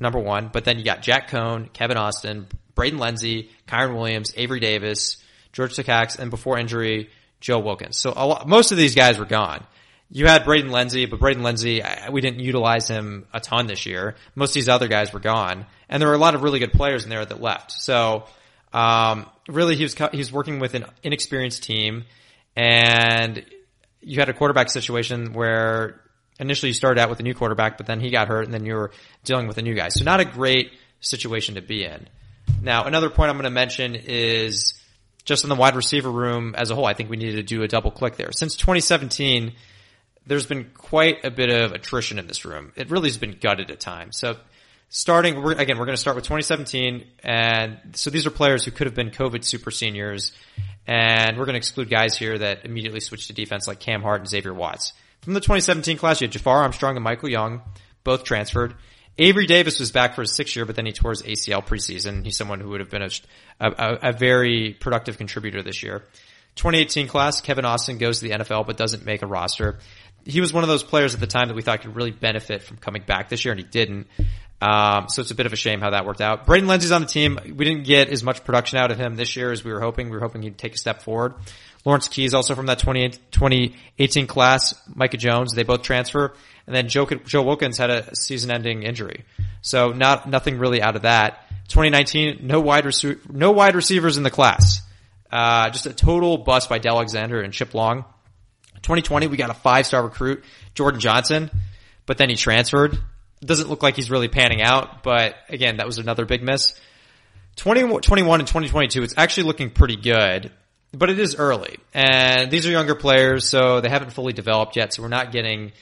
number 0.00 0.18
one, 0.18 0.50
but 0.52 0.64
then 0.64 0.78
you 0.78 0.84
got 0.84 1.02
Jack 1.02 1.30
Coan, 1.30 1.72
Kevin 1.72 1.98
Austin, 1.98 2.48
Braden 2.74 2.98
Lenzy, 2.98 3.50
Kyren 3.68 3.94
Williams, 3.94 4.32
Avery 4.36 4.58
Davis, 4.58 5.22
George 5.52 5.76
Takacs, 5.76 6.18
and 6.18 6.30
before 6.30 6.58
injury, 6.58 7.10
Joe 7.40 7.58
Wilkins. 7.58 7.98
So 7.98 8.12
lot, 8.12 8.48
most 8.48 8.72
of 8.72 8.78
these 8.78 8.94
guys 8.94 9.18
were 9.18 9.26
gone. 9.26 9.64
You 10.12 10.26
had 10.26 10.44
Braden 10.44 10.72
Lenzy, 10.72 11.06
but 11.06 11.20
Braden 11.20 11.44
Lenzy, 11.44 11.82
we 12.10 12.20
didn't 12.20 12.40
utilize 12.40 12.88
him 12.88 13.26
a 13.32 13.38
ton 13.38 13.68
this 13.68 13.86
year. 13.86 14.16
Most 14.34 14.50
of 14.50 14.54
these 14.54 14.68
other 14.68 14.88
guys 14.88 15.12
were 15.12 15.20
gone, 15.20 15.66
and 15.88 16.00
there 16.00 16.08
were 16.08 16.16
a 16.16 16.18
lot 16.18 16.34
of 16.34 16.42
really 16.42 16.58
good 16.58 16.72
players 16.72 17.04
in 17.04 17.10
there 17.10 17.24
that 17.24 17.40
left. 17.40 17.70
So, 17.70 18.24
um, 18.72 19.26
really, 19.48 19.76
he 19.76 19.84
was 19.84 19.94
he 19.94 20.18
was 20.18 20.32
working 20.32 20.58
with 20.58 20.74
an 20.74 20.84
inexperienced 21.04 21.62
team, 21.62 22.06
and 22.56 23.44
you 24.00 24.18
had 24.18 24.28
a 24.28 24.32
quarterback 24.32 24.68
situation 24.68 25.32
where 25.32 26.00
initially 26.40 26.70
you 26.70 26.74
started 26.74 27.00
out 27.00 27.08
with 27.08 27.20
a 27.20 27.22
new 27.22 27.34
quarterback, 27.34 27.76
but 27.76 27.86
then 27.86 28.00
he 28.00 28.10
got 28.10 28.26
hurt, 28.26 28.46
and 28.46 28.52
then 28.52 28.64
you 28.64 28.74
were 28.74 28.90
dealing 29.22 29.46
with 29.46 29.58
a 29.58 29.62
new 29.62 29.74
guy. 29.74 29.90
So, 29.90 30.04
not 30.04 30.18
a 30.18 30.24
great 30.24 30.72
situation 30.98 31.54
to 31.54 31.62
be 31.62 31.84
in. 31.84 32.08
Now, 32.60 32.84
another 32.84 33.10
point 33.10 33.30
I'm 33.30 33.36
going 33.36 33.44
to 33.44 33.50
mention 33.50 33.94
is 33.94 34.74
just 35.24 35.44
in 35.44 35.50
the 35.50 35.54
wide 35.54 35.76
receiver 35.76 36.10
room 36.10 36.56
as 36.56 36.72
a 36.72 36.74
whole. 36.74 36.86
I 36.86 36.94
think 36.94 37.10
we 37.10 37.16
needed 37.16 37.36
to 37.36 37.42
do 37.44 37.62
a 37.62 37.68
double 37.68 37.92
click 37.92 38.16
there. 38.16 38.32
Since 38.32 38.56
2017 38.56 39.52
there's 40.26 40.46
been 40.46 40.70
quite 40.74 41.24
a 41.24 41.30
bit 41.30 41.50
of 41.50 41.72
attrition 41.72 42.18
in 42.18 42.26
this 42.26 42.44
room. 42.44 42.72
It 42.76 42.90
really 42.90 43.08
has 43.08 43.18
been 43.18 43.38
gutted 43.40 43.70
at 43.70 43.80
times. 43.80 44.18
So 44.18 44.36
starting, 44.88 45.42
we're, 45.42 45.52
again, 45.52 45.78
we're 45.78 45.86
going 45.86 45.96
to 45.96 46.00
start 46.00 46.16
with 46.16 46.24
2017. 46.24 47.06
And 47.22 47.78
so 47.94 48.10
these 48.10 48.26
are 48.26 48.30
players 48.30 48.64
who 48.64 48.70
could 48.70 48.86
have 48.86 48.94
been 48.94 49.10
COVID 49.10 49.44
super 49.44 49.70
seniors. 49.70 50.32
And 50.86 51.38
we're 51.38 51.46
going 51.46 51.54
to 51.54 51.58
exclude 51.58 51.88
guys 51.88 52.16
here 52.16 52.36
that 52.38 52.64
immediately 52.64 53.00
switched 53.00 53.28
to 53.28 53.32
defense 53.32 53.66
like 53.66 53.80
Cam 53.80 54.02
Hart 54.02 54.20
and 54.20 54.28
Xavier 54.28 54.52
Watts. 54.52 54.92
From 55.22 55.34
the 55.34 55.40
2017 55.40 55.96
class, 55.96 56.20
you 56.20 56.26
had 56.26 56.32
Jafar 56.32 56.62
Armstrong 56.62 56.96
and 56.96 57.04
Michael 57.04 57.30
Young, 57.30 57.62
both 58.04 58.24
transferred. 58.24 58.74
Avery 59.18 59.46
Davis 59.46 59.78
was 59.78 59.92
back 59.92 60.14
for 60.14 60.22
his 60.22 60.34
sixth 60.34 60.56
year, 60.56 60.64
but 60.64 60.76
then 60.76 60.86
he 60.86 60.92
tore 60.92 61.10
his 61.10 61.22
ACL 61.22 61.64
preseason. 61.64 62.24
He's 62.24 62.36
someone 62.36 62.58
who 62.58 62.70
would 62.70 62.80
have 62.80 62.88
been 62.88 63.02
a, 63.02 63.10
a, 63.60 63.98
a 64.02 64.12
very 64.12 64.76
productive 64.80 65.18
contributor 65.18 65.62
this 65.62 65.82
year. 65.82 66.04
2018 66.56 67.06
class, 67.06 67.40
Kevin 67.40 67.64
Austin 67.64 67.98
goes 67.98 68.20
to 68.20 68.28
the 68.28 68.34
NFL 68.34 68.66
but 68.66 68.76
doesn't 68.76 69.04
make 69.04 69.22
a 69.22 69.26
roster 69.26 69.78
he 70.30 70.40
was 70.40 70.52
one 70.52 70.64
of 70.64 70.68
those 70.68 70.82
players 70.82 71.14
at 71.14 71.20
the 71.20 71.26
time 71.26 71.48
that 71.48 71.54
we 71.54 71.62
thought 71.62 71.82
could 71.82 71.96
really 71.96 72.10
benefit 72.10 72.62
from 72.62 72.76
coming 72.76 73.02
back 73.02 73.28
this 73.28 73.44
year, 73.44 73.52
and 73.52 73.60
he 73.60 73.66
didn't. 73.66 74.06
Um, 74.62 75.08
so 75.08 75.22
it's 75.22 75.30
a 75.30 75.34
bit 75.34 75.46
of 75.46 75.52
a 75.52 75.56
shame 75.56 75.80
how 75.80 75.90
that 75.90 76.04
worked 76.04 76.20
out. 76.20 76.46
Braden 76.46 76.68
Lenzy's 76.68 76.92
on 76.92 77.00
the 77.00 77.06
team. 77.06 77.38
We 77.44 77.64
didn't 77.64 77.84
get 77.84 78.08
as 78.08 78.22
much 78.22 78.44
production 78.44 78.78
out 78.78 78.90
of 78.90 78.98
him 78.98 79.14
this 79.16 79.34
year 79.34 79.52
as 79.52 79.64
we 79.64 79.72
were 79.72 79.80
hoping. 79.80 80.10
We 80.10 80.16
were 80.16 80.22
hoping 80.22 80.42
he'd 80.42 80.58
take 80.58 80.74
a 80.74 80.78
step 80.78 81.02
forward. 81.02 81.34
Lawrence 81.84 82.08
Keys 82.08 82.34
also 82.34 82.54
from 82.54 82.66
that 82.66 82.78
2018 82.78 84.26
class. 84.26 84.74
Micah 84.94 85.16
Jones, 85.16 85.54
they 85.54 85.62
both 85.62 85.82
transfer. 85.82 86.34
And 86.66 86.76
then 86.76 86.88
Joe, 86.88 87.06
Joe 87.06 87.42
Wilkins 87.42 87.78
had 87.78 87.88
a 87.88 88.14
season 88.14 88.50
ending 88.50 88.82
injury. 88.82 89.24
So 89.62 89.92
not, 89.92 90.28
nothing 90.28 90.58
really 90.58 90.82
out 90.82 90.94
of 90.94 91.02
that. 91.02 91.48
2019, 91.68 92.40
no 92.42 92.60
wide, 92.60 92.84
no 93.30 93.52
wide 93.52 93.74
receivers 93.74 94.18
in 94.18 94.24
the 94.24 94.30
class. 94.30 94.82
Uh, 95.32 95.70
just 95.70 95.86
a 95.86 95.92
total 95.92 96.36
bust 96.36 96.68
by 96.68 96.78
Del 96.78 96.96
Alexander 96.96 97.40
and 97.40 97.52
Chip 97.52 97.72
Long. 97.72 98.04
2020, 98.82 99.26
we 99.26 99.36
got 99.36 99.50
a 99.50 99.54
five 99.54 99.86
star 99.86 100.02
recruit, 100.02 100.44
Jordan 100.74 101.00
Johnson, 101.00 101.50
but 102.06 102.18
then 102.18 102.28
he 102.28 102.36
transferred. 102.36 102.98
Doesn't 103.42 103.70
look 103.70 103.82
like 103.82 103.96
he's 103.96 104.10
really 104.10 104.28
panning 104.28 104.60
out, 104.60 105.02
but 105.02 105.34
again, 105.48 105.78
that 105.78 105.86
was 105.86 105.98
another 105.98 106.26
big 106.26 106.42
miss. 106.42 106.74
2021 107.56 108.40
and 108.40 108.46
2022, 108.46 109.02
it's 109.02 109.14
actually 109.16 109.44
looking 109.44 109.70
pretty 109.70 109.96
good, 109.96 110.52
but 110.92 111.10
it 111.10 111.18
is 111.18 111.36
early. 111.36 111.78
And 111.94 112.50
these 112.50 112.66
are 112.66 112.70
younger 112.70 112.94
players, 112.94 113.48
so 113.48 113.80
they 113.80 113.88
haven't 113.88 114.12
fully 114.12 114.32
developed 114.32 114.76
yet, 114.76 114.92
so 114.92 115.02
we're 115.02 115.08
not 115.08 115.32
getting, 115.32 115.72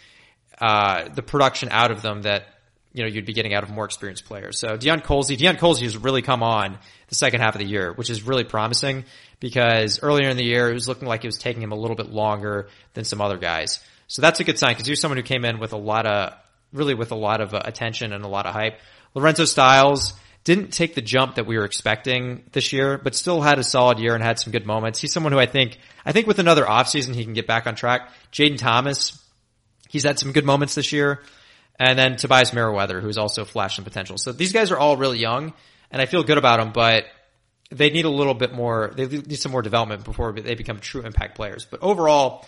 uh, 0.60 1.08
the 1.14 1.22
production 1.22 1.68
out 1.70 1.90
of 1.90 2.02
them 2.02 2.22
that, 2.22 2.46
you 2.98 3.04
know, 3.04 3.08
you'd 3.08 3.24
be 3.24 3.32
getting 3.32 3.54
out 3.54 3.62
of 3.62 3.70
more 3.70 3.84
experienced 3.84 4.24
players. 4.24 4.58
So 4.58 4.76
Deion 4.76 5.04
Colzie, 5.04 5.38
Deion 5.38 5.56
Colzie 5.56 5.82
has 5.82 5.96
really 5.96 6.20
come 6.20 6.42
on 6.42 6.78
the 7.06 7.14
second 7.14 7.40
half 7.40 7.54
of 7.54 7.60
the 7.60 7.66
year, 7.66 7.92
which 7.92 8.10
is 8.10 8.24
really 8.24 8.42
promising 8.42 9.04
because 9.38 10.02
earlier 10.02 10.28
in 10.28 10.36
the 10.36 10.42
year 10.42 10.68
it 10.68 10.74
was 10.74 10.88
looking 10.88 11.06
like 11.06 11.24
it 11.24 11.28
was 11.28 11.38
taking 11.38 11.62
him 11.62 11.70
a 11.70 11.76
little 11.76 11.94
bit 11.94 12.10
longer 12.10 12.68
than 12.94 13.04
some 13.04 13.20
other 13.20 13.38
guys. 13.38 13.78
So 14.08 14.20
that's 14.20 14.40
a 14.40 14.44
good 14.44 14.58
sign 14.58 14.72
because 14.72 14.86
he 14.86 14.90
was 14.90 15.00
someone 15.00 15.16
who 15.16 15.22
came 15.22 15.44
in 15.44 15.60
with 15.60 15.72
a 15.72 15.76
lot 15.76 16.06
of, 16.06 16.32
really 16.72 16.94
with 16.94 17.12
a 17.12 17.14
lot 17.14 17.40
of 17.40 17.54
uh, 17.54 17.62
attention 17.64 18.12
and 18.12 18.24
a 18.24 18.28
lot 18.28 18.46
of 18.46 18.52
hype. 18.52 18.80
Lorenzo 19.14 19.44
Styles 19.44 20.14
didn't 20.42 20.72
take 20.72 20.96
the 20.96 21.02
jump 21.02 21.36
that 21.36 21.46
we 21.46 21.56
were 21.56 21.64
expecting 21.64 22.42
this 22.50 22.72
year, 22.72 22.98
but 22.98 23.14
still 23.14 23.40
had 23.40 23.60
a 23.60 23.64
solid 23.64 24.00
year 24.00 24.16
and 24.16 24.24
had 24.24 24.40
some 24.40 24.50
good 24.50 24.66
moments. 24.66 25.00
He's 25.00 25.12
someone 25.12 25.32
who 25.32 25.38
I 25.38 25.46
think, 25.46 25.78
I 26.04 26.10
think 26.10 26.26
with 26.26 26.40
another 26.40 26.64
offseason 26.64 27.14
he 27.14 27.22
can 27.22 27.34
get 27.34 27.46
back 27.46 27.68
on 27.68 27.76
track. 27.76 28.10
Jayden 28.32 28.58
Thomas, 28.58 29.24
he's 29.88 30.02
had 30.02 30.18
some 30.18 30.32
good 30.32 30.44
moments 30.44 30.74
this 30.74 30.92
year. 30.92 31.20
And 31.78 31.98
then 31.98 32.16
Tobias 32.16 32.52
Merriweather, 32.52 33.00
who's 33.00 33.18
also 33.18 33.44
flashing 33.44 33.84
potential. 33.84 34.18
So 34.18 34.32
these 34.32 34.52
guys 34.52 34.70
are 34.70 34.78
all 34.78 34.96
really 34.96 35.18
young 35.18 35.52
and 35.90 36.02
I 36.02 36.06
feel 36.06 36.22
good 36.22 36.38
about 36.38 36.58
them, 36.58 36.72
but 36.72 37.04
they 37.70 37.90
need 37.90 38.04
a 38.04 38.10
little 38.10 38.34
bit 38.34 38.52
more, 38.52 38.92
they 38.94 39.06
need 39.06 39.38
some 39.38 39.52
more 39.52 39.62
development 39.62 40.04
before 40.04 40.32
they 40.32 40.54
become 40.54 40.80
true 40.80 41.02
impact 41.02 41.36
players. 41.36 41.64
But 41.64 41.82
overall, 41.82 42.46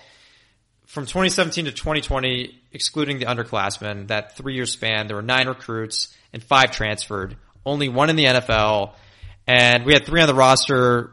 from 0.87 1.05
2017 1.05 1.67
to 1.67 1.73
2020, 1.73 2.59
excluding 2.73 3.19
the 3.19 3.27
underclassmen, 3.27 4.09
that 4.09 4.37
three 4.37 4.55
year 4.55 4.67
span, 4.67 5.07
there 5.07 5.17
were 5.17 5.23
nine 5.23 5.47
recruits 5.47 6.15
and 6.33 6.43
five 6.43 6.73
transferred, 6.73 7.37
only 7.65 7.89
one 7.89 8.11
in 8.11 8.17
the 8.17 8.25
NFL. 8.25 8.95
And 9.47 9.85
we 9.85 9.93
had 9.93 10.07
three 10.07 10.21
on 10.21 10.27
the 10.27 10.35
roster 10.35 11.13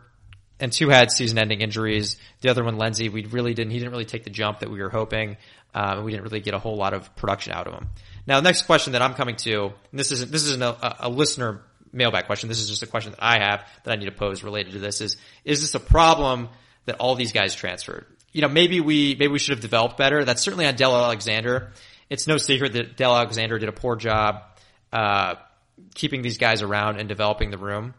and 0.60 0.72
two 0.72 0.90
had 0.90 1.12
season 1.12 1.38
ending 1.38 1.62
injuries. 1.62 2.18
The 2.42 2.50
other 2.50 2.64
one, 2.64 2.78
Lenzy, 2.78 3.10
we 3.10 3.26
really 3.26 3.54
didn't, 3.54 3.72
he 3.72 3.80
didn't 3.80 3.92
really 3.92 4.06
take 4.06 4.24
the 4.24 4.30
jump 4.30 4.60
that 4.60 4.70
we 4.70 4.82
were 4.82 4.90
hoping. 4.90 5.38
Um, 5.74 6.04
we 6.04 6.12
didn't 6.12 6.24
really 6.24 6.40
get 6.40 6.54
a 6.54 6.60
whole 6.60 6.76
lot 6.76 6.94
of 6.94 7.16
production 7.16 7.54
out 7.54 7.68
of 7.68 7.74
him. 7.74 7.90
Now, 8.26 8.38
the 8.40 8.44
next 8.44 8.64
question 8.64 8.94
that 8.94 9.02
I'm 9.02 9.14
coming 9.14 9.36
to, 9.38 9.74
this 9.94 10.12
isn't, 10.12 10.32
this 10.32 10.44
isn't 10.46 10.64
a, 10.64 11.08
a 11.08 11.10
listener 11.10 11.62
mailbag 11.94 12.26
question. 12.26 12.50
This 12.50 12.60
is 12.60 12.70
just 12.70 12.84
a 12.84 12.88
question 12.88 13.12
that 13.12 13.24
I 13.24 13.40
have 13.40 13.68
that 13.84 13.92
I 13.92 13.96
need 13.96 14.06
to 14.06 14.12
pose 14.12 14.44
related 14.44 14.74
to 14.74 14.80
this 14.80 15.02
is, 15.02 15.18
is 15.46 15.62
this 15.62 15.76
a 15.76 15.80
problem 15.80 16.50
that 16.86 16.98
all 17.00 17.16
these 17.16 17.32
guys 17.32 17.54
transferred? 17.56 18.06
You 18.32 18.42
know, 18.42 18.50
maybe 18.50 18.80
we, 18.80 19.16
maybe 19.16 19.32
we 19.32 19.40
should 19.40 19.54
have 19.54 19.62
developed 19.62 19.98
better. 19.98 20.26
That's 20.26 20.42
certainly 20.42 20.66
on 20.66 20.76
Del 20.76 20.96
Alexander. 20.96 21.72
It's 22.10 22.28
no 22.28 22.38
secret 22.38 22.74
that 22.74 22.98
Del 22.98 23.16
Alexander 23.16 23.60
did 23.60 23.70
a 23.70 23.74
poor 23.74 23.96
job, 23.96 24.42
uh, 24.92 25.36
keeping 25.94 26.22
these 26.22 26.38
guys 26.38 26.62
around 26.62 27.00
and 27.00 27.10
developing 27.10 27.52
the 27.52 27.58
room. 27.58 27.94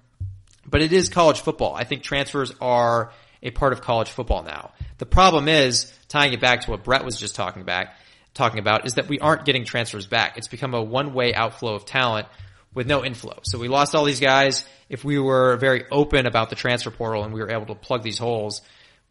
But 0.69 0.83
it 0.83 0.93
is 0.93 1.09
college 1.09 1.41
football. 1.41 1.75
I 1.75 1.85
think 1.85 2.03
transfers 2.03 2.53
are 2.61 3.13
a 3.43 3.51
part 3.51 3.73
of 3.73 3.81
college 3.81 4.11
football 4.11 4.43
now. 4.43 4.73
The 4.99 5.07
problem 5.07 5.49
is, 5.49 5.93
tying 6.09 6.33
it 6.33 6.41
back 6.41 6.63
to 6.63 6.71
what 6.71 6.85
Brett 6.85 7.05
was 7.05 7.19
just 7.19 7.35
talking 7.35 7.63
back, 7.63 7.95
talking 8.35 8.59
about, 8.59 8.87
is 8.87 8.95
that 8.95 9.09
we 9.09 9.19
aren't 9.19 9.45
getting 9.45 9.65
transfers 9.65 10.07
back. 10.07 10.37
It's 10.37 10.49
become 10.49 10.75
a 10.75 10.83
one-way 10.83 11.35
outflow 11.35 11.75
of 11.75 11.85
talent 11.85 12.27
with 12.75 12.87
no 12.87 13.05
inflow. 13.05 13.39
So 13.43 13.59
we 13.59 13.69
lost 13.69 13.95
all 13.95 14.05
these 14.05 14.21
guys. 14.21 14.65
If 14.89 15.05
we 15.05 15.19
were 15.19 15.57
very 15.57 15.85
open 15.91 16.27
about 16.27 16.51
the 16.51 16.57
transfer 16.57 16.91
portal 16.91 17.25
and 17.25 17.33
we 17.33 17.41
were 17.41 17.51
able 17.51 17.67
to 17.67 17.75
plug 17.75 18.03
these 18.03 18.19
holes, 18.19 18.63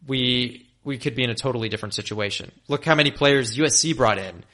we 0.06 0.66
we 0.84 0.96
could 0.96 1.14
be 1.14 1.24
in 1.24 1.28
a 1.30 1.34
totally 1.34 1.68
different 1.68 1.94
situation. 1.94 2.50
Look 2.68 2.84
how 2.84 2.94
many 2.94 3.10
players 3.10 3.56
USC 3.56 3.96
brought 3.96 4.16
in 4.18 4.44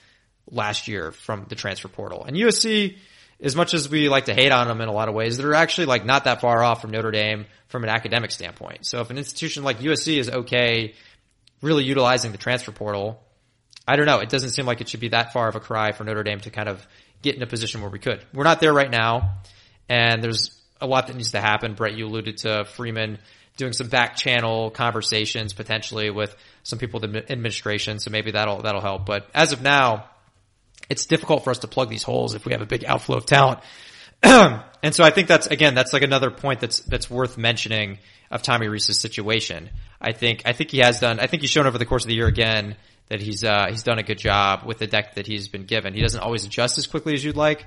last 0.51 0.89
year 0.89 1.13
from 1.13 1.47
the 1.49 1.55
transfer 1.55 1.89
portal. 1.89 2.25
And 2.25 2.37
USC, 2.37 2.97
as 3.45 3.55
much 3.55 3.75
as 3.75 3.89
we 3.89 4.09
like 4.09 4.25
to 4.25 4.35
hate 4.35 4.51
on 4.51 4.67
them 4.67 4.81
in 4.81 4.89
a 4.89 4.93
lot 4.93 5.09
of 5.09 5.15
ways, 5.15 5.37
they're 5.37 5.55
actually 5.55 5.87
like 5.87 6.05
not 6.05 6.25
that 6.25 6.41
far 6.41 6.63
off 6.65 6.81
from 6.81 6.91
Notre 6.91 7.11
Dame 7.11 7.45
from 7.69 7.85
an 7.85 7.91
academic 7.91 8.31
standpoint. 8.31 8.87
So 8.87 9.01
if 9.01 9.11
an 9.11 9.19
institution 9.19 9.65
like 9.65 9.81
USC 9.81 10.19
is 10.19 10.31
okay 10.31 10.95
really 11.61 11.85
utilizing 11.85 12.33
the 12.33 12.39
transfer 12.39 12.73
portal, 12.73 13.23
I 13.87 13.97
don't 13.97 14.07
know. 14.07 14.21
It 14.21 14.31
doesn't 14.31 14.51
seem 14.51 14.65
like 14.65 14.81
it 14.81 14.89
should 14.89 15.01
be 15.01 15.09
that 15.09 15.33
far 15.33 15.49
of 15.49 15.57
a 15.57 15.61
cry 15.61 15.93
for 15.93 16.05
Notre 16.05 16.23
Dame 16.23 16.41
to 16.41 16.51
kind 16.51 16.69
of 16.69 16.87
get 17.23 17.37
in 17.37 17.43
a 17.43 17.47
position 17.47 17.83
where 17.83 17.91
we 17.91 17.99
could. 17.99 18.25
We're 18.33 18.45
not 18.45 18.61
there 18.61 18.73
right 18.73 18.91
now, 18.91 19.39
and 19.89 20.23
there's 20.23 20.59
a 20.81 20.87
lot 20.87 21.07
that 21.07 21.17
needs 21.17 21.33
to 21.33 21.41
happen. 21.41 21.75
Brett, 21.75 21.95
you 21.95 22.07
alluded 22.07 22.39
to 22.39 22.65
Freeman 22.65 23.19
doing 23.57 23.73
some 23.73 23.89
back 23.89 24.17
channel 24.17 24.71
conversations 24.71 25.53
potentially 25.53 26.11
with 26.11 26.35
some 26.63 26.79
people 26.79 27.05
in 27.05 27.13
the 27.13 27.31
administration, 27.31 27.99
so 27.99 28.11
maybe 28.11 28.31
that'll 28.31 28.63
that'll 28.63 28.81
help. 28.81 29.07
But 29.07 29.29
as 29.35 29.53
of 29.53 29.63
now, 29.63 30.07
it's 30.89 31.07
difficult 31.07 31.45
for 31.45 31.51
us 31.51 31.61
to 31.61 31.69
plug 31.69 31.89
these 31.89 32.03
holes 32.03 32.35
if 32.35 32.45
we 32.45 32.53
have 32.53 32.63
a 32.63 32.67
big 32.67 32.85
outflow 32.85 33.17
of 33.17 33.27
talent. 33.27 33.61
and 34.23 34.95
so 34.95 35.05
I 35.05 35.11
think 35.11 35.29
that's 35.29 35.47
again 35.47 35.75
that's 35.75 35.93
like 35.93 36.03
another 36.03 36.31
point 36.31 36.61
that's 36.61 36.81
that's 36.81 37.11
worth 37.11 37.37
mentioning 37.37 37.99
of 38.31 38.43
Tommy 38.43 38.69
Rees's 38.69 38.99
situation. 38.99 39.71
I 40.01 40.13
think 40.13 40.43
I 40.45 40.53
think 40.53 40.71
he 40.71 40.79
has 40.79 41.01
done 41.01 41.21
I 41.21 41.27
think 41.27 41.43
he's 41.43 41.51
shown 41.51 41.67
over 41.67 41.79
the 41.79 41.87
course 41.87 42.05
of 42.05 42.09
the 42.09 42.15
year 42.15 42.27
again 42.27 42.77
that 43.09 43.21
he's 43.21 43.45
uh, 43.45 43.67
he's 43.71 43.83
done 43.83 43.99
a 43.99 44.03
good 44.03 44.19
job 44.19 44.65
with 44.65 44.79
the 44.79 44.87
deck 44.87 45.17
that 45.17 45.27
he's 45.27 45.49
been 45.49 45.65
given. 45.65 45.95
He 45.95 46.01
doesn't 46.01 46.21
always 46.21 46.45
adjust 46.45 46.79
as 46.79 46.87
quickly 46.87 47.15
as 47.15 47.25
you'd 47.25 47.37
like. 47.37 47.67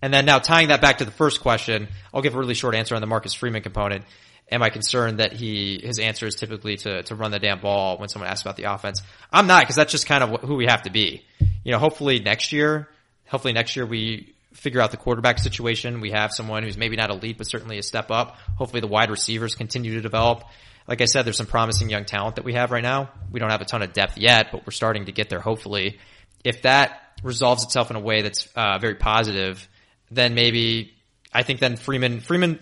And 0.00 0.12
then 0.12 0.24
now 0.24 0.38
tying 0.38 0.68
that 0.68 0.80
back 0.80 0.98
to 0.98 1.04
the 1.04 1.12
first 1.12 1.40
question, 1.40 1.88
I'll 2.12 2.22
give 2.22 2.34
a 2.34 2.38
really 2.38 2.54
short 2.54 2.74
answer 2.74 2.94
on 2.94 3.00
the 3.00 3.06
Marcus 3.06 3.34
Freeman 3.34 3.62
component. 3.62 4.04
Am 4.52 4.62
I 4.62 4.70
concerned 4.70 5.18
that 5.18 5.32
he 5.32 5.80
his 5.82 5.98
answer 5.98 6.26
is 6.26 6.36
typically 6.36 6.76
to 6.78 7.02
to 7.04 7.14
run 7.14 7.30
the 7.30 7.38
damn 7.38 7.60
ball 7.60 7.98
when 7.98 8.08
someone 8.08 8.30
asks 8.30 8.42
about 8.42 8.56
the 8.56 8.64
offense? 8.64 9.02
I'm 9.32 9.46
not 9.46 9.62
because 9.62 9.76
that's 9.76 9.90
just 9.90 10.06
kind 10.06 10.22
of 10.22 10.42
who 10.42 10.54
we 10.54 10.66
have 10.66 10.82
to 10.82 10.90
be. 10.90 11.24
You 11.64 11.72
know, 11.72 11.78
hopefully 11.78 12.20
next 12.20 12.52
year, 12.52 12.88
hopefully 13.26 13.54
next 13.54 13.74
year 13.74 13.86
we 13.86 14.34
figure 14.52 14.80
out 14.80 14.90
the 14.90 14.96
quarterback 14.96 15.38
situation. 15.38 16.00
We 16.00 16.10
have 16.10 16.32
someone 16.32 16.62
who's 16.62 16.76
maybe 16.76 16.96
not 16.96 17.10
elite, 17.10 17.38
but 17.38 17.48
certainly 17.48 17.78
a 17.78 17.82
step 17.82 18.10
up. 18.10 18.36
Hopefully 18.56 18.80
the 18.80 18.86
wide 18.86 19.10
receivers 19.10 19.54
continue 19.54 19.94
to 19.94 20.00
develop. 20.00 20.44
Like 20.86 21.00
I 21.00 21.06
said, 21.06 21.24
there's 21.24 21.36
some 21.36 21.46
promising 21.46 21.88
young 21.88 22.04
talent 22.04 22.36
that 22.36 22.44
we 22.44 22.54
have 22.54 22.70
right 22.70 22.82
now. 22.82 23.10
We 23.30 23.40
don't 23.40 23.50
have 23.50 23.62
a 23.62 23.64
ton 23.64 23.82
of 23.82 23.92
depth 23.92 24.18
yet, 24.18 24.48
but 24.52 24.66
we're 24.66 24.72
starting 24.72 25.06
to 25.06 25.12
get 25.12 25.30
there. 25.30 25.40
Hopefully, 25.40 25.98
if 26.44 26.62
that 26.62 27.00
resolves 27.22 27.64
itself 27.64 27.90
in 27.90 27.96
a 27.96 28.00
way 28.00 28.22
that's 28.22 28.48
uh, 28.54 28.78
very 28.78 28.96
positive, 28.96 29.66
then 30.10 30.34
maybe 30.34 30.92
I 31.32 31.44
think 31.44 31.60
then 31.60 31.76
Freeman 31.76 32.20
Freeman 32.20 32.60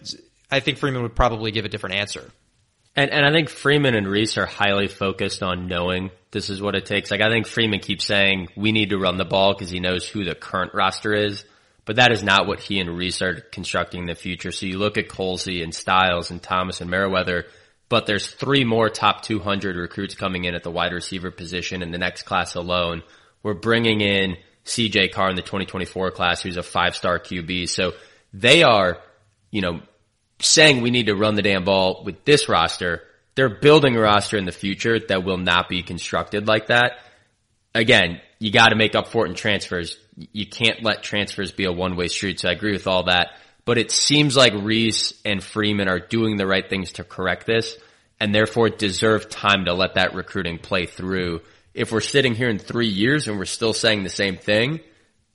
I 0.51 0.61
think 0.61 0.79
Freeman 0.79 1.03
would 1.03 1.15
probably 1.15 1.51
give 1.53 1.65
a 1.65 1.69
different 1.69 1.97
answer. 1.97 2.31
And 2.97 3.11
and 3.11 3.25
I 3.25 3.31
think 3.31 3.49
Freeman 3.49 3.95
and 3.95 4.09
Rees 4.09 4.37
are 4.37 4.47
highly 4.47 4.89
focused 4.89 5.43
on 5.43 5.69
knowing 5.69 6.11
this 6.33 6.51
is 6.51 6.61
what 6.61 6.75
it 6.75 6.87
takes. 6.87 7.11
Like 7.11 7.21
I 7.21 7.31
think 7.31 7.47
Freeman 7.47 7.81
keeps 7.81 8.05
saying 8.05 8.49
we 8.57 8.73
need 8.73 8.91
to 8.91 8.99
run 8.99 9.17
the 9.17 9.25
ball 9.25 9.55
because 9.55 9.71
he 9.71 9.81
knows 9.81 10.09
who 10.09 10.25
the 10.25 10.35
current 10.35 10.75
roster 10.75 11.15
is, 11.15 11.45
but 11.85 11.97
that 11.97 12.13
is 12.13 12.23
not 12.23 12.47
what 12.47 12.61
he 12.61 12.81
and 12.81 12.97
Rees 12.97 13.23
are 13.23 13.41
constructing 13.41 14.03
in 14.03 14.07
the 14.07 14.15
future. 14.15 14.51
So 14.51 14.67
you 14.67 14.79
look 14.79 14.99
at 14.99 15.09
Colzie 15.09 15.63
and 15.63 15.75
Styles 15.75 16.31
and 16.31 16.43
Thomas 16.43 16.81
and 16.81 16.91
Merriweather, 16.91 17.47
but 17.89 18.07
there's 18.07 18.29
three 18.29 18.65
more 18.65 18.89
top 18.89 19.23
200 19.23 19.77
recruits 19.77 20.15
coming 20.15 20.45
in 20.45 20.55
at 20.55 20.65
the 20.65 20.71
wide 20.71 20.93
receiver 20.93 21.31
position 21.31 21.83
in 21.83 21.93
the 21.93 21.99
next 21.99 22.25
class 22.25 22.57
alone. 22.57 23.03
We're 23.43 23.55
bringing 23.55 24.01
in 24.01 24.37
CJ 24.65 25.13
Carr 25.13 25.31
in 25.31 25.37
the 25.37 25.43
2024 25.43 26.11
class, 26.11 26.43
who's 26.43 26.57
a 26.57 26.63
five 26.63 26.97
star 26.97 27.19
QB. 27.19 27.69
So 27.69 27.93
they 28.33 28.63
are, 28.63 28.99
you 29.51 29.61
know, 29.61 29.81
saying 30.41 30.81
we 30.81 30.91
need 30.91 31.07
to 31.07 31.15
run 31.15 31.35
the 31.35 31.43
damn 31.43 31.65
ball 31.65 32.03
with 32.05 32.25
this 32.25 32.49
roster. 32.49 33.03
They're 33.35 33.61
building 33.61 33.97
a 33.97 34.01
roster 34.01 34.37
in 34.37 34.45
the 34.45 34.53
future 34.53 34.99
that 35.09 35.25
will 35.25 35.39
not 35.39 35.69
be 35.69 35.83
constructed 35.83 36.47
like 36.47 36.67
that. 36.67 36.99
Again, 37.75 38.21
you 38.39 38.51
got 38.51 38.71
to 38.71 38.77
make 38.77 38.95
up 38.95 39.09
for 39.09 39.27
it 39.27 39.31
in 39.31 39.35
transfers. 39.35 39.97
You 40.17 40.47
can't 40.47 40.83
let 40.83 41.03
transfers 41.03 41.53
be 41.53 41.65
a 41.65 41.73
one 41.73 41.97
way 41.97 42.09
street. 42.09 42.41
So 42.41 42.49
I 42.49 42.53
agree 42.53 42.73
with 42.73 42.87
all 42.87 43.05
that. 43.05 43.29
But 43.65 43.79
it 43.79 43.91
seems 43.91 44.37
like 44.37 44.53
Rees 44.55 45.15
and 45.25 45.43
Freeman 45.43 45.89
are 45.89 46.01
doing 46.01 46.37
the 46.37 46.47
right 46.47 46.69
things 46.69 46.93
to 46.93 47.05
correct 47.05 47.47
this 47.47 47.77
and 48.19 48.35
therefore 48.35 48.69
deserve 48.69 49.29
time 49.29 49.67
to 49.67 49.75
let 49.75 49.95
that 49.95 50.15
recruiting 50.15 50.59
play 50.59 50.87
through. 50.87 51.43
If 51.73 51.93
we're 51.93 52.01
sitting 52.01 52.35
here 52.35 52.49
in 52.49 52.59
three 52.59 52.89
years 52.89 53.29
and 53.29 53.39
we're 53.39 53.45
still 53.45 53.73
saying 53.73 54.03
the 54.03 54.11
same 54.11 54.37
thing, 54.37 54.81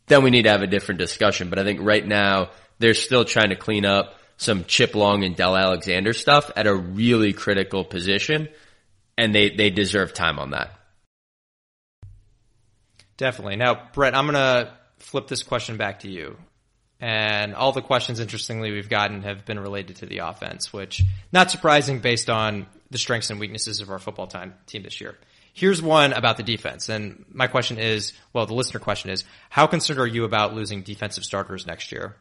then 0.08 0.24
we 0.24 0.30
need 0.30 0.44
to 0.44 0.52
have 0.52 0.62
a 0.62 0.68
different 0.68 1.00
discussion. 1.00 1.50
But 1.50 1.60
I 1.60 1.64
think 1.64 1.80
right 1.82 2.06
now 2.06 2.52
they're 2.80 2.94
still 2.94 3.26
trying 3.26 3.50
to 3.50 3.56
clean 3.56 3.86
up 3.86 4.16
some 4.38 4.66
Chip 4.66 4.96
Long 4.96 5.24
and 5.24 5.36
Del 5.36 5.56
Alexander 5.56 6.14
stuff 6.14 6.52
at 6.56 6.68
a 6.68 6.76
really 6.76 7.34
critical 7.34 7.84
position, 7.84 8.50
and 9.18 9.34
they, 9.34 9.50
they 9.50 9.70
deserve 9.70 10.14
time 10.14 10.40
on 10.40 10.52
that. 10.52 10.72
Definitely. 13.18 13.56
Now, 13.56 13.90
Brett, 13.94 14.16
I'm 14.16 14.26
going 14.26 14.36
to 14.36 14.74
flip 15.00 15.28
this 15.28 15.44
question 15.44 15.78
back 15.78 16.02
to 16.02 16.10
you. 16.10 16.38
And 17.00 17.54
all 17.56 17.72
the 17.72 17.82
questions, 17.82 18.20
interestingly, 18.20 18.72
we've 18.72 18.90
gotten 18.90 19.24
have 19.24 19.46
been 19.46 19.60
related 19.60 19.98
to 19.98 20.06
the 20.06 20.20
offense, 20.20 20.72
which 20.72 21.04
not 21.32 21.52
surprising 21.52 22.00
based 22.00 22.30
on 22.30 22.68
the 22.90 22.98
strengths 22.98 23.30
and 23.30 23.40
weaknesses 23.40 23.82
of 23.82 23.90
our 23.90 24.00
football 24.00 24.28
time 24.28 24.54
team 24.66 24.84
this 24.84 25.02
year. 25.02 25.18
Here's 25.54 25.82
one 25.82 26.14
about 26.14 26.38
the 26.38 26.44
defense. 26.44 26.90
And 26.90 27.26
my 27.32 27.48
question 27.48 27.80
is, 27.80 28.14
well, 28.34 28.46
the 28.46 28.54
listener 28.54 28.80
question 28.80 29.10
is, 29.10 29.24
how 29.50 29.68
concerned 29.68 30.00
are 30.00 30.08
you 30.08 30.24
about 30.24 30.54
losing 30.54 30.84
defensive 30.84 31.24
starters 31.24 31.66
next 31.66 31.92
year? 31.92 32.16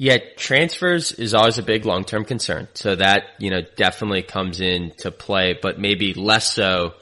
Yeah, 0.00 0.18
transfers 0.36 1.10
is 1.10 1.34
always 1.34 1.58
a 1.58 1.62
big 1.64 1.84
long-term 1.84 2.24
concern. 2.24 2.68
So 2.74 2.94
that, 2.94 3.24
you 3.40 3.50
know, 3.50 3.62
definitely 3.74 4.22
comes 4.22 4.60
into 4.60 5.10
play, 5.10 5.58
but 5.60 5.80
maybe 5.80 6.14
less 6.14 6.54
so, 6.54 6.94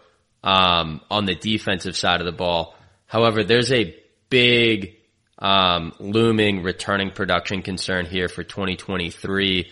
um, 0.43 1.03
on 1.11 1.27
the 1.27 1.35
defensive 1.35 1.95
side 1.95 2.21
of 2.21 2.25
the 2.25 2.33
ball. 2.33 2.75
However, 3.05 3.45
there's 3.45 3.71
a 3.71 3.95
big, 4.31 4.97
um, 5.39 5.93
looming 6.01 6.63
returning 6.63 7.11
production 7.11 7.61
concern 7.61 8.07
here 8.07 8.29
for 8.29 8.43
2023. 8.43 9.71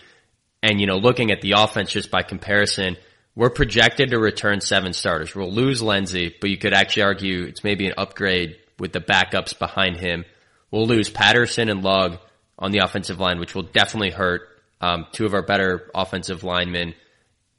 And, 0.61 0.79
you 0.79 0.85
know, 0.85 0.97
looking 0.97 1.31
at 1.31 1.41
the 1.41 1.53
offense 1.53 1.93
just 1.93 2.11
by 2.11 2.21
comparison, 2.21 2.95
we're 3.33 3.49
projected 3.49 4.11
to 4.11 4.19
return 4.19 4.61
seven 4.61 4.93
starters. 4.93 5.33
We'll 5.33 5.51
lose 5.51 5.81
Lenzy, 5.81 6.35
but 6.39 6.51
you 6.51 6.59
could 6.59 6.75
actually 6.75 7.01
argue 7.01 7.45
it's 7.45 7.63
maybe 7.63 7.87
an 7.87 7.95
upgrade 7.97 8.57
with 8.77 8.93
the 8.93 9.01
backups 9.01 9.57
behind 9.57 9.97
him. 9.97 10.25
We'll 10.69 10.85
lose 10.85 11.09
Patterson 11.09 11.69
and 11.69 11.81
Lugg 11.81 12.19
on 12.57 12.71
the 12.71 12.79
offensive 12.79 13.19
line, 13.19 13.39
which 13.39 13.55
will 13.55 13.63
definitely 13.63 14.11
hurt 14.11 14.41
um, 14.81 15.05
two 15.11 15.25
of 15.25 15.33
our 15.33 15.41
better 15.41 15.89
offensive 15.93 16.43
linemen. 16.43 16.93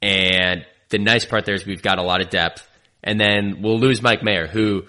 And 0.01 0.65
the 0.89 0.97
nice 0.97 1.25
part 1.25 1.45
there 1.45 1.55
is 1.55 1.65
we've 1.65 1.81
got 1.81 1.99
a 1.99 2.03
lot 2.03 2.21
of 2.21 2.29
depth. 2.29 2.67
And 3.03 3.19
then 3.19 3.61
we'll 3.61 3.79
lose 3.79 4.01
Mike 4.01 4.23
Mayer, 4.23 4.47
who 4.47 4.83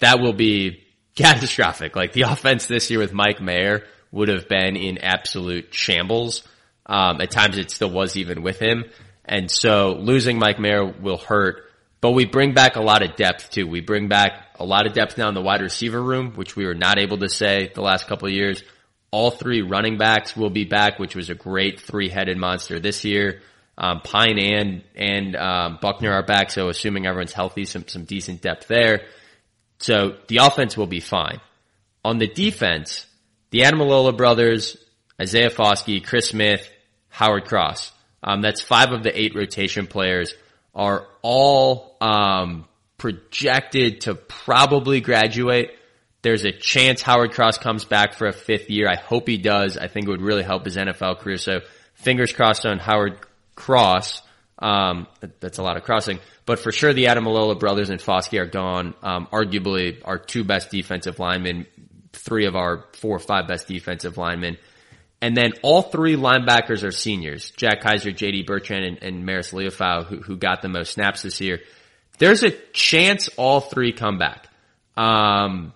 that 0.00 0.20
will 0.20 0.32
be 0.32 0.84
catastrophic. 1.16 1.96
Like 1.96 2.12
the 2.12 2.22
offense 2.22 2.66
this 2.66 2.90
year 2.90 3.00
with 3.00 3.12
Mike 3.12 3.40
Mayer 3.40 3.84
would 4.10 4.28
have 4.28 4.48
been 4.48 4.76
in 4.76 4.98
absolute 4.98 5.74
shambles. 5.74 6.46
Um, 6.86 7.20
at 7.20 7.30
times 7.30 7.58
it 7.58 7.70
still 7.70 7.90
was 7.90 8.16
even 8.16 8.42
with 8.42 8.58
him. 8.58 8.84
And 9.24 9.50
so 9.50 9.94
losing 9.98 10.38
Mike 10.38 10.58
Mayer 10.58 10.86
will 10.86 11.18
hurt, 11.18 11.64
but 12.00 12.12
we 12.12 12.24
bring 12.24 12.54
back 12.54 12.76
a 12.76 12.80
lot 12.80 13.02
of 13.02 13.16
depth 13.16 13.50
too. 13.50 13.66
We 13.66 13.80
bring 13.80 14.08
back 14.08 14.32
a 14.58 14.64
lot 14.64 14.86
of 14.86 14.94
depth 14.94 15.18
now 15.18 15.28
in 15.28 15.34
the 15.34 15.42
wide 15.42 15.60
receiver 15.60 16.02
room, 16.02 16.32
which 16.34 16.56
we 16.56 16.64
were 16.64 16.74
not 16.74 16.98
able 16.98 17.18
to 17.18 17.28
say 17.28 17.70
the 17.74 17.82
last 17.82 18.06
couple 18.06 18.26
of 18.26 18.32
years. 18.32 18.62
All 19.10 19.30
three 19.30 19.62
running 19.62 19.96
backs 19.96 20.36
will 20.36 20.50
be 20.50 20.64
back, 20.64 20.98
which 20.98 21.14
was 21.14 21.30
a 21.30 21.34
great 21.34 21.80
three-headed 21.80 22.36
monster 22.36 22.78
this 22.78 23.04
year. 23.04 23.40
Um, 23.76 24.00
Pyne 24.00 24.38
and 24.38 24.82
and 24.96 25.36
um, 25.36 25.78
Buchner 25.80 26.12
are 26.12 26.24
back, 26.24 26.50
so 26.50 26.68
assuming 26.68 27.06
everyone's 27.06 27.32
healthy, 27.32 27.64
some 27.64 27.86
some 27.86 28.04
decent 28.04 28.42
depth 28.42 28.66
there. 28.66 29.06
So 29.78 30.16
the 30.26 30.38
offense 30.38 30.76
will 30.76 30.88
be 30.88 31.00
fine. 31.00 31.40
On 32.04 32.18
the 32.18 32.26
defense, 32.26 33.06
the 33.50 33.60
Ademilola 33.60 34.16
brothers, 34.16 34.76
Isaiah 35.20 35.50
Foskey, 35.50 36.04
Chris 36.04 36.30
Smith, 36.30 36.68
Howard 37.08 37.44
Cross. 37.44 37.92
Um, 38.22 38.42
that's 38.42 38.60
five 38.60 38.90
of 38.90 39.04
the 39.04 39.18
eight 39.18 39.34
rotation 39.36 39.86
players 39.86 40.34
are 40.74 41.06
all 41.22 41.96
um, 42.00 42.66
projected 42.98 44.02
to 44.02 44.14
probably 44.14 45.00
graduate 45.00 45.77
there's 46.22 46.44
a 46.44 46.52
chance 46.52 47.02
Howard 47.02 47.32
Cross 47.32 47.58
comes 47.58 47.84
back 47.84 48.14
for 48.14 48.26
a 48.26 48.32
fifth 48.32 48.70
year. 48.70 48.88
I 48.88 48.96
hope 48.96 49.28
he 49.28 49.38
does. 49.38 49.76
I 49.76 49.88
think 49.88 50.06
it 50.06 50.10
would 50.10 50.22
really 50.22 50.42
help 50.42 50.64
his 50.64 50.76
NFL 50.76 51.18
career. 51.18 51.36
So 51.36 51.60
fingers 51.94 52.32
crossed 52.32 52.66
on 52.66 52.78
Howard 52.78 53.18
Cross. 53.54 54.22
Um, 54.58 55.06
that's 55.38 55.58
a 55.58 55.62
lot 55.62 55.76
of 55.76 55.84
crossing, 55.84 56.18
but 56.44 56.58
for 56.58 56.72
sure 56.72 56.92
the 56.92 57.04
Ademilola 57.04 57.60
brothers 57.60 57.90
and 57.90 58.00
Foskey 58.00 58.40
are 58.40 58.46
gone. 58.46 58.94
Um, 59.02 59.28
arguably 59.32 60.02
our 60.04 60.18
two 60.18 60.42
best 60.42 60.70
defensive 60.70 61.20
linemen, 61.20 61.66
three 62.12 62.46
of 62.46 62.56
our 62.56 62.86
four 62.94 63.14
or 63.14 63.20
five 63.20 63.46
best 63.46 63.68
defensive 63.68 64.16
linemen. 64.16 64.56
And 65.20 65.36
then 65.36 65.52
all 65.62 65.82
three 65.82 66.16
linebackers 66.16 66.84
are 66.84 66.92
seniors. 66.92 67.50
Jack 67.52 67.80
Kaiser, 67.82 68.10
JD 68.10 68.46
Bertrand, 68.46 68.84
and, 68.84 69.02
and 69.02 69.28
Marist 69.28 69.52
Liufau, 69.52 70.06
who, 70.06 70.18
who 70.18 70.36
got 70.36 70.62
the 70.62 70.68
most 70.68 70.92
snaps 70.92 71.22
this 71.22 71.40
year. 71.40 71.60
There's 72.18 72.42
a 72.42 72.50
chance 72.72 73.28
all 73.36 73.60
three 73.60 73.92
come 73.92 74.18
back. 74.18 74.48
Um, 74.96 75.72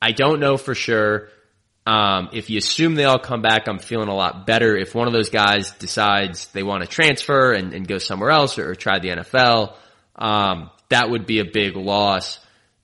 I 0.00 0.12
don't 0.12 0.40
know 0.40 0.56
for 0.56 0.74
sure. 0.74 1.28
Um, 1.86 2.30
if 2.32 2.50
you 2.50 2.58
assume 2.58 2.96
they 2.96 3.04
all 3.04 3.18
come 3.18 3.42
back, 3.42 3.68
I'm 3.68 3.78
feeling 3.78 4.08
a 4.08 4.14
lot 4.14 4.46
better. 4.46 4.76
If 4.76 4.94
one 4.94 5.06
of 5.06 5.12
those 5.12 5.30
guys 5.30 5.70
decides 5.72 6.48
they 6.48 6.64
want 6.64 6.82
to 6.82 6.88
transfer 6.88 7.52
and, 7.52 7.72
and 7.72 7.86
go 7.86 7.98
somewhere 7.98 8.30
else 8.30 8.58
or, 8.58 8.70
or 8.70 8.74
try 8.74 8.98
the 8.98 9.08
NFL, 9.08 9.74
um, 10.16 10.70
that 10.88 11.10
would 11.10 11.26
be 11.26 11.38
a 11.38 11.44
big 11.44 11.76
loss. 11.76 12.40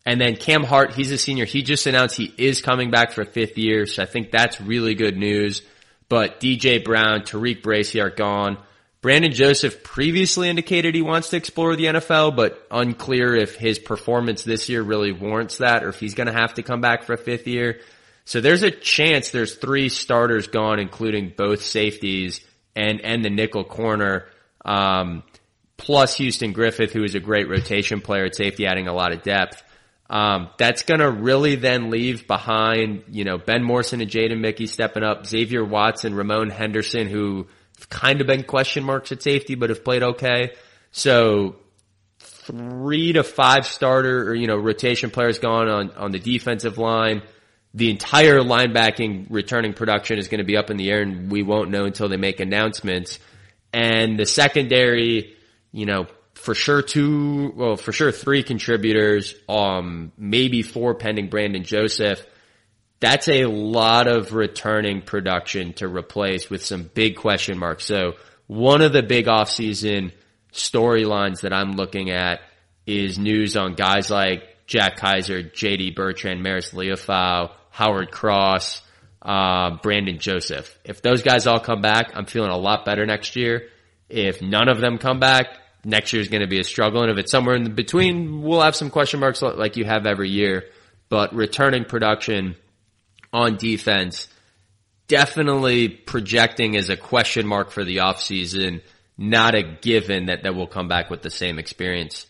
And 0.07 0.21
then 0.21 0.37
Cam 0.37 0.65
Hart, 0.65 0.95
he's 0.95 1.11
a 1.11 1.19
senior. 1.19 1.45
He 1.45 1.63
just 1.63 1.87
announced 1.87 2.17
he 2.17 2.33
is 2.37 2.61
coming 2.61 2.91
back 2.91 3.13
for 3.13 3.23
a 3.23 3.27
fifth 3.27 3.59
year, 3.59 3.87
so 3.87 4.03
I 4.03 4.07
think 4.07 4.31
that's 4.31 4.61
really 4.61 4.95
good 4.95 5.17
news. 5.17 5.63
But 6.09 6.41
DJ 6.41 6.85
Brown, 6.85 7.23
TaRiq 7.23 7.63
Bracy 7.63 8.01
are 8.01 8.11
gone. 8.11 8.59
Brandon 9.03 9.33
Joseph 9.33 9.83
previously 9.83 10.49
indicated 10.49 10.95
he 10.95 11.03
wants 11.03 11.31
to 11.31 11.37
explore 11.37 11.75
the 11.75 11.87
NFL, 11.87 12.37
but 12.37 12.65
unclear 12.71 13.35
if 13.35 13.57
his 13.57 13.81
performance 13.81 14.45
this 14.45 14.69
year 14.69 14.81
really 14.81 15.11
warrants 15.11 15.59
that 15.59 15.83
or 15.83 15.89
if 15.89 15.99
he's 15.99 16.15
going 16.15 16.29
to 16.29 16.33
have 16.33 16.55
to 16.55 16.63
come 16.63 16.81
back 16.81 17.03
for 17.03 17.15
a 17.15 17.19
fifth 17.19 17.49
year. 17.49 17.81
So 18.25 18.41
there's 18.41 18.63
a 18.63 18.71
chance 18.71 19.31
there's 19.31 19.57
three 19.57 19.89
starters 19.89 20.47
gone, 20.47 20.79
including 20.79 21.33
both 21.37 21.63
safeties 21.63 22.41
and, 22.77 23.01
and 23.01 23.25
the 23.25 23.31
nickel 23.31 23.65
corner, 23.65 24.27
um, 24.65 25.25
plus 25.77 26.17
Houston 26.19 26.53
Griffith, 26.53 26.93
who 26.93 27.03
is 27.03 27.17
a 27.17 27.21
great 27.21 27.49
rotation 27.49 28.01
player 28.01 28.27
at 28.27 28.37
safety, 28.37 28.67
adding 28.67 28.87
a 28.87 28.95
lot 28.95 29.13
of 29.13 29.25
depth. 29.25 29.65
Um, 30.09 30.51
that's 30.59 30.83
gonna 30.83 31.11
really 31.11 31.57
then 31.57 31.91
leave 31.91 32.29
behind, 32.29 33.03
you 33.11 33.25
know, 33.25 33.37
Ben 33.39 33.65
Morrison 33.65 34.01
and 34.01 34.11
Jaden 34.11 34.39
Mickey 34.39 34.69
stepping 34.69 35.03
up, 35.03 35.27
Xavier 35.27 35.65
Watson, 35.65 36.15
Ramon 36.15 36.51
Henderson, 36.51 37.09
who 37.09 37.49
kind 37.89 38.21
of 38.21 38.27
been 38.27 38.45
question 38.45 38.85
marks 38.85 39.13
at 39.13 39.23
safety, 39.23 39.55
but 39.55 39.71
have 39.71 39.85
played 39.85 40.03
okay. 40.03 40.53
So 40.91 41.57
three 42.19 43.13
to 43.13 43.23
five 43.23 43.67
starter 43.67 44.29
or, 44.29 44.35
you 44.35 44.47
know, 44.47 44.57
rotation 44.57 45.11
players 45.11 45.39
gone 45.39 45.69
on, 45.69 45.91
on 45.93 46.13
the 46.13 46.19
defensive 46.19 46.79
line. 46.79 47.23
The 47.75 47.91
entire 47.91 48.41
linebacking 48.41 49.29
returning 49.31 49.73
production 49.73 50.19
is 50.19 50.29
going 50.29 50.39
to 50.39 50.45
be 50.45 50.57
up 50.57 50.71
in 50.71 50.77
the 50.77 50.91
air 50.91 51.01
and 51.01 51.31
we 51.31 51.43
won't 51.43 51.71
know 51.71 51.85
until 51.85 52.09
they 52.09 52.17
make 52.17 52.41
announcements. 52.41 53.19
And 53.73 54.19
the 54.19 54.27
secondary, 54.27 55.37
you 55.73 55.87
know, 55.87 56.07
for 56.35 56.55
sure 56.55 56.83
two, 56.83 57.53
well, 57.55 57.77
for 57.77 57.93
sure 57.93 58.13
three 58.13 58.43
contributors, 58.43 59.35
um, 59.49 60.13
maybe 60.19 60.63
four 60.63 60.95
pending 60.95 61.29
Brandon 61.29 61.65
Joseph. 61.65 62.27
That's 63.03 63.27
a 63.27 63.47
lot 63.47 64.07
of 64.07 64.33
returning 64.33 65.03
production 65.03 65.73
to 65.75 65.89
replace 65.89 66.49
with 66.49 66.65
some 66.65 66.85
big 66.85 67.17
question 67.17 67.59
marks. 67.59 67.85
So 67.85 68.13
one 68.47 68.81
of 68.81 68.93
the 68.93 69.03
big 69.03 69.27
offseason 69.27 70.13
storylines 70.53 71.41
that 71.41 71.53
I'm 71.53 71.73
looking 71.73 72.11
at 72.11 72.43
is 72.87 73.19
news 73.19 73.57
on 73.57 73.75
guys 73.75 74.09
like 74.09 74.45
Jack 74.69 74.99
Kaiser, 74.99 75.43
JD 75.43 75.97
Bertrand, 75.97 76.47
Marist 76.47 76.75
Liufau, 76.75 77.51
Howard 77.71 78.13
Cross, 78.13 78.83
uh, 79.21 79.79
Brandon 79.83 80.21
Joseph. 80.21 80.79
If 80.85 81.03
those 81.03 81.25
guys 81.25 81.49
all 81.49 81.59
come 81.59 81.83
back, 81.83 82.13
I'm 82.15 82.27
feeling 82.27 82.53
a 82.53 82.57
lot 82.57 82.85
better 82.85 83.05
next 83.05 83.35
year. 83.35 83.69
If 84.09 84.41
none 84.41 84.69
of 84.69 84.81
them 84.81 84.99
come 84.99 85.19
back, 85.19 85.47
next 85.85 86.13
year 86.13 86.23
is 86.23 86.29
going 86.29 86.43
to 86.43 86.49
be 86.49 86.61
a 86.61 86.65
struggle. 86.65 87.03
And 87.03 87.11
if 87.11 87.19
it's 87.19 87.33
somewhere 87.33 87.57
in 87.57 87.75
between, 87.75 88.43
we'll 88.43 88.61
have 88.61 88.77
some 88.77 88.91
question 88.91 89.19
marks 89.19 89.43
like 89.43 89.77
you 89.77 89.85
have 89.87 90.07
every 90.07 90.31
year. 90.31 90.67
But 91.09 91.35
returning 91.35 91.85
production 91.85 92.55
on 93.33 93.57
defense, 93.57 94.29
definitely 95.09 95.89
projecting 95.89 96.77
as 96.77 96.89
a 96.89 96.97
question 96.97 97.47
mark 97.47 97.71
for 97.71 97.85
the 97.85 97.99
offseason, 97.99 98.83
not 99.17 99.55
a 99.55 99.63
given 99.63 100.27
that, 100.27 100.43
that 100.43 100.55
we'll 100.55 100.67
come 100.67 100.89
back 100.89 101.11
with 101.11 101.23
the 101.23 101.31
same 101.31 101.59
experience. 101.59 102.27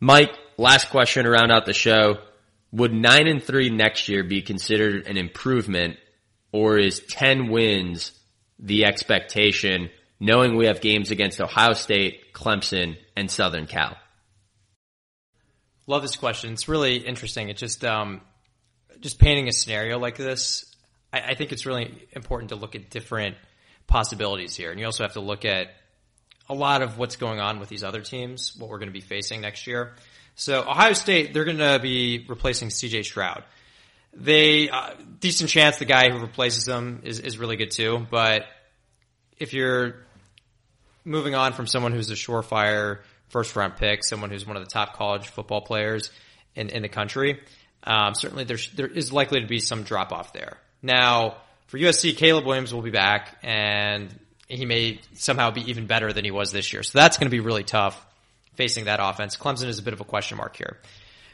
Mike, 0.00 0.36
last 0.56 0.90
question 0.90 1.26
around 1.26 1.50
out 1.50 1.66
the 1.66 1.72
show. 1.72 2.18
Would 2.72 2.92
nine 2.92 3.26
and 3.26 3.42
three 3.42 3.70
next 3.70 4.08
year 4.08 4.24
be 4.24 4.42
considered 4.42 5.06
an 5.06 5.16
improvement 5.16 5.96
or 6.52 6.78
is 6.78 7.00
10 7.00 7.48
wins 7.50 8.12
the 8.58 8.84
expectation 8.84 9.90
knowing 10.18 10.56
we 10.56 10.66
have 10.66 10.80
games 10.80 11.10
against 11.10 11.40
Ohio 11.40 11.74
State, 11.74 12.32
Clemson, 12.32 12.96
and 13.16 13.30
Southern 13.30 13.66
Cal? 13.66 13.96
Love 15.86 16.02
this 16.02 16.16
question. 16.16 16.52
It's 16.52 16.68
really 16.68 16.96
interesting. 16.96 17.48
It 17.48 17.56
just, 17.56 17.84
um, 17.84 18.20
just 19.00 19.18
painting 19.18 19.48
a 19.48 19.52
scenario 19.52 19.98
like 19.98 20.16
this, 20.16 20.64
I, 21.12 21.20
I 21.20 21.34
think 21.34 21.52
it's 21.52 21.66
really 21.66 22.06
important 22.12 22.50
to 22.50 22.56
look 22.56 22.74
at 22.74 22.90
different 22.90 23.36
possibilities 23.86 24.56
here. 24.56 24.70
And 24.70 24.80
you 24.80 24.86
also 24.86 25.04
have 25.04 25.14
to 25.14 25.20
look 25.20 25.44
at 25.44 25.68
a 26.48 26.54
lot 26.54 26.82
of 26.82 26.98
what's 26.98 27.16
going 27.16 27.40
on 27.40 27.58
with 27.58 27.68
these 27.68 27.84
other 27.84 28.00
teams, 28.00 28.56
what 28.56 28.70
we're 28.70 28.78
going 28.78 28.88
to 28.88 28.92
be 28.92 29.00
facing 29.00 29.40
next 29.40 29.66
year. 29.66 29.94
So 30.34 30.60
Ohio 30.60 30.92
State, 30.92 31.32
they're 31.32 31.44
going 31.44 31.58
to 31.58 31.78
be 31.80 32.24
replacing 32.28 32.68
CJ 32.68 33.04
Stroud. 33.04 33.44
They, 34.12 34.70
uh, 34.70 34.92
decent 35.20 35.50
chance 35.50 35.78
the 35.78 35.84
guy 35.84 36.10
who 36.10 36.18
replaces 36.18 36.64
them 36.64 37.00
is, 37.04 37.20
is 37.20 37.38
really 37.38 37.56
good 37.56 37.70
too, 37.70 38.06
but 38.10 38.44
if 39.38 39.52
you're 39.52 39.96
moving 41.04 41.34
on 41.34 41.52
from 41.52 41.66
someone 41.66 41.92
who's 41.92 42.10
a 42.10 42.14
surefire 42.14 43.00
first 43.28 43.54
round 43.56 43.76
pick, 43.76 44.04
someone 44.04 44.30
who's 44.30 44.46
one 44.46 44.56
of 44.56 44.64
the 44.64 44.70
top 44.70 44.96
college 44.96 45.28
football 45.28 45.60
players 45.60 46.10
in, 46.54 46.70
in 46.70 46.82
the 46.82 46.88
country, 46.88 47.40
um, 47.86 48.14
certainly 48.14 48.44
there's, 48.44 48.70
there 48.72 48.86
is 48.86 49.12
likely 49.12 49.40
to 49.40 49.46
be 49.46 49.60
some 49.60 49.82
drop 49.82 50.12
off 50.12 50.32
there. 50.32 50.58
Now, 50.82 51.36
for 51.68 51.78
USC, 51.78 52.16
Caleb 52.16 52.44
Williams 52.44 52.74
will 52.74 52.82
be 52.82 52.90
back 52.90 53.38
and 53.42 54.08
he 54.48 54.66
may 54.66 55.00
somehow 55.14 55.50
be 55.50 55.70
even 55.70 55.86
better 55.86 56.12
than 56.12 56.24
he 56.24 56.30
was 56.30 56.52
this 56.52 56.72
year. 56.72 56.82
So 56.82 56.98
that's 56.98 57.18
going 57.18 57.26
to 57.26 57.34
be 57.34 57.40
really 57.40 57.64
tough 57.64 58.04
facing 58.54 58.84
that 58.84 59.00
offense. 59.02 59.36
Clemson 59.36 59.66
is 59.66 59.78
a 59.78 59.82
bit 59.82 59.92
of 59.92 60.00
a 60.00 60.04
question 60.04 60.38
mark 60.38 60.56
here. 60.56 60.78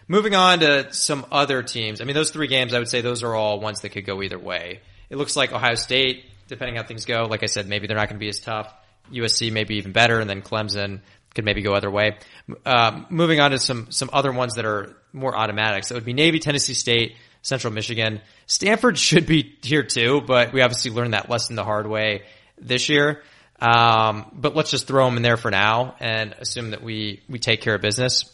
Moving 0.08 0.34
on 0.34 0.60
to 0.60 0.92
some 0.92 1.26
other 1.30 1.62
teams. 1.62 2.00
I 2.00 2.04
mean, 2.04 2.14
those 2.14 2.30
three 2.30 2.48
games, 2.48 2.74
I 2.74 2.78
would 2.78 2.88
say 2.88 3.00
those 3.00 3.22
are 3.22 3.34
all 3.34 3.60
ones 3.60 3.80
that 3.80 3.90
could 3.90 4.04
go 4.04 4.22
either 4.22 4.38
way. 4.38 4.80
It 5.10 5.16
looks 5.16 5.36
like 5.36 5.52
Ohio 5.52 5.74
State, 5.74 6.24
depending 6.48 6.76
how 6.76 6.82
things 6.82 7.04
go, 7.04 7.24
like 7.24 7.42
I 7.42 7.46
said, 7.46 7.68
maybe 7.68 7.86
they're 7.86 7.96
not 7.96 8.08
going 8.08 8.18
to 8.18 8.24
be 8.24 8.28
as 8.28 8.40
tough. 8.40 8.72
USC 9.12 9.52
maybe 9.52 9.76
even 9.76 9.92
better, 9.92 10.20
and 10.20 10.28
then 10.28 10.42
Clemson 10.42 11.00
could 11.34 11.44
maybe 11.44 11.62
go 11.62 11.74
other 11.74 11.90
way. 11.90 12.18
Uh, 12.64 13.02
moving 13.10 13.40
on 13.40 13.50
to 13.50 13.58
some 13.58 13.90
some 13.90 14.10
other 14.12 14.32
ones 14.32 14.54
that 14.54 14.64
are 14.64 14.96
more 15.12 15.36
automatic. 15.36 15.84
So 15.84 15.94
it 15.94 15.98
would 15.98 16.04
be 16.04 16.12
Navy, 16.12 16.38
Tennessee 16.38 16.74
State, 16.74 17.16
Central 17.42 17.72
Michigan. 17.72 18.20
Stanford 18.46 18.98
should 18.98 19.26
be 19.26 19.56
here 19.62 19.82
too, 19.82 20.22
but 20.26 20.52
we 20.52 20.62
obviously 20.62 20.90
learned 20.90 21.14
that 21.14 21.28
lesson 21.28 21.56
the 21.56 21.64
hard 21.64 21.86
way 21.86 22.22
this 22.58 22.88
year. 22.88 23.22
Um, 23.60 24.26
but 24.32 24.56
let's 24.56 24.70
just 24.70 24.88
throw 24.88 25.04
them 25.04 25.16
in 25.16 25.22
there 25.22 25.36
for 25.36 25.50
now 25.50 25.94
and 26.00 26.34
assume 26.38 26.70
that 26.70 26.82
we 26.82 27.22
we 27.28 27.38
take 27.38 27.60
care 27.60 27.76
of 27.76 27.80
business. 27.80 28.28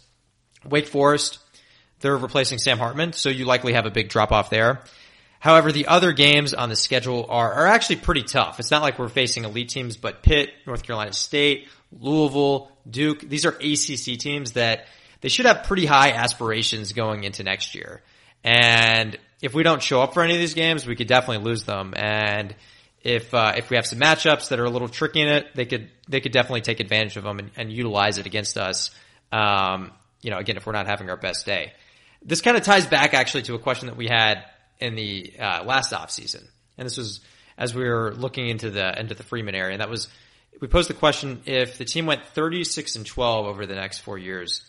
Wake 0.65 0.87
Forest, 0.87 1.39
they're 2.01 2.17
replacing 2.17 2.59
Sam 2.59 2.79
Hartman, 2.79 3.13
so 3.13 3.29
you 3.29 3.45
likely 3.45 3.75
have 3.75 3.85
a 3.85 3.91
big 3.91 4.09
drop 4.09 4.33
off 4.33 4.49
there. 4.49 4.83
However, 5.41 5.71
the 5.71 5.87
other 5.87 6.13
games 6.13 6.53
on 6.55 6.69
the 6.69 6.77
schedule 6.77 7.27
are, 7.29 7.53
are 7.53 7.67
actually 7.67 7.97
pretty 7.97 8.23
tough. 8.23 8.59
It's 8.59 8.71
not 8.71 8.83
like 8.83 8.99
we're 8.99 9.09
facing 9.09 9.45
elite 9.45 9.69
teams, 9.69 9.97
but 9.97 10.23
Pitt, 10.23 10.51
North 10.67 10.83
Carolina 10.83 11.13
State, 11.13 11.69
Louisville, 11.93 12.73
Duke, 12.89 13.21
these 13.21 13.47
are 13.47 13.51
ACC 13.51 14.19
teams 14.19 14.53
that 14.53 14.87
they 15.21 15.29
should 15.29 15.47
have 15.47 15.65
pretty 15.65 15.87
high 15.87 16.13
aspirations 16.13 16.93
going 16.93 17.25
into 17.25 17.43
next 17.43 17.75
year. 17.75 18.03
And 18.45 19.19
if 19.43 19.55
we 19.55 19.63
don't 19.63 19.83
show 19.83 20.03
up 20.03 20.15
for 20.15 20.23
any 20.23 20.35
of 20.35 20.41
these 20.41 20.55
games, 20.55 20.87
we 20.87 20.97
could 20.97 21.09
definitely 21.09 21.45
lose 21.45 21.65
them. 21.65 21.95
And 21.97 22.55
if 23.03 23.33
uh, 23.33 23.55
if 23.57 23.71
we 23.71 23.77
have 23.77 23.87
some 23.87 23.99
matchups 23.99 24.49
that 24.49 24.61
are 24.61 24.65
a 24.65 24.71
little 24.71 24.89
tricky 24.89 25.21
in 25.21 25.29
it, 25.29 25.47
they 25.55 25.67
could 25.67 25.91
they 26.09 26.21
could 26.21 26.33
definitely 26.33 26.63
take 26.63 26.81
advantage 26.81 27.17
of 27.17 27.25
them 27.25 27.39
and, 27.39 27.51
and 27.57 27.73
utilize 27.73 28.19
it 28.19 28.27
against 28.27 28.59
us. 28.59 28.91
Um, 29.31 29.93
you 30.23 30.31
know, 30.31 30.39
again, 30.39 30.57
if 30.57 30.67
we're 30.67 30.73
not 30.73 30.87
having 30.87 31.09
our 31.11 31.17
best 31.17 31.47
day, 31.47 31.73
this 32.23 32.41
kind 32.41 32.57
of 32.57 32.65
ties 32.65 32.87
back 32.87 33.15
actually 33.15 33.43
to 33.45 33.55
a 33.55 33.59
question 33.59 33.87
that 33.87 33.97
we 33.97 34.09
had 34.09 34.45
in 34.81 34.95
the 34.95 35.33
uh, 35.39 35.65
last 35.65 35.93
off 35.93 36.11
season, 36.11 36.47
and 36.77 36.87
this 36.87 36.97
was 36.97 37.21
as 37.57 37.75
we 37.75 37.85
were 37.85 38.15
looking 38.15 38.49
into 38.49 38.71
the 38.71 38.99
into 38.99 39.15
the 39.15 39.23
Freeman 39.23 39.55
area, 39.55 39.73
and 39.73 39.81
that 39.81 39.91
was 39.91 40.09
we 40.61 40.67
posed 40.67 40.91
the 40.91 40.95
question: 40.95 41.43
if 41.47 41.79
the 41.79 41.85
team 41.85 42.07
went 42.07 42.25
thirty 42.27 42.65
six 42.65 42.97
and 42.97 43.07
twelve 43.07 43.47
over 43.47 43.65
the 43.65 43.75
next 43.75 43.99
four 44.01 44.19
years, 44.19 44.63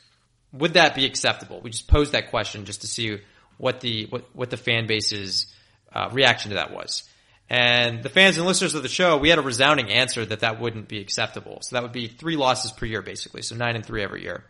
would 0.52 0.74
that 0.74 0.95
be 0.95 1.06
acceptable? 1.06 1.62
We 1.62 1.70
just 1.70 1.88
posed 1.88 2.14
that 2.14 2.30
question 2.30 2.66
just 2.66 2.82
to 2.82 2.88
see 2.88 3.20
what 3.58 3.82
the 3.82 4.08
what 4.10 4.36
what 4.36 4.50
the 4.50 4.58
fan 4.58 4.88
base's 4.88 5.47
uh, 5.93 6.10
reaction 6.12 6.50
to 6.50 6.56
that 6.56 6.72
was. 6.72 7.04
And 7.50 8.04
the 8.04 8.10
fans 8.10 8.38
and 8.38 8.45
listeners 8.45 8.76
of 8.76 8.84
the 8.84 8.89
show, 8.89 9.18
we 9.18 9.30
had 9.30 9.39
a 9.39 9.41
resounding 9.41 9.89
answer 9.89 10.24
that 10.24 10.41
that 10.41 10.60
wouldn't 10.60 10.88
be 10.88 11.00
acceptable. 11.00 11.60
So 11.62 11.76
that 11.76 11.84
would 11.84 11.91
be 11.91 12.08
three 12.08 12.36
losses 12.36 12.72
per 12.72 12.86
year, 12.86 13.02
basically. 13.02 13.41
So 13.41 13.56
nine 13.56 13.76
and 13.76 13.84
three 13.84 14.04
every 14.04 14.22
year. 14.22 14.43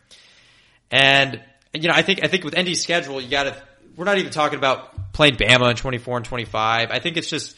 And, 0.91 1.41
you 1.73 1.87
know, 1.87 1.93
I 1.95 2.01
think, 2.01 2.23
I 2.23 2.27
think 2.27 2.43
with 2.43 2.57
ND's 2.57 2.81
schedule, 2.81 3.21
you 3.21 3.29
gotta, 3.29 3.55
we're 3.95 4.05
not 4.05 4.17
even 4.17 4.31
talking 4.31 4.57
about 4.57 5.13
playing 5.13 5.35
Bama 5.35 5.69
in 5.69 5.77
24 5.77 6.17
and 6.17 6.25
25. 6.25 6.91
I 6.91 6.99
think 6.99 7.15
it's 7.15 7.29
just 7.29 7.55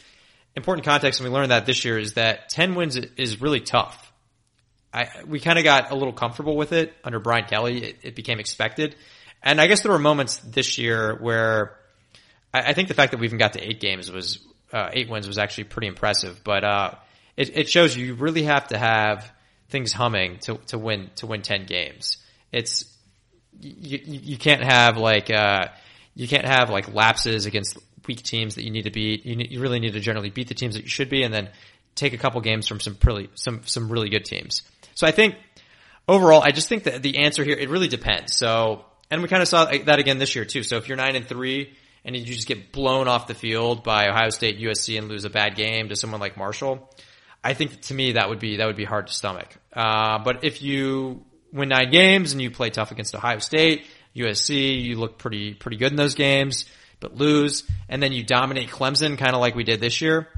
important 0.54 0.84
context, 0.84 1.20
and 1.20 1.28
we 1.28 1.34
learned 1.34 1.50
that 1.50 1.66
this 1.66 1.84
year, 1.84 1.98
is 1.98 2.14
that 2.14 2.48
10 2.50 2.76
wins 2.76 2.96
is 2.96 3.40
really 3.40 3.60
tough. 3.60 4.11
I, 4.92 5.08
we 5.26 5.40
kind 5.40 5.58
of 5.58 5.64
got 5.64 5.90
a 5.90 5.94
little 5.94 6.12
comfortable 6.12 6.56
with 6.56 6.72
it 6.72 6.92
under 7.02 7.18
Brian 7.18 7.46
Kelly. 7.46 7.82
It, 7.82 7.98
it, 8.02 8.14
became 8.14 8.38
expected. 8.38 8.94
And 9.42 9.60
I 9.60 9.66
guess 9.66 9.82
there 9.82 9.90
were 9.90 9.98
moments 9.98 10.36
this 10.38 10.76
year 10.76 11.16
where 11.16 11.76
I, 12.52 12.60
I 12.60 12.72
think 12.74 12.88
the 12.88 12.94
fact 12.94 13.12
that 13.12 13.18
we 13.18 13.26
even 13.26 13.38
got 13.38 13.54
to 13.54 13.60
eight 13.60 13.80
games 13.80 14.10
was, 14.10 14.38
uh, 14.72 14.90
eight 14.92 15.08
wins 15.08 15.26
was 15.26 15.38
actually 15.38 15.64
pretty 15.64 15.86
impressive. 15.86 16.42
But 16.44 16.64
uh, 16.64 16.90
it, 17.36 17.56
it 17.56 17.68
shows 17.68 17.96
you 17.96 18.14
really 18.14 18.42
have 18.42 18.68
to 18.68 18.78
have 18.78 19.30
things 19.68 19.92
humming 19.92 20.38
to, 20.40 20.56
to 20.66 20.78
win 20.78 21.10
to 21.16 21.26
win 21.26 21.42
ten 21.42 21.64
games. 21.64 22.18
It's 22.52 22.84
you, 23.60 23.98
you 24.04 24.36
can't 24.36 24.62
have 24.62 24.98
like 24.98 25.30
uh, 25.30 25.68
you 26.14 26.28
can't 26.28 26.46
have 26.46 26.70
like 26.70 26.92
lapses 26.92 27.46
against 27.46 27.78
weak 28.06 28.22
teams 28.22 28.56
that 28.56 28.64
you 28.64 28.70
need 28.70 28.82
to 28.82 28.90
beat. 28.90 29.24
You, 29.24 29.36
you 29.36 29.60
really 29.60 29.80
need 29.80 29.94
to 29.94 30.00
generally 30.00 30.30
beat 30.30 30.48
the 30.48 30.54
teams 30.54 30.74
that 30.74 30.82
you 30.82 30.88
should 30.88 31.08
be, 31.08 31.22
and 31.22 31.32
then 31.32 31.48
take 31.94 32.12
a 32.12 32.18
couple 32.18 32.40
games 32.40 32.68
from 32.68 32.80
some 32.80 32.94
pretty 32.94 33.30
some 33.34 33.62
some 33.64 33.90
really 33.90 34.10
good 34.10 34.24
teams. 34.24 34.62
So 34.94 35.06
I 35.06 35.10
think 35.10 35.36
overall, 36.08 36.42
I 36.42 36.50
just 36.50 36.68
think 36.68 36.84
that 36.84 37.02
the 37.02 37.18
answer 37.18 37.44
here 37.44 37.56
it 37.56 37.70
really 37.70 37.88
depends. 37.88 38.34
So 38.34 38.84
and 39.10 39.22
we 39.22 39.28
kind 39.28 39.42
of 39.42 39.48
saw 39.48 39.66
that 39.66 39.98
again 39.98 40.18
this 40.18 40.34
year 40.34 40.44
too. 40.44 40.62
So 40.62 40.76
if 40.76 40.88
you're 40.88 40.96
nine 40.96 41.16
and 41.16 41.26
three 41.26 41.74
and 42.04 42.16
you 42.16 42.24
just 42.24 42.48
get 42.48 42.72
blown 42.72 43.08
off 43.08 43.26
the 43.26 43.34
field 43.34 43.84
by 43.84 44.08
Ohio 44.08 44.30
State, 44.30 44.58
USC, 44.58 44.98
and 44.98 45.08
lose 45.08 45.24
a 45.24 45.30
bad 45.30 45.54
game 45.54 45.90
to 45.90 45.96
someone 45.96 46.20
like 46.20 46.36
Marshall, 46.36 46.90
I 47.44 47.54
think 47.54 47.80
to 47.82 47.94
me 47.94 48.12
that 48.12 48.28
would 48.28 48.38
be 48.38 48.56
that 48.56 48.66
would 48.66 48.76
be 48.76 48.84
hard 48.84 49.08
to 49.08 49.12
stomach. 49.12 49.54
Uh, 49.72 50.18
but 50.18 50.44
if 50.44 50.62
you 50.62 51.24
win 51.52 51.68
nine 51.68 51.90
games 51.90 52.32
and 52.32 52.40
you 52.40 52.50
play 52.50 52.70
tough 52.70 52.90
against 52.90 53.14
Ohio 53.14 53.38
State, 53.38 53.84
USC, 54.16 54.82
you 54.82 54.96
look 54.96 55.18
pretty 55.18 55.54
pretty 55.54 55.76
good 55.76 55.90
in 55.90 55.96
those 55.96 56.14
games, 56.14 56.66
but 57.00 57.14
lose, 57.14 57.64
and 57.88 58.02
then 58.02 58.12
you 58.12 58.24
dominate 58.24 58.70
Clemson, 58.70 59.18
kind 59.18 59.34
of 59.34 59.40
like 59.40 59.54
we 59.54 59.64
did 59.64 59.80
this 59.80 60.00
year. 60.00 60.28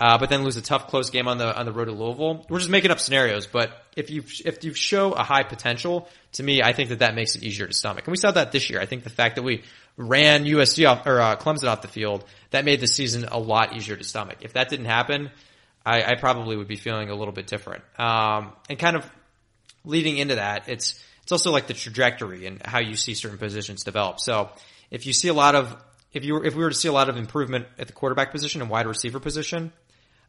Uh, 0.00 0.16
but 0.16 0.30
then 0.30 0.42
lose 0.44 0.56
a 0.56 0.62
tough 0.62 0.88
close 0.88 1.10
game 1.10 1.28
on 1.28 1.36
the 1.36 1.54
on 1.58 1.66
the 1.66 1.72
road 1.72 1.84
to 1.84 1.92
Louisville. 1.92 2.46
We're 2.48 2.58
just 2.58 2.70
making 2.70 2.90
up 2.90 3.00
scenarios, 3.00 3.46
but 3.46 3.70
if 3.94 4.08
you 4.08 4.24
if 4.46 4.64
you 4.64 4.72
show 4.72 5.12
a 5.12 5.22
high 5.22 5.42
potential, 5.42 6.08
to 6.32 6.42
me, 6.42 6.62
I 6.62 6.72
think 6.72 6.88
that 6.88 7.00
that 7.00 7.14
makes 7.14 7.36
it 7.36 7.42
easier 7.42 7.66
to 7.66 7.74
stomach. 7.74 8.06
And 8.06 8.12
we 8.12 8.16
saw 8.16 8.30
that 8.30 8.50
this 8.50 8.70
year. 8.70 8.80
I 8.80 8.86
think 8.86 9.04
the 9.04 9.10
fact 9.10 9.36
that 9.36 9.42
we 9.42 9.62
ran 9.98 10.46
USC 10.46 10.88
off 10.88 11.06
or 11.06 11.20
uh, 11.20 11.36
Clemson 11.36 11.68
off 11.68 11.82
the 11.82 11.88
field, 11.88 12.24
that 12.50 12.64
made 12.64 12.80
the 12.80 12.86
season 12.86 13.26
a 13.30 13.38
lot 13.38 13.76
easier 13.76 13.94
to 13.94 14.02
stomach. 14.02 14.38
If 14.40 14.54
that 14.54 14.70
didn't 14.70 14.86
happen, 14.86 15.30
I, 15.84 16.02
I 16.02 16.14
probably 16.14 16.56
would 16.56 16.68
be 16.68 16.76
feeling 16.76 17.10
a 17.10 17.14
little 17.14 17.34
bit 17.34 17.46
different. 17.46 17.84
Um, 17.98 18.52
and 18.70 18.78
kind 18.78 18.96
of 18.96 19.04
leading 19.84 20.16
into 20.16 20.36
that, 20.36 20.66
it's 20.70 20.98
it's 21.22 21.32
also 21.32 21.50
like 21.50 21.66
the 21.66 21.74
trajectory 21.74 22.46
and 22.46 22.64
how 22.64 22.80
you 22.80 22.96
see 22.96 23.12
certain 23.12 23.36
positions 23.36 23.84
develop. 23.84 24.18
So 24.18 24.48
if 24.90 25.06
you 25.06 25.12
see 25.12 25.28
a 25.28 25.34
lot 25.34 25.54
of 25.54 25.76
if 26.14 26.24
you 26.24 26.34
were, 26.34 26.44
if 26.44 26.54
we 26.54 26.62
were 26.62 26.70
to 26.70 26.76
see 26.76 26.88
a 26.88 26.92
lot 26.92 27.10
of 27.10 27.18
improvement 27.18 27.66
at 27.78 27.86
the 27.86 27.92
quarterback 27.92 28.32
position 28.32 28.62
and 28.62 28.70
wide 28.70 28.86
receiver 28.86 29.20
position, 29.20 29.72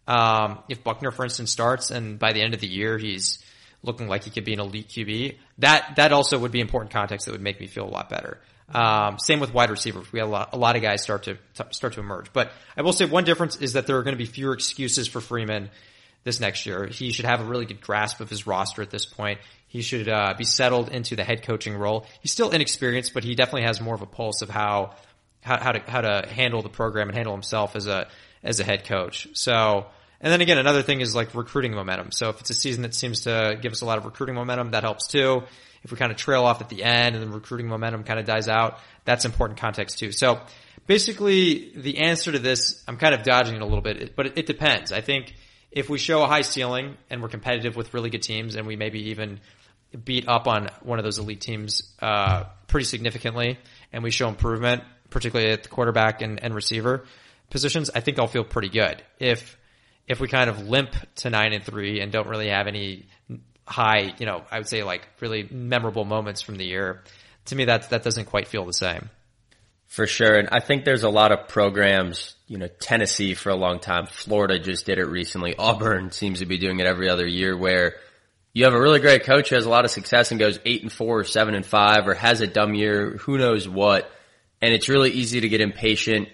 Um, 0.08 0.60
if 0.68 0.84
Buchner, 0.84 1.12
for 1.12 1.24
instance, 1.24 1.52
starts 1.52 1.92
and 1.92 2.18
by 2.18 2.34
the 2.34 2.42
end 2.42 2.54
of 2.54 2.60
the 2.60 2.68
year 2.68 2.98
he's 2.98 3.40
looking 3.84 4.08
like 4.08 4.24
he 4.24 4.30
could 4.30 4.46
be 4.46 4.54
an 4.54 4.60
elite 4.60 4.90
QB, 4.90 5.38
that 5.60 5.96
that 5.96 6.12
also 6.12 6.38
would 6.40 6.52
be 6.52 6.60
important 6.60 6.92
context 6.92 7.26
that 7.26 7.32
would 7.32 7.42
make 7.42 7.60
me 7.60 7.68
feel 7.68 7.86
a 7.86 7.90
lot 7.90 8.10
better. 8.10 8.40
Um, 8.74 9.20
same 9.20 9.40
with 9.40 9.54
wide 9.54 9.70
receivers. 9.70 10.12
We 10.12 10.20
had 10.20 10.26
a 10.26 10.32
lot, 10.32 10.50
a 10.54 10.58
lot 10.58 10.76
of 10.76 10.82
guys 10.82 11.04
start 11.04 11.24
to 11.24 11.38
start 11.72 11.94
to 11.94 12.00
emerge. 12.00 12.32
But 12.32 12.52
I 12.78 12.82
will 12.82 12.94
say 12.94 13.06
one 13.06 13.26
difference 13.26 13.58
is 13.58 13.74
that 13.74 13.86
there 13.86 13.98
are 13.98 14.04
going 14.04 14.16
to 14.16 14.24
be 14.24 14.26
fewer 14.26 14.54
excuses 14.54 15.08
for 15.08 15.20
Freeman 15.20 15.70
this 16.24 16.40
next 16.40 16.66
year. 16.66 16.88
He 16.88 17.12
should 17.12 17.26
have 17.26 17.42
a 17.42 17.44
really 17.44 17.66
good 17.66 17.82
grasp 17.82 18.22
of 18.22 18.30
his 18.30 18.48
roster 18.48 18.82
at 18.82 18.90
this 18.90 19.06
point. 19.06 19.40
He 19.68 19.82
should 19.82 20.08
uh, 20.08 20.36
be 20.38 20.44
settled 20.44 20.90
into 20.90 21.16
the 21.16 21.24
head 21.24 21.44
coaching 21.44 21.76
role. 21.76 22.06
He's 22.22 22.32
still 22.32 22.52
inexperienced, 22.52 23.14
but 23.14 23.24
he 23.24 23.36
definitely 23.36 23.64
has 23.64 23.82
more 23.82 23.96
of 23.96 24.02
a 24.02 24.06
pulse 24.06 24.42
of 24.42 24.50
how 24.50 24.96
how, 25.42 25.58
how 25.58 25.72
to 25.72 25.80
how 25.80 26.02
to 26.02 26.28
handle 26.30 26.62
the 26.62 26.70
program 26.70 27.10
and 27.10 27.16
handle 27.16 27.34
himself 27.34 27.76
as 27.76 27.88
a 27.88 28.08
as 28.44 28.60
a 28.60 28.64
head 28.64 28.86
coach. 28.86 29.28
So, 29.34 29.86
and 30.20 30.32
then 30.32 30.42
again, 30.42 30.58
another 30.58 30.82
thing 30.82 31.02
is 31.02 31.16
like 31.16 31.34
recruiting 31.36 31.74
momentum. 31.74 32.12
So 32.12 32.30
if 32.30 32.40
it's 32.40 32.50
a 32.50 32.56
season 32.56 32.84
that 32.84 32.96
seems 32.96 33.22
to 33.22 33.58
give 33.62 33.72
us 33.72 33.82
a 33.82 33.86
lot 33.86 33.98
of 33.98 34.06
recruiting 34.06 34.36
momentum, 34.36 34.72
that 34.72 34.84
helps 34.84 35.08
too 35.08 35.44
if 35.84 35.92
we 35.92 35.98
kind 35.98 36.12
of 36.12 36.18
trail 36.18 36.44
off 36.44 36.62
at 36.62 36.70
the 36.70 36.84
end 36.84 37.16
and 37.16 37.24
the 37.24 37.34
recruiting 37.34 37.68
momentum 37.68 38.04
kind 38.04 38.20
of 38.20 38.26
dies 38.26 38.48
out, 38.48 38.80
that's 39.06 39.26
important 39.26 39.60
context 39.60 40.00
too. 40.00 40.12
So 40.12 40.40
basically 40.86 41.72
the 41.76 42.00
answer 42.00 42.32
to 42.32 42.40
this, 42.40 42.84
I'm 42.88 42.98
kind 42.98 43.16
of 43.16 43.24
dodging 43.24 43.56
it 43.56 43.62
a 43.62 43.66
little 43.66 43.82
bit, 43.82 44.16
but 44.16 44.38
it, 44.38 44.46
depends. 44.46 44.92
I 44.92 45.02
think 45.02 45.34
if 45.72 45.90
we 45.90 45.98
show 45.98 46.22
a 46.22 46.28
high 46.28 46.42
ceiling 46.42 46.98
and 47.10 47.22
we're 47.22 47.30
competitive 47.30 47.76
with 47.76 47.94
really 47.94 48.10
good 48.10 48.22
teams 48.22 48.56
and 48.56 48.68
we 48.68 48.76
maybe 48.76 49.10
even 49.10 49.40
beat 50.06 50.28
up 50.28 50.48
on 50.48 50.70
one 50.84 51.00
of 51.00 51.04
those 51.04 51.18
elite 51.18 51.42
teams, 51.42 51.82
uh, 52.02 52.44
pretty 52.68 52.86
significantly 52.86 53.58
and 53.92 54.04
we 54.04 54.12
show 54.12 54.30
improvement, 54.30 54.84
particularly 55.10 55.52
at 55.52 55.64
the 55.64 55.70
quarterback 55.70 56.22
and, 56.22 56.44
and 56.44 56.54
receiver 56.54 57.06
positions, 57.52 57.92
I 57.94 58.00
think 58.00 58.18
I'll 58.18 58.28
feel 58.28 58.44
pretty 58.44 58.70
good. 58.70 59.04
If, 59.20 59.58
if 60.08 60.20
we 60.20 60.28
kind 60.28 60.50
of 60.50 60.68
limp 60.68 60.96
to 61.18 61.30
nine 61.30 61.54
and 61.54 61.64
three 61.64 62.00
and 62.00 62.12
don't 62.12 62.28
really 62.28 62.50
have 62.50 62.68
any 62.68 63.06
high, 63.68 64.14
you 64.18 64.26
know, 64.26 64.44
I 64.52 64.58
would 64.58 64.68
say 64.68 64.84
like 64.84 65.08
really 65.20 65.48
memorable 65.50 66.06
moments 66.06 66.42
from 66.42 66.56
the 66.56 66.66
year. 66.66 67.04
To 67.46 67.56
me, 67.56 67.66
that 67.66 67.90
that 67.90 68.04
doesn't 68.04 68.26
quite 68.26 68.48
feel 68.48 68.66
the 68.66 68.74
same. 68.74 69.10
For 69.88 70.08
sure, 70.08 70.38
and 70.38 70.48
I 70.52 70.62
think 70.62 70.86
there's 70.86 71.04
a 71.04 71.10
lot 71.10 71.32
of 71.32 71.50
programs. 71.50 72.36
You 72.48 72.58
know, 72.58 72.68
Tennessee 72.68 73.34
for 73.34 73.50
a 73.50 73.56
long 73.56 73.80
time, 73.80 74.06
Florida 74.06 74.58
just 74.58 74.86
did 74.86 75.00
it 75.00 75.06
recently. 75.06 75.56
Auburn 75.60 76.12
seems 76.12 76.40
to 76.40 76.46
be 76.46 76.58
doing 76.58 76.80
it 76.80 76.86
every 76.86 77.10
other 77.10 77.28
year, 77.28 77.58
where 77.58 77.96
you 78.54 78.66
have 78.66 78.74
a 78.74 78.80
really 78.80 79.00
great 79.00 79.24
coach 79.24 79.50
who 79.50 79.56
has 79.56 79.66
a 79.66 79.70
lot 79.70 79.84
of 79.84 79.92
success 79.92 80.32
and 80.32 80.40
goes 80.40 80.60
eight 80.66 80.84
and 80.84 80.92
four 80.92 81.20
or 81.20 81.24
seven 81.24 81.56
and 81.56 81.66
five, 81.66 82.08
or 82.08 82.14
has 82.14 82.42
a 82.42 82.48
dumb 82.48 82.74
year, 82.74 83.18
who 83.18 83.38
knows 83.38 83.68
what, 83.68 84.10
and 84.62 84.74
it's 84.74 84.88
really 84.88 85.12
easy 85.12 85.42
to 85.42 85.50
get 85.50 85.62
impatient 85.62 86.30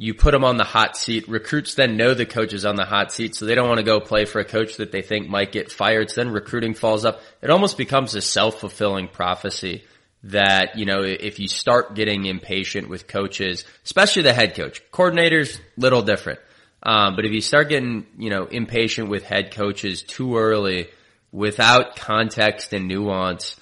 you 0.00 0.14
put 0.14 0.30
them 0.30 0.44
on 0.44 0.56
the 0.56 0.64
hot 0.64 0.96
seat. 0.96 1.28
Recruits 1.28 1.74
then 1.74 1.96
know 1.96 2.14
the 2.14 2.24
coach 2.24 2.52
is 2.52 2.64
on 2.64 2.76
the 2.76 2.84
hot 2.84 3.12
seat, 3.12 3.34
so 3.34 3.44
they 3.44 3.56
don't 3.56 3.68
want 3.68 3.78
to 3.78 3.84
go 3.84 3.98
play 3.98 4.24
for 4.24 4.38
a 4.38 4.44
coach 4.44 4.76
that 4.76 4.92
they 4.92 5.02
think 5.02 5.28
might 5.28 5.50
get 5.50 5.72
fired. 5.72 6.08
So 6.08 6.22
then 6.22 6.32
recruiting 6.32 6.74
falls 6.74 7.04
up. 7.04 7.20
It 7.42 7.50
almost 7.50 7.76
becomes 7.76 8.14
a 8.14 8.22
self-fulfilling 8.22 9.08
prophecy 9.08 9.82
that, 10.22 10.78
you 10.78 10.86
know, 10.86 11.02
if 11.02 11.40
you 11.40 11.48
start 11.48 11.96
getting 11.96 12.26
impatient 12.26 12.88
with 12.88 13.08
coaches, 13.08 13.64
especially 13.84 14.22
the 14.22 14.32
head 14.32 14.54
coach, 14.54 14.80
coordinators, 14.92 15.58
little 15.76 16.02
different. 16.02 16.38
Um, 16.80 17.16
but 17.16 17.24
if 17.24 17.32
you 17.32 17.40
start 17.40 17.68
getting, 17.68 18.06
you 18.16 18.30
know, 18.30 18.44
impatient 18.46 19.08
with 19.08 19.24
head 19.24 19.50
coaches 19.50 20.02
too 20.02 20.38
early 20.38 20.88
without 21.32 21.96
context 21.96 22.72
and 22.72 22.86
nuance, 22.86 23.56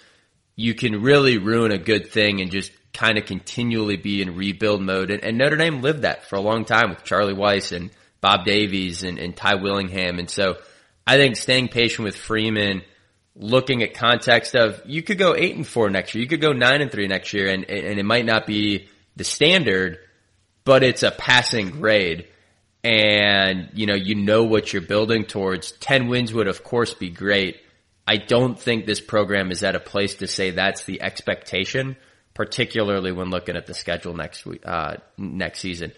you 0.55 0.74
can 0.74 1.03
really 1.03 1.39
ruin 1.39 1.72
a 1.72 1.78
good 1.78 2.11
thing 2.11 2.43
and 2.43 2.51
just 2.51 2.72
kind 2.97 3.18
of 3.18 3.26
continually 3.26 3.97
be 3.97 4.22
in 4.22 4.34
rebuild 4.34 4.80
mode. 4.82 5.11
And, 5.11 5.22
and, 5.22 5.36
Notre 5.36 5.57
Dame 5.57 5.82
lived 5.82 6.03
that 6.03 6.24
for 6.24 6.36
a 6.36 6.40
long 6.40 6.64
time 6.64 6.88
with 6.88 7.05
Charlie 7.05 7.34
Weis 7.34 7.76
and 7.76 7.90
Bob 8.22 8.44
Davies 8.44 9.03
and, 9.03 9.18
and 9.18 9.36
Ty 9.36 9.57
Willingham. 9.57 10.18
And 10.18 10.30
so 10.30 10.57
I 11.07 11.18
think 11.18 11.36
staying 11.36 11.68
patient 11.68 12.05
with 12.05 12.16
Freeman, 12.16 12.82
looking 13.34 13.82
at 13.82 13.94
context 13.94 14.57
of 14.57 14.80
you 14.86 15.03
could 15.03 15.18
go 15.18 15.34
eight 15.36 15.55
and 15.55 15.66
four 15.66 15.90
next 15.90 16.14
year, 16.14 16.22
you 16.22 16.28
could 16.28 16.40
go 16.40 16.53
nine 16.53 16.80
and 16.80 16.90
three 16.90 17.07
next 17.07 17.34
year, 17.34 17.49
and, 17.49 17.64
and 17.64 17.99
it 17.99 18.05
might 18.05 18.24
not 18.24 18.47
be 18.47 18.88
the 19.14 19.24
standard, 19.24 19.99
but 20.64 20.82
it's 20.82 21.03
a 21.03 21.11
passing 21.11 21.70
grade. 21.70 22.26
And, 22.82 23.70
you 23.74 23.86
know, 23.86 23.94
you 23.94 24.14
know 24.14 24.44
what 24.44 24.72
you're 24.72 24.80
building 24.80 25.24
towards. 25.24 25.72
10 25.72 26.09
wins 26.09 26.32
would 26.32 26.49
of 26.49 26.64
course 26.64 26.94
be 26.94 27.11
great. 27.11 27.61
I 28.07 28.16
don't 28.16 28.59
think 28.59 28.86
this 28.86 29.01
program 29.01 29.51
is 29.51 29.64
at 29.64 29.74
a 29.74 29.80
place 29.80 30.16
to 30.16 30.28
say 30.28 30.53
that's 30.53 30.84
the 30.84 31.03
expectation 31.03 31.97
particularly 32.37 33.12
when 33.12 33.30
looking 33.30 33.57
at 33.57 33.66
the 33.66 33.72
schedule 33.72 34.14
next 34.14 34.45
week, 34.45 34.61
uh, 34.66 34.97
next 35.16 35.61
season. 35.61 35.91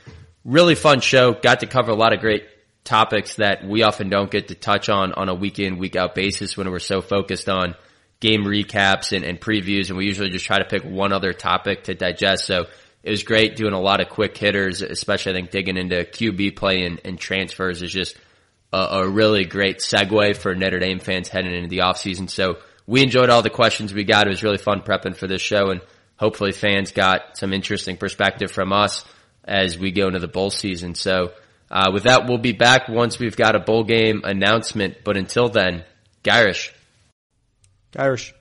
Really 0.45 0.77
fun 0.77 1.01
show. 1.01 1.33
Got 1.33 1.61
to 1.61 1.67
cover 1.67 1.91
a 1.91 1.97
lot 1.97 2.13
of 2.13 2.21
great 2.21 2.45
topics 2.85 3.35
that 3.35 3.67
we 3.67 3.83
often 3.83 4.09
don't 4.09 4.31
get 4.31 4.49
to 4.49 4.55
touch 4.55 4.89
on 4.89 5.13
on 5.13 5.29
a 5.29 5.35
week 5.35 5.59
in, 5.59 5.79
week 5.79 5.97
out 5.97 6.15
basis 6.15 6.57
when 6.57 6.71
we're 6.71 6.79
so 6.79 7.03
focused 7.03 7.49
on 7.49 7.75
game 8.21 8.45
recaps 8.45 9.11
and, 9.15 9.25
and 9.25 9.41
previews. 9.41 9.89
And 9.89 9.99
we 9.99 10.07
usually 10.07 10.31
just 10.31 10.47
try 10.47 10.59
to 10.59 10.65
pick 10.65 10.85
one 10.85 11.13
other 11.13 11.33
topic 11.33 11.85
to 11.85 11.95
digest. 11.95 12.47
So 12.47 12.67
it 13.03 13.11
was 13.11 13.25
great 13.25 13.57
doing 13.57 13.75
a 13.75 13.81
lot 13.81 14.01
of 14.01 14.09
quick 14.09 14.39
hitters, 14.39 14.81
especially 14.81 15.33
I 15.33 15.35
think 15.35 15.51
digging 15.51 15.77
into 15.77 15.97
QB 15.97 16.55
play 16.55 16.85
and, 16.85 17.01
and 17.05 17.19
transfers 17.19 17.83
is 17.83 17.91
just 17.91 18.17
a, 18.73 18.79
a, 18.79 19.09
really 19.09 19.45
great 19.45 19.79
segue 19.79 20.37
for 20.37 20.55
Notre 20.55 20.79
Dame 20.79 21.01
fans 21.01 21.29
heading 21.29 21.53
into 21.53 21.69
the 21.69 21.79
offseason. 21.79 22.31
So 22.31 22.59
we 22.87 23.03
enjoyed 23.03 23.29
all 23.29 23.43
the 23.43 23.51
questions 23.51 23.93
we 23.93 24.05
got. 24.05 24.29
It 24.29 24.31
was 24.31 24.45
really 24.45 24.59
fun 24.59 24.83
prepping 24.83 25.17
for 25.17 25.27
this 25.27 25.43
show 25.43 25.71
and 25.71 25.81
hopefully 26.19 26.53
fans 26.53 26.93
got 26.93 27.39
some 27.39 27.53
interesting 27.53 27.97
perspective 27.97 28.51
from 28.51 28.73
us 28.73 29.05
as 29.45 29.79
we 29.79 29.91
go 29.91 30.09
into 30.09 30.19
the 30.19 30.29
bowl 30.29 30.51
season. 30.51 30.95
So, 30.95 31.33
uh, 31.71 31.91
with 31.93 32.05
that, 32.05 32.27
we'll 32.29 32.39
be 32.39 32.53
back 32.53 32.89
once 32.89 33.19
we've 33.19 33.37
got 33.37 33.55
a 33.55 33.61
bowl 33.61 33.85
game 33.85 34.23
announcement. 34.25 34.99
But 35.05 35.17
until 35.17 35.49
then, 35.49 35.85
Gyrish. 36.25 36.71
Gyrish. 37.93 38.33